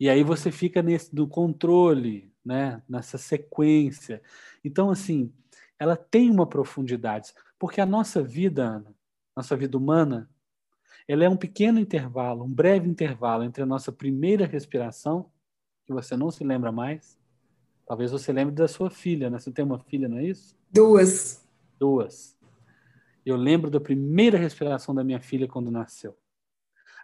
E 0.01 0.09
aí 0.09 0.25
você 0.25 0.51
fica 0.51 0.83
nesse 0.83 1.15
do 1.15 1.29
controle, 1.29 2.33
né? 2.43 2.83
Nessa 2.89 3.19
sequência. 3.19 4.23
Então, 4.65 4.91
assim, 4.91 5.31
ela 5.79 5.95
tem 5.95 6.31
uma 6.31 6.47
profundidade, 6.47 7.33
porque 7.59 7.81
a 7.81 7.87
nossa 7.87 8.23
vida, 8.23 8.65
Ana, 8.65 8.95
nossa 9.37 9.55
vida 9.55 9.77
humana, 9.77 10.31
ela 11.07 11.25
é 11.25 11.29
um 11.29 11.37
pequeno 11.37 11.79
intervalo, 11.79 12.45
um 12.45 12.53
breve 12.53 12.89
intervalo 12.89 13.45
entre 13.45 13.63
a 13.63 13.67
nossa 13.67 13.93
primeira 13.93 14.47
respiração, 14.47 15.31
que 15.85 15.93
você 15.93 16.17
não 16.17 16.31
se 16.31 16.43
lembra 16.43 16.73
mais. 16.73 17.19
Talvez 17.87 18.11
você 18.11 18.33
lembre 18.33 18.55
da 18.55 18.67
sua 18.67 18.89
filha, 18.89 19.29
né? 19.29 19.39
Você 19.39 19.53
tem 19.53 19.65
uma 19.65 19.79
filha, 19.79 20.09
não 20.09 20.17
é 20.17 20.25
isso? 20.25 20.57
Duas. 20.73 21.44
Duas. 21.85 22.35
Eu 23.27 23.37
lembro 23.37 23.71
da 23.71 23.79
primeira 23.79 24.39
respiração 24.39 24.95
da 24.95 25.05
minha 25.05 25.21
filha 25.21 25.47
quando 25.47 25.71
nasceu. 25.71 26.19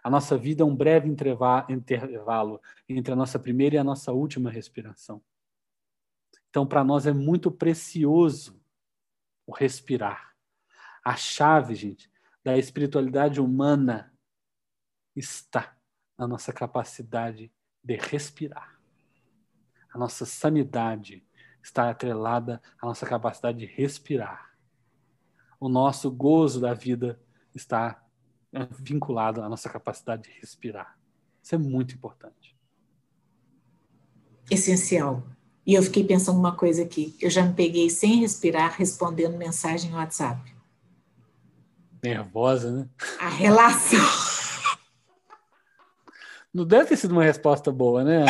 A 0.03 0.09
nossa 0.09 0.35
vida 0.35 0.63
é 0.63 0.65
um 0.65 0.75
breve 0.75 1.07
intervalo 1.07 2.59
entre 2.89 3.13
a 3.13 3.15
nossa 3.15 3.37
primeira 3.37 3.75
e 3.75 3.77
a 3.77 3.83
nossa 3.83 4.11
última 4.11 4.49
respiração. 4.49 5.21
Então, 6.49 6.65
para 6.65 6.83
nós 6.83 7.05
é 7.05 7.13
muito 7.13 7.51
precioso 7.51 8.59
o 9.45 9.53
respirar. 9.53 10.35
A 11.05 11.15
chave, 11.15 11.75
gente, 11.75 12.11
da 12.43 12.57
espiritualidade 12.57 13.39
humana 13.39 14.11
está 15.15 15.77
na 16.17 16.27
nossa 16.27 16.51
capacidade 16.51 17.53
de 17.83 17.95
respirar. 17.97 18.81
A 19.93 19.97
nossa 19.99 20.25
sanidade 20.25 21.23
está 21.61 21.87
atrelada 21.87 22.59
à 22.81 22.87
nossa 22.87 23.05
capacidade 23.05 23.59
de 23.59 23.67
respirar. 23.67 24.50
O 25.61 25.69
nosso 25.69 26.09
gozo 26.09 26.59
da 26.59 26.73
vida 26.73 27.19
está 27.53 28.03
vinculado 28.79 29.43
à 29.43 29.47
nossa 29.47 29.69
capacidade 29.69 30.23
de 30.23 30.31
respirar. 30.39 30.97
Isso 31.39 31.53
é 31.53 31.57
muito 31.59 31.93
importante. 31.93 32.57
Essencial. 34.49 35.21
E 35.63 35.75
eu 35.75 35.83
fiquei 35.83 36.03
pensando 36.03 36.39
uma 36.39 36.55
coisa 36.55 36.81
aqui. 36.81 37.15
Eu 37.21 37.29
já 37.29 37.43
me 37.43 37.53
peguei 37.53 37.91
sem 37.91 38.21
respirar 38.21 38.73
respondendo 38.75 39.37
mensagem 39.37 39.91
no 39.91 39.97
WhatsApp. 39.97 40.41
Nervosa, 42.03 42.71
né? 42.71 42.89
A 43.19 43.29
relação. 43.29 43.99
Não 46.51 46.65
deve 46.65 46.89
ter 46.89 46.97
sido 46.97 47.11
uma 47.11 47.23
resposta 47.23 47.71
boa, 47.71 48.03
né? 48.03 48.25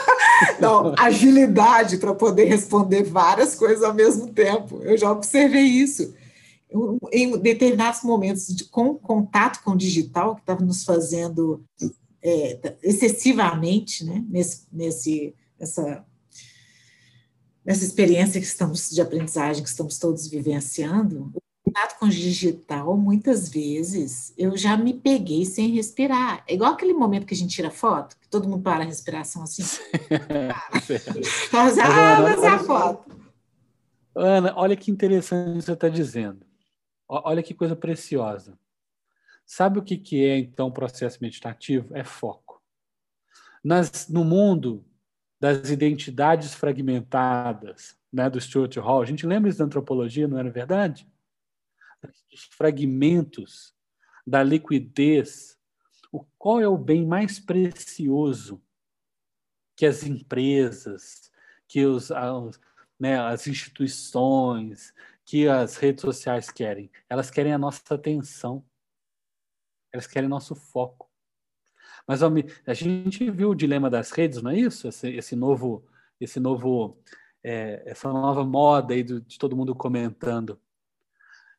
Não, 0.60 0.94
agilidade 0.98 1.96
para 1.96 2.14
poder 2.14 2.44
responder 2.44 3.02
várias 3.04 3.54
coisas 3.54 3.82
ao 3.82 3.94
mesmo 3.94 4.30
tempo. 4.34 4.82
Eu 4.82 4.98
já 4.98 5.10
observei 5.10 5.64
isso 5.64 6.14
em 7.12 7.38
determinados 7.38 8.02
momentos 8.02 8.48
de, 8.48 8.64
com 8.64 8.94
contato 8.94 9.62
com 9.62 9.72
o 9.72 9.76
digital, 9.76 10.34
que 10.34 10.42
estava 10.42 10.64
nos 10.64 10.84
fazendo 10.84 11.64
é, 12.22 12.76
excessivamente, 12.82 14.04
né, 14.04 14.24
nesse, 14.28 14.66
nesse, 14.72 15.34
nessa, 15.58 16.04
nessa 17.64 17.84
experiência 17.84 18.40
que 18.40 18.46
estamos 18.46 18.90
de 18.90 19.00
aprendizagem 19.00 19.62
que 19.62 19.68
estamos 19.68 19.98
todos 19.98 20.26
vivenciando, 20.26 21.30
o 21.34 21.40
contato 21.64 21.98
com 21.98 22.06
o 22.06 22.10
digital, 22.10 22.96
muitas 22.96 23.48
vezes, 23.48 24.32
eu 24.36 24.56
já 24.56 24.76
me 24.76 24.94
peguei 24.94 25.44
sem 25.44 25.70
respirar. 25.72 26.42
É 26.48 26.54
igual 26.54 26.72
aquele 26.72 26.92
momento 26.92 27.26
que 27.26 27.34
a 27.34 27.36
gente 27.36 27.54
tira 27.54 27.70
foto, 27.70 28.16
que 28.20 28.28
todo 28.28 28.48
mundo 28.48 28.62
para 28.62 28.82
a 28.82 28.86
respiração 28.86 29.42
assim. 29.42 29.62
Para. 31.50 31.68
ah, 31.84 32.20
mas 32.22 32.42
é 32.42 32.48
a 32.48 32.58
foto. 32.58 33.16
Ana, 34.14 34.54
olha 34.56 34.76
que 34.76 34.90
interessante 34.90 35.62
você 35.62 35.72
está 35.72 35.88
dizendo. 35.88 36.45
Olha 37.08 37.42
que 37.42 37.54
coisa 37.54 37.76
preciosa. 37.76 38.58
Sabe 39.44 39.78
o 39.78 39.82
que, 39.82 39.96
que 39.96 40.24
é, 40.24 40.38
então, 40.38 40.72
processo 40.72 41.18
meditativo? 41.22 41.96
É 41.96 42.02
foco. 42.02 42.60
Nas, 43.62 44.08
no 44.08 44.24
mundo 44.24 44.84
das 45.40 45.70
identidades 45.70 46.54
fragmentadas 46.54 47.96
né, 48.12 48.28
do 48.28 48.40
Stuart 48.40 48.76
Hall, 48.76 49.02
a 49.02 49.06
gente 49.06 49.26
lembra 49.26 49.48
isso 49.48 49.58
da 49.58 49.64
antropologia, 49.64 50.26
não 50.26 50.38
era 50.38 50.50
verdade? 50.50 51.08
Dos 52.30 52.44
fragmentos, 52.44 53.72
da 54.26 54.42
liquidez. 54.42 55.56
O, 56.10 56.24
qual 56.36 56.60
é 56.60 56.68
o 56.68 56.78
bem 56.78 57.06
mais 57.06 57.38
precioso 57.38 58.60
que 59.76 59.86
as 59.86 60.02
empresas, 60.04 61.30
que 61.68 61.84
os, 61.84 62.10
as, 62.10 62.60
né, 62.98 63.18
as 63.20 63.46
instituições, 63.46 64.92
que 65.26 65.48
as 65.48 65.76
redes 65.76 66.00
sociais 66.02 66.50
querem? 66.50 66.90
Elas 67.10 67.30
querem 67.30 67.52
a 67.52 67.58
nossa 67.58 67.82
atenção. 67.90 68.64
Elas 69.92 70.06
querem 70.06 70.28
nosso 70.28 70.54
foco. 70.54 71.10
Mas 72.06 72.22
a 72.22 72.74
gente 72.74 73.28
viu 73.30 73.50
o 73.50 73.54
dilema 73.54 73.90
das 73.90 74.12
redes, 74.12 74.40
não 74.40 74.52
é 74.52 74.56
isso? 74.56 74.86
Esse, 74.86 75.08
esse 75.08 75.34
novo, 75.34 75.84
esse 76.20 76.38
novo, 76.38 77.02
é, 77.42 77.82
essa 77.84 78.08
nova 78.12 78.44
moda 78.44 78.94
aí 78.94 79.02
do, 79.02 79.20
de 79.20 79.36
todo 79.36 79.56
mundo 79.56 79.74
comentando. 79.74 80.60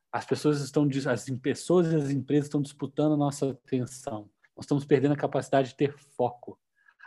As 0.10 0.26
pessoas 0.26 0.62
estão, 0.62 0.88
as 1.12 1.30
pessoas 1.42 1.92
e 1.92 1.96
as 1.96 2.10
empresas 2.10 2.46
estão 2.46 2.62
disputando 2.62 3.14
a 3.14 3.18
nossa 3.18 3.52
atenção. 3.52 4.30
Nós 4.56 4.64
estamos 4.64 4.86
perdendo 4.86 5.12
a 5.12 5.18
capacidade 5.18 5.70
de 5.70 5.76
ter 5.76 5.94
foco. 6.16 6.58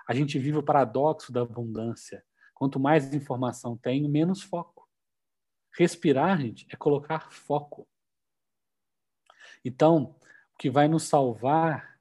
A 0.07 0.15
gente 0.15 0.39
vive 0.39 0.59
o 0.59 0.63
paradoxo 0.63 1.33
da 1.33 1.41
abundância. 1.41 2.23
Quanto 2.55 2.79
mais 2.79 3.15
informação 3.15 3.79
tenho, 3.79 4.09
menos 4.09 4.43
foco. 4.43 4.80
Respirar, 5.73 6.41
gente, 6.41 6.67
é 6.71 6.77
colocar 6.77 7.31
foco. 7.31 7.87
Então, 9.65 10.17
o 10.55 10.59
que 10.59 10.71
vai 10.71 10.89
nos 10.89 11.05
salvar 11.05 11.99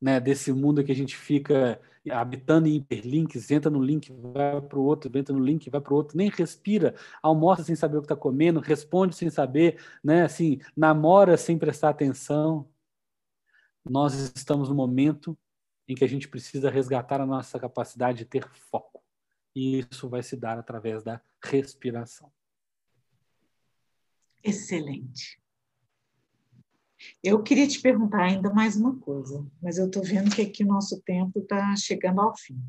né, 0.00 0.20
desse 0.20 0.52
mundo 0.52 0.84
que 0.84 0.92
a 0.92 0.94
gente 0.94 1.16
fica 1.16 1.80
habitando 2.10 2.68
em 2.68 2.76
hiperlinks, 2.76 3.50
entra 3.50 3.70
no 3.70 3.82
link, 3.82 4.12
vai 4.12 4.60
para 4.60 4.78
o 4.78 4.84
outro, 4.84 5.10
entra 5.16 5.34
no 5.34 5.42
link, 5.42 5.70
vai 5.70 5.80
para 5.80 5.92
o 5.92 5.96
outro, 5.96 6.16
nem 6.16 6.28
respira, 6.28 6.94
almoça 7.22 7.64
sem 7.64 7.74
saber 7.74 7.96
o 7.96 8.00
que 8.00 8.06
está 8.06 8.16
comendo, 8.16 8.60
responde 8.60 9.16
sem 9.16 9.30
saber, 9.30 9.82
né? 10.02 10.22
assim, 10.24 10.60
namora 10.76 11.36
sem 11.36 11.56
prestar 11.58 11.90
atenção. 11.90 12.68
Nós 13.84 14.14
estamos 14.14 14.68
no 14.68 14.74
momento 14.74 15.36
em 15.88 15.94
que 15.94 16.04
a 16.04 16.08
gente 16.08 16.28
precisa 16.28 16.70
resgatar 16.70 17.20
a 17.20 17.26
nossa 17.26 17.58
capacidade 17.58 18.18
de 18.18 18.24
ter 18.24 18.46
foco. 18.70 19.02
E 19.54 19.78
isso 19.90 20.08
vai 20.08 20.22
se 20.22 20.36
dar 20.36 20.58
através 20.58 21.02
da 21.02 21.20
respiração. 21.42 22.30
Excelente. 24.44 25.40
Eu 27.22 27.42
queria 27.42 27.66
te 27.66 27.80
perguntar 27.80 28.24
ainda 28.24 28.52
mais 28.52 28.76
uma 28.76 28.94
coisa, 28.98 29.46
mas 29.62 29.78
eu 29.78 29.86
estou 29.86 30.02
vendo 30.02 30.34
que 30.34 30.42
aqui 30.42 30.62
o 30.62 30.66
nosso 30.66 31.00
tempo 31.00 31.40
está 31.40 31.74
chegando 31.76 32.20
ao 32.20 32.36
fim. 32.36 32.60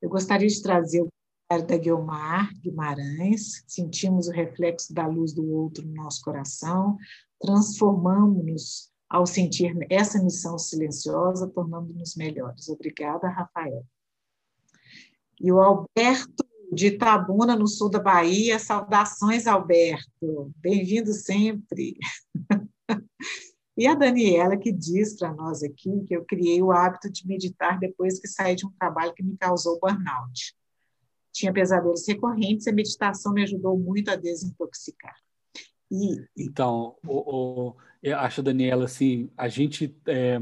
Eu 0.00 0.08
gostaria 0.08 0.48
de 0.48 0.62
trazer 0.62 1.02
o 1.02 1.08
comentário 1.50 1.68
da 1.68 1.82
Guilmar 1.82 2.50
Guimarães. 2.60 3.62
Sentimos 3.66 4.28
o 4.28 4.32
reflexo 4.32 4.94
da 4.94 5.06
luz 5.06 5.34
do 5.34 5.46
outro 5.46 5.86
no 5.86 5.94
nosso 5.94 6.22
coração, 6.22 6.96
transformamos-nos 7.38 8.90
ao 9.08 9.26
sentir 9.26 9.74
essa 9.90 10.22
missão 10.22 10.58
silenciosa, 10.58 11.46
tornando-nos 11.46 12.16
melhores. 12.16 12.68
Obrigada, 12.68 13.28
Rafael. 13.28 13.84
E 15.40 15.52
o 15.52 15.60
Alberto 15.60 16.47
de 16.72 16.88
Itabuna, 16.88 17.56
no 17.56 17.66
sul 17.66 17.90
da 17.90 17.98
Bahia. 17.98 18.58
Saudações, 18.58 19.46
Alberto. 19.46 20.52
Bem-vindo 20.56 21.12
sempre. 21.12 21.96
E 23.78 23.86
a 23.86 23.94
Daniela 23.94 24.56
que 24.56 24.72
diz 24.72 25.16
para 25.16 25.32
nós 25.32 25.62
aqui 25.62 26.04
que 26.04 26.16
eu 26.16 26.24
criei 26.24 26.60
o 26.60 26.72
hábito 26.72 27.08
de 27.12 27.24
meditar 27.24 27.78
depois 27.78 28.18
que 28.18 28.26
saí 28.26 28.56
de 28.56 28.66
um 28.66 28.72
trabalho 28.72 29.14
que 29.14 29.22
me 29.22 29.36
causou 29.36 29.78
burnout. 29.78 30.52
Tinha 31.30 31.52
pesadelos 31.52 32.04
recorrentes 32.08 32.66
e 32.66 32.70
a 32.70 32.72
meditação 32.72 33.32
me 33.32 33.44
ajudou 33.44 33.78
muito 33.78 34.10
a 34.10 34.16
desintoxicar. 34.16 35.14
E, 35.88 36.26
então, 36.36 36.96
o, 37.06 37.68
o, 37.68 37.76
eu 38.02 38.18
acho, 38.18 38.42
Daniela, 38.42 38.86
assim, 38.86 39.30
a 39.36 39.48
gente, 39.48 39.96
é, 40.08 40.40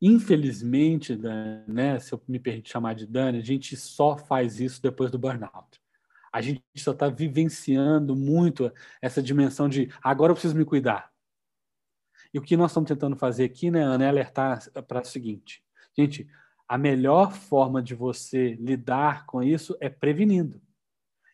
infelizmente, 0.00 1.16
né, 1.68 1.98
se 1.98 2.12
eu 2.12 2.22
me 2.26 2.38
permite 2.38 2.70
chamar 2.70 2.94
de 2.94 3.06
Dani, 3.06 3.38
a 3.38 3.44
gente 3.44 3.76
só 3.76 4.16
faz 4.16 4.60
isso 4.60 4.82
depois 4.82 5.10
do 5.10 5.18
burnout. 5.18 5.80
A 6.32 6.40
gente 6.40 6.62
só 6.76 6.92
está 6.92 7.08
vivenciando 7.08 8.14
muito 8.14 8.72
essa 9.02 9.22
dimensão 9.22 9.68
de 9.68 9.90
agora 10.02 10.30
eu 10.30 10.34
preciso 10.34 10.56
me 10.56 10.64
cuidar 10.64 11.10
e 12.32 12.38
o 12.38 12.42
que 12.42 12.56
nós 12.56 12.70
estamos 12.70 12.88
tentando 12.88 13.16
fazer 13.16 13.44
aqui, 13.44 13.70
né, 13.70 13.82
Ana, 13.82 14.04
é 14.04 14.08
alertar 14.08 14.70
para 14.86 15.02
o 15.02 15.04
seguinte: 15.04 15.62
gente, 15.96 16.28
a 16.68 16.78
melhor 16.78 17.32
forma 17.32 17.82
de 17.82 17.94
você 17.94 18.54
lidar 18.54 19.26
com 19.26 19.42
isso 19.42 19.76
é 19.80 19.88
prevenindo. 19.88 20.60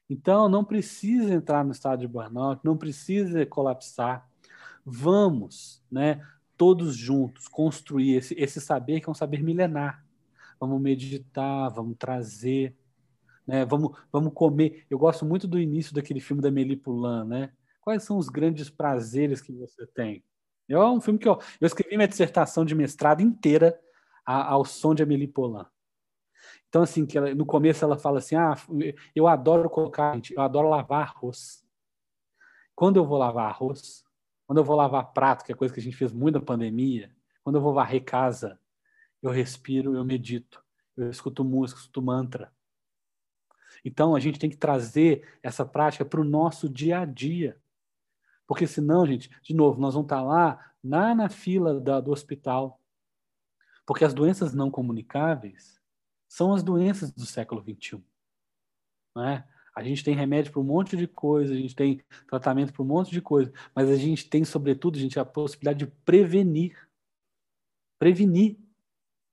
Então, 0.09 0.49
não 0.49 0.65
precisa 0.65 1.35
entrar 1.35 1.65
no 1.65 1.73
estado 1.73 2.01
de 2.01 2.09
burnout, 2.09 2.61
não 2.65 2.77
precisa 2.77 3.45
colapsar. 3.45 4.27
Vamos, 4.85 5.83
né, 5.91 6.25
todos 6.57 6.97
juntos, 6.97 7.49
construir 7.49 8.17
esse, 8.17 8.35
esse 8.35 8.61
saber 8.61 9.01
que 9.01 9.09
é 9.09 9.11
um 9.11 9.15
saber 9.15 9.43
milenar. 9.43 10.05
Vamos 10.59 10.81
meditar, 10.81 11.71
vamos 11.71 11.97
trazer, 11.99 12.75
né, 13.47 13.65
vamos, 13.65 13.97
vamos 14.11 14.33
comer. 14.33 14.87
Eu 14.89 14.99
gosto 14.99 15.25
muito 15.25 15.47
do 15.47 15.61
início 15.61 15.95
daquele 15.95 16.21
filme 16.21 16.43
da 16.43 16.51
Meli 16.51 16.77
Poulain, 16.77 17.27
né? 17.27 17.53
Quais 17.81 18.03
são 18.03 18.19
os 18.19 18.29
grandes 18.29 18.69
prazeres 18.69 19.41
que 19.41 19.53
você 19.53 19.87
tem? 19.87 20.25
É 20.69 20.79
um 20.79 21.01
filme 21.01 21.19
que 21.19 21.29
eu, 21.29 21.39
eu 21.61 21.67
escrevi 21.67 21.97
minha 21.97 22.09
dissertação 22.09 22.65
de 22.65 22.75
mestrado 22.75 23.21
inteira 23.21 23.79
ao 24.25 24.65
som 24.65 24.95
de 24.95 25.03
Amélie 25.03 25.29
Poulain. 25.29 25.67
Então, 26.69 26.83
assim, 26.83 27.07
que 27.07 27.17
ela, 27.17 27.33
no 27.35 27.47
começo 27.47 27.85
ela 27.85 27.97
fala 27.97 28.19
assim: 28.19 28.35
ah, 28.35 28.57
eu 29.15 29.29
adoro 29.29 29.71
colocar, 29.71 30.21
eu 30.31 30.43
adoro 30.43 30.69
lavar 30.69 31.03
arroz. 31.03 31.65
Quando 32.75 32.97
eu 32.97 33.07
vou 33.07 33.17
lavar 33.17 33.49
arroz, 33.49 34.05
quando 34.47 34.59
eu 34.59 34.65
vou 34.65 34.77
lavar 34.77 35.13
prato, 35.13 35.45
que 35.45 35.53
é 35.53 35.55
coisa 35.55 35.75
que 35.75 35.81
a 35.81 35.83
gente 35.83 35.97
fez 35.97 36.13
muito 36.13 36.39
na 36.39 36.45
pandemia, 36.45 37.15
quando 37.43 37.57
eu 37.57 37.63
vou 37.63 37.75
varrer 37.75 38.05
casa, 38.05 38.59
eu 39.23 39.31
respiro, 39.31 39.97
eu 39.97 40.05
medito, 40.05 40.65
eu 40.97 41.11
escuto 41.11 41.45
música, 41.45 41.81
escuto 41.81 42.01
mantra. 42.01 42.53
Então, 43.85 44.15
a 44.15 44.21
gente 44.21 44.39
tem 44.39 44.51
que 44.51 44.57
trazer 44.57 45.39
essa 45.43 45.65
prática 45.65 46.05
para 46.05 46.21
o 46.21 46.25
nosso 46.25 46.69
dia 46.69 47.01
a 47.01 47.05
dia. 47.05 47.61
Porque 48.47 48.67
senão, 48.67 49.07
gente, 49.07 49.31
de 49.43 49.55
novo, 49.55 49.81
nós 49.81 49.95
vamos 49.95 50.07
estar 50.07 50.23
lá, 50.23 50.73
lá 50.83 51.15
na 51.15 51.29
fila 51.29 51.81
da, 51.81 52.01
do 52.01 52.11
hospital. 52.11 52.81
Porque 53.85 54.05
as 54.05 54.15
doenças 54.15 54.55
não 54.55 54.71
comunicáveis 54.71 55.81
são 56.29 56.53
as 56.53 56.63
doenças 56.63 57.13
do 57.13 57.25
século 57.25 57.63
XXI. 57.63 58.03
Não 59.15 59.25
é? 59.25 59.49
A 59.77 59.83
gente 59.83 60.03
tem 60.03 60.15
remédio 60.15 60.51
para 60.51 60.61
um 60.61 60.65
monte 60.65 60.97
de 60.97 61.07
coisa, 61.07 61.53
a 61.53 61.57
gente 61.57 61.77
tem 61.77 62.01
tratamento 62.27 62.73
para 62.73 62.83
um 62.83 62.87
monte 62.87 63.11
de 63.11 63.21
coisa, 63.21 63.53
mas 63.75 63.91
a 63.91 63.97
gente 63.97 64.27
tem, 64.27 64.43
sobretudo, 64.43 64.97
a, 64.97 65.01
gente, 65.01 65.21
a 65.21 65.25
possibilidade 65.25 65.85
de 65.85 65.93
prevenir. 66.03 66.75
Prevenir 67.99 68.57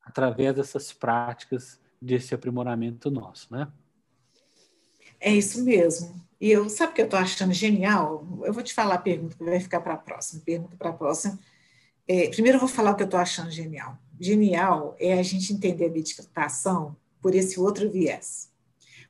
através 0.01 0.53
dessas 0.53 0.91
práticas, 0.91 1.79
desse 2.01 2.35
aprimoramento 2.35 3.09
nosso, 3.09 3.47
né? 3.53 3.71
É 5.17 5.33
isso 5.33 5.63
mesmo. 5.63 6.13
E 6.41 6.51
eu, 6.51 6.69
sabe 6.69 6.91
o 6.91 6.95
que 6.95 7.01
eu 7.01 7.05
estou 7.05 7.19
achando 7.19 7.53
genial? 7.53 8.27
Eu 8.43 8.51
vou 8.51 8.61
te 8.61 8.73
falar 8.73 8.95
a 8.95 9.01
pergunta 9.01 9.37
que 9.37 9.43
vai 9.45 9.61
ficar 9.61 9.79
para 9.79 9.93
a 9.93 9.97
próxima. 9.97 10.41
Pergunta 10.43 10.75
para 10.75 10.89
a 10.89 10.93
próxima. 10.93 11.39
É, 12.05 12.27
primeiro 12.27 12.57
eu 12.57 12.59
vou 12.59 12.67
falar 12.67 12.91
o 12.91 12.95
que 12.97 13.03
eu 13.03 13.05
estou 13.05 13.19
achando 13.19 13.49
genial. 13.49 13.97
Genial 14.19 14.93
é 14.99 15.17
a 15.17 15.23
gente 15.23 15.53
entender 15.53 15.85
a 15.85 15.89
meditação 15.89 16.97
por 17.21 17.33
esse 17.33 17.57
outro 17.57 17.89
viés. 17.89 18.52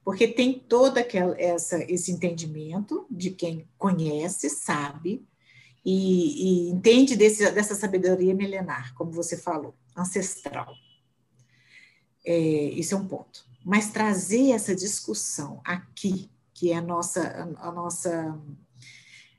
Porque 0.04 0.28
tem 0.28 0.60
todo 0.60 0.98
aquela, 0.98 1.40
essa, 1.40 1.84
esse 1.92 2.12
entendimento 2.12 3.06
de 3.10 3.32
quem 3.32 3.68
conhece, 3.78 4.50
sabe, 4.50 5.26
e, 5.86 6.68
e 6.68 6.70
entende 6.70 7.16
desse, 7.16 7.50
dessa 7.52 7.76
sabedoria 7.76 8.34
milenar, 8.34 8.94
como 8.96 9.12
você 9.12 9.38
falou, 9.38 9.74
ancestral. 9.96 10.74
É, 12.26 12.38
isso 12.38 12.96
é 12.96 12.98
um 12.98 13.08
ponto 13.08 13.54
mas 13.64 13.92
trazer 13.92 14.52
essa 14.52 14.76
discussão 14.76 15.62
aqui, 15.64 16.30
que 16.54 16.72
é 16.72 16.76
a 16.76 16.82
nossa, 16.82 17.56
a, 17.60 17.72
nossa, 17.72 18.40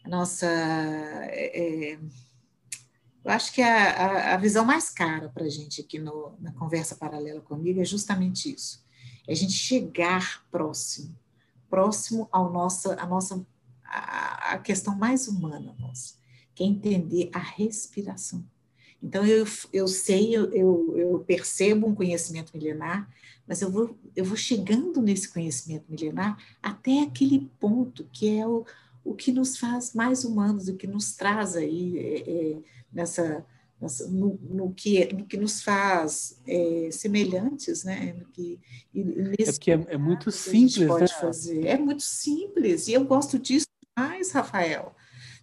a 0.03 0.09
nossa, 0.09 0.47
é, 0.47 1.93
é, 1.93 1.99
eu 3.25 3.31
acho 3.31 3.53
que 3.53 3.63
a, 3.63 3.91
a, 3.91 4.35
a 4.35 4.37
visão 4.37 4.65
mais 4.65 4.91
cara 4.91 5.29
para 5.29 5.45
a 5.45 5.49
gente 5.49 5.81
aqui 5.81 5.99
no, 5.99 6.37
na 6.41 6.53
conversa 6.53 6.97
paralela 6.97 7.41
comigo 7.43 7.81
é 7.81 7.85
justamente 7.85 8.53
isso, 8.53 8.84
é 9.27 9.33
a 9.33 9.37
gente 9.37 9.53
chegar 9.53 10.45
próximo, 10.51 11.15
próximo 11.69 12.29
ao 12.31 12.53
nossa, 12.53 12.95
a 13.01 13.07
nossa, 13.07 13.45
a, 13.85 14.53
a 14.55 14.59
questão 14.59 14.95
mais 14.95 15.29
humana 15.29 15.75
nossa, 15.79 16.15
que 16.55 16.63
é 16.63 16.67
entender 16.67 17.31
a 17.33 17.39
respiração. 17.39 18.45
Então, 19.03 19.27
eu, 19.27 19.45
eu 19.71 19.87
sei, 19.87 20.35
eu, 20.35 20.97
eu 20.97 21.25
percebo 21.27 21.87
um 21.87 21.95
conhecimento 21.95 22.57
milenar, 22.57 23.07
mas 23.47 23.61
eu 23.61 23.71
vou, 23.71 23.99
eu 24.17 24.25
vou 24.25 24.37
chegando 24.37 25.03
nesse 25.03 25.29
conhecimento 25.29 25.85
milenar 25.91 26.39
até 26.63 27.03
aquele 27.03 27.51
ponto 27.61 28.09
que 28.11 28.39
é 28.39 28.47
o, 28.47 28.65
o 29.05 29.15
que 29.15 29.31
nos 29.31 29.59
faz 29.59 29.93
mais 29.95 30.25
humanos, 30.25 30.69
o 30.69 30.77
que 30.77 30.87
nos 30.87 31.15
traz 31.15 31.55
aí 31.55 31.99
é, 31.99 32.31
é, 32.31 32.59
nessa 32.91 33.45
no, 34.09 34.39
no, 34.43 34.73
que, 34.73 35.13
no 35.13 35.27
que 35.27 35.37
nos 35.37 35.63
faz 35.63 36.41
é, 36.47 36.89
semelhantes, 36.93 37.85
né? 37.85 38.15
No 38.19 38.27
que, 38.27 38.61
é 39.39 39.45
porque 39.53 39.73
é, 39.73 39.87
é 39.89 39.99
muito 39.99 40.31
simples, 40.31 40.87
pode 40.87 41.13
né? 41.13 41.21
fazer. 41.21 41.67
É 41.67 41.79
muito 41.79 42.03
simples, 42.03 42.89
e 42.89 42.93
eu 42.93 43.05
gosto 43.05 43.39
disso 43.39 43.67
mais, 43.97 44.33
Rafael 44.33 44.95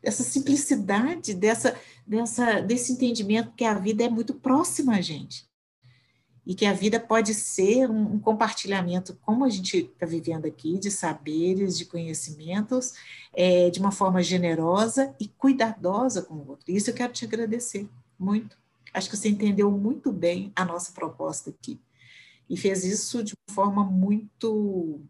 dessa 0.01 0.23
simplicidade, 0.23 1.33
dessa, 1.33 1.77
dessa, 2.05 2.59
desse 2.59 2.91
entendimento 2.91 3.53
que 3.55 3.63
a 3.63 3.75
vida 3.75 4.03
é 4.03 4.09
muito 4.09 4.33
próxima 4.33 4.95
a 4.95 5.01
gente 5.01 5.45
e 6.45 6.55
que 6.55 6.65
a 6.65 6.73
vida 6.73 6.99
pode 6.99 7.35
ser 7.35 7.87
um, 7.87 8.15
um 8.15 8.19
compartilhamento, 8.19 9.15
como 9.21 9.45
a 9.45 9.49
gente 9.49 9.77
está 9.77 10.07
vivendo 10.07 10.45
aqui, 10.47 10.79
de 10.79 10.89
saberes, 10.89 11.77
de 11.77 11.85
conhecimentos, 11.85 12.93
é, 13.33 13.69
de 13.69 13.79
uma 13.79 13.91
forma 13.91 14.23
generosa 14.23 15.15
e 15.19 15.27
cuidadosa 15.27 16.23
com 16.23 16.33
o 16.33 16.49
outro. 16.49 16.65
Isso 16.71 16.89
eu 16.89 16.95
quero 16.95 17.13
te 17.13 17.25
agradecer 17.25 17.87
muito. 18.21 18.57
Acho 18.93 19.09
que 19.09 19.17
você 19.17 19.29
entendeu 19.29 19.71
muito 19.71 20.11
bem 20.11 20.51
a 20.55 20.65
nossa 20.65 20.91
proposta 20.93 21.49
aqui 21.49 21.79
e 22.49 22.57
fez 22.57 22.83
isso 22.83 23.23
de 23.23 23.33
uma 23.33 23.55
forma 23.55 23.83
muito, 23.83 25.01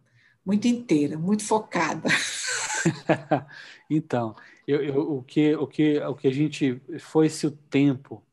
muito 0.46 0.68
inteira, 0.68 1.18
muito 1.18 1.44
focada. 1.44 2.08
então, 3.90 4.36
eu, 4.68 4.84
eu, 4.84 5.18
o, 5.18 5.24
que, 5.24 5.56
o, 5.56 5.68
que, 5.68 6.00
o 6.00 6.16
que 6.16 6.28
a 6.28 6.34
gente 6.34 6.80
foi-se 7.00 7.48
o 7.48 7.52
tempo 7.52 8.24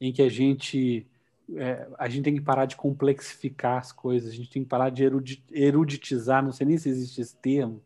em 0.00 0.12
que 0.12 0.22
a 0.22 0.28
gente 0.28 1.06
é, 1.56 1.88
a 1.98 2.08
gente 2.08 2.24
tem 2.24 2.34
que 2.34 2.40
parar 2.40 2.64
de 2.64 2.76
complexificar 2.76 3.78
as 3.78 3.92
coisas, 3.92 4.30
a 4.30 4.34
gente 4.34 4.50
tem 4.50 4.62
que 4.62 4.68
parar 4.68 4.90
de 4.90 5.04
eruditizar, 5.50 6.42
não 6.42 6.52
sei 6.52 6.66
nem 6.66 6.78
se 6.78 6.88
existe 6.88 7.20
esse 7.20 7.36
termo. 7.36 7.82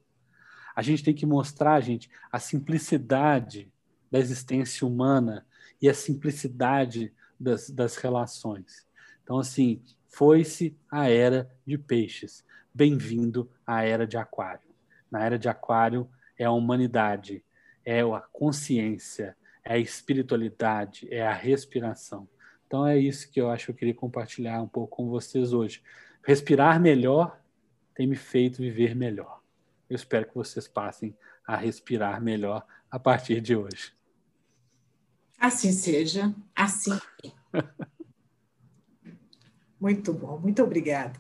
A 0.77 0.83
gente 0.83 1.05
tem 1.05 1.15
que 1.15 1.25
mostrar, 1.25 1.81
gente, 1.81 2.11
a 2.31 2.39
simplicidade 2.39 3.73
da 4.11 4.19
existência 4.19 4.87
humana 4.87 5.47
e 5.81 5.89
a 5.89 5.95
simplicidade 5.95 7.13
das, 7.39 7.71
das 7.71 7.97
relações. 7.97 8.87
Então, 9.23 9.39
assim, 9.39 9.83
Foi-se 10.15 10.79
a 10.89 11.11
era 11.11 11.51
de 11.67 11.77
peixes. 11.77 12.47
Bem-vindo 12.73 13.51
à 13.67 13.83
era 13.83 14.07
de 14.07 14.17
aquário. 14.17 14.69
Na 15.11 15.25
era 15.25 15.37
de 15.37 15.49
aquário 15.49 16.09
é 16.39 16.45
a 16.45 16.53
humanidade, 16.53 17.45
é 17.85 18.01
a 18.03 18.21
consciência, 18.33 19.37
é 19.65 19.73
a 19.73 19.79
espiritualidade, 19.79 21.13
é 21.13 21.27
a 21.27 21.33
respiração. 21.33 22.29
Então 22.65 22.87
é 22.87 22.97
isso 22.97 23.29
que 23.29 23.41
eu 23.41 23.51
acho 23.51 23.65
que 23.67 23.71
eu 23.73 23.75
queria 23.75 23.95
compartilhar 23.95 24.63
um 24.63 24.69
pouco 24.69 24.99
com 24.99 25.09
vocês 25.09 25.53
hoje. 25.53 25.83
Respirar 26.23 26.81
melhor 26.81 27.37
tem 27.93 28.07
me 28.07 28.15
feito 28.15 28.63
viver 28.63 28.95
melhor. 28.95 29.43
Eu 29.91 29.97
espero 29.97 30.27
que 30.27 30.35
vocês 30.37 30.69
passem 30.69 31.13
a 31.45 31.57
respirar 31.57 32.23
melhor 32.23 32.65
a 32.89 33.01
partir 33.01 33.41
de 33.41 33.57
hoje. 33.57 33.93
Assim 35.39 35.73
seja, 35.73 36.35
assim. 36.55 36.99
muito 39.81 40.13
bom, 40.13 40.39
muito 40.39 40.63
obrigada. 40.63 41.19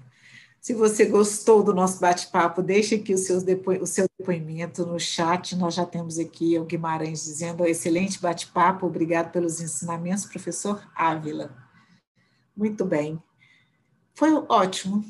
Se 0.64 0.72
você 0.72 1.04
gostou 1.04 1.62
do 1.62 1.74
nosso 1.74 2.00
bate-papo, 2.00 2.62
deixe 2.62 2.94
aqui 2.94 3.12
o 3.12 3.18
seu, 3.18 3.38
depo 3.42 3.72
o 3.72 3.86
seu 3.86 4.06
depoimento 4.18 4.86
no 4.86 4.98
chat. 4.98 5.54
Nós 5.56 5.74
já 5.74 5.84
temos 5.84 6.18
aqui 6.18 6.58
o 6.58 6.64
Guimarães 6.64 7.24
dizendo: 7.24 7.66
excelente 7.66 8.18
bate-papo, 8.18 8.86
obrigado 8.86 9.30
pelos 9.30 9.60
ensinamentos, 9.60 10.24
professor 10.24 10.82
Ávila. 10.94 11.54
Muito 12.56 12.82
bem. 12.82 13.22
Foi 14.14 14.32
ótimo. 14.48 15.04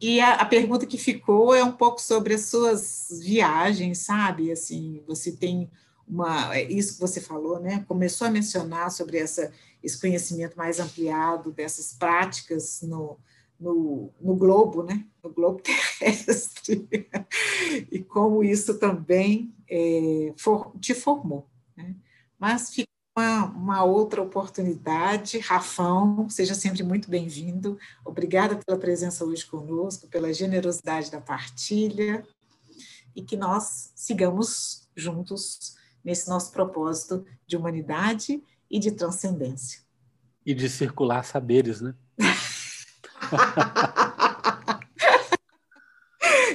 E 0.00 0.20
a, 0.20 0.34
a, 0.34 0.44
pergunta 0.44 0.86
que 0.86 0.98
ficou 0.98 1.54
é 1.54 1.62
um 1.62 1.72
pouco 1.72 2.00
sobre 2.00 2.34
as 2.34 2.42
suas 2.42 3.06
viagens, 3.22 3.98
sabe? 3.98 4.50
Assim, 4.50 5.04
você 5.06 5.30
tem 5.30 5.70
uma. 6.08 6.56
É 6.56 6.62
isso 6.62 6.94
que 6.94 7.00
você 7.00 7.20
falou, 7.20 7.60
né? 7.60 7.84
Começou 7.86 8.26
a 8.26 8.30
mencionar 8.30 8.90
sobre 8.90 9.18
essa, 9.18 9.52
esse 9.82 10.00
conhecimento 10.00 10.56
mais 10.56 10.80
ampliado 10.80 11.52
dessas 11.52 11.92
práticas 11.92 12.82
no 12.82 13.18
no, 13.58 14.12
no 14.20 14.36
globo, 14.36 14.82
né? 14.82 15.04
no 15.22 15.30
globo 15.30 15.60
terrestre, 15.98 16.88
e 17.90 17.98
como 17.98 18.44
isso 18.44 18.78
também 18.78 19.52
é, 19.68 20.32
for, 20.36 20.72
te 20.78 20.94
formou. 20.94 21.48
Né? 21.76 21.96
Mas 22.38 22.70
fica 22.70 22.88
uma, 23.16 23.46
uma, 23.46 23.84
outra 23.84 24.22
oportunidade. 24.22 25.38
Rafão, 25.38 26.28
seja 26.30 26.54
sempre 26.54 26.82
muito 26.84 27.10
bem-vindo. 27.10 27.76
Obrigada 28.04 28.56
pela 28.56 28.78
presença 28.78 29.24
hoje 29.24 29.44
conosco, 29.44 30.06
pela 30.06 30.32
generosidade 30.32 31.10
da 31.10 31.20
partilha, 31.20 32.24
e 33.16 33.22
que 33.22 33.36
nós 33.36 33.92
sigamos 33.96 34.88
juntos 34.94 35.76
nesse 36.04 36.28
nosso 36.28 36.52
propósito 36.52 37.24
de 37.46 37.56
humanidade 37.56 38.42
e 38.70 38.78
de 38.78 38.92
transcendência. 38.92 39.80
E 40.44 40.54
de 40.54 40.68
circular 40.68 41.24
saberes, 41.24 41.80
né? 41.80 41.94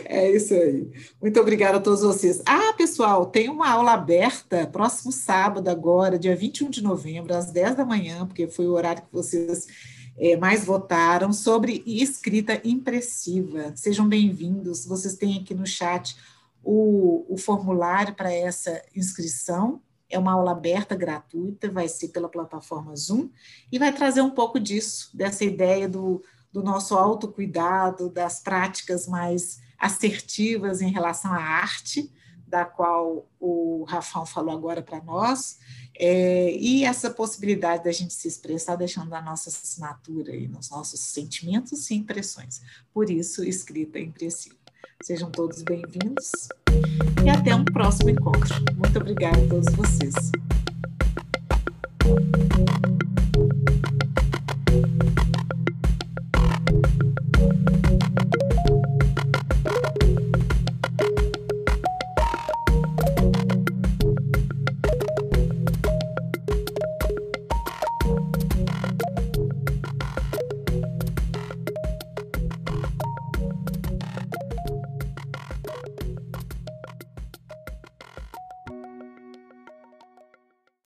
É 0.05 0.29
isso 0.29 0.53
aí. 0.53 0.91
Muito 1.19 1.39
obrigada 1.39 1.77
a 1.77 1.81
todos 1.81 2.01
vocês. 2.01 2.39
Ah, 2.45 2.73
pessoal, 2.77 3.25
tem 3.25 3.49
uma 3.49 3.67
aula 3.67 3.93
aberta 3.93 4.67
próximo 4.67 5.11
sábado, 5.11 5.67
agora, 5.69 6.19
dia 6.19 6.35
21 6.35 6.69
de 6.69 6.83
novembro, 6.83 7.35
às 7.35 7.51
10 7.51 7.75
da 7.75 7.83
manhã, 7.83 8.25
porque 8.25 8.47
foi 8.47 8.67
o 8.67 8.73
horário 8.73 9.01
que 9.01 9.11
vocês 9.11 9.65
é, 10.17 10.37
mais 10.37 10.63
votaram, 10.63 11.33
sobre 11.33 11.83
escrita 11.85 12.61
impressiva. 12.63 13.73
Sejam 13.75 14.07
bem-vindos. 14.07 14.85
Vocês 14.85 15.15
têm 15.15 15.39
aqui 15.39 15.55
no 15.55 15.65
chat 15.65 16.15
o, 16.63 17.25
o 17.27 17.37
formulário 17.37 18.15
para 18.15 18.31
essa 18.31 18.81
inscrição. 18.95 19.81
É 20.09 20.17
uma 20.17 20.33
aula 20.33 20.51
aberta, 20.51 20.95
gratuita, 20.95 21.69
vai 21.71 21.87
ser 21.87 22.09
pela 22.09 22.29
plataforma 22.29 22.95
Zoom, 22.95 23.29
e 23.71 23.79
vai 23.79 23.91
trazer 23.91 24.21
um 24.21 24.29
pouco 24.29 24.59
disso, 24.59 25.09
dessa 25.13 25.43
ideia 25.43 25.89
do 25.89 26.21
do 26.53 26.61
nosso 26.61 26.95
autocuidado, 26.95 28.09
das 28.09 28.39
práticas 28.39 29.07
mais 29.07 29.59
assertivas 29.77 30.81
em 30.81 30.91
relação 30.91 31.33
à 31.33 31.41
arte, 31.41 32.13
da 32.47 32.63
qual 32.63 33.27
o 33.39 33.83
Rafão 33.85 34.27
falou 34.27 34.53
agora 34.53 34.83
para 34.83 35.03
nós, 35.03 35.57
é, 35.97 36.55
e 36.55 36.85
essa 36.85 37.09
possibilidade 37.09 37.83
da 37.83 37.91
gente 37.91 38.13
se 38.13 38.27
expressar 38.27 38.75
deixando 38.75 39.13
a 39.15 39.21
nossa 39.21 39.49
assinatura 39.49 40.35
e 40.35 40.47
nos 40.47 40.69
nossos 40.69 40.99
sentimentos 40.99 41.89
e 41.89 41.95
impressões. 41.95 42.61
Por 42.93 43.09
isso, 43.09 43.43
escrita 43.43 43.99
impressiva. 43.99 44.62
Sejam 45.03 45.29
todos 45.29 45.61
bem-vindos 45.63 46.47
e 47.25 47.29
até 47.29 47.53
um 47.53 47.65
próximo 47.65 48.09
encontro. 48.09 48.55
Muito 48.77 48.97
obrigada 48.99 49.37
a 49.37 49.47
todos 49.49 49.75
vocês. 49.75 50.13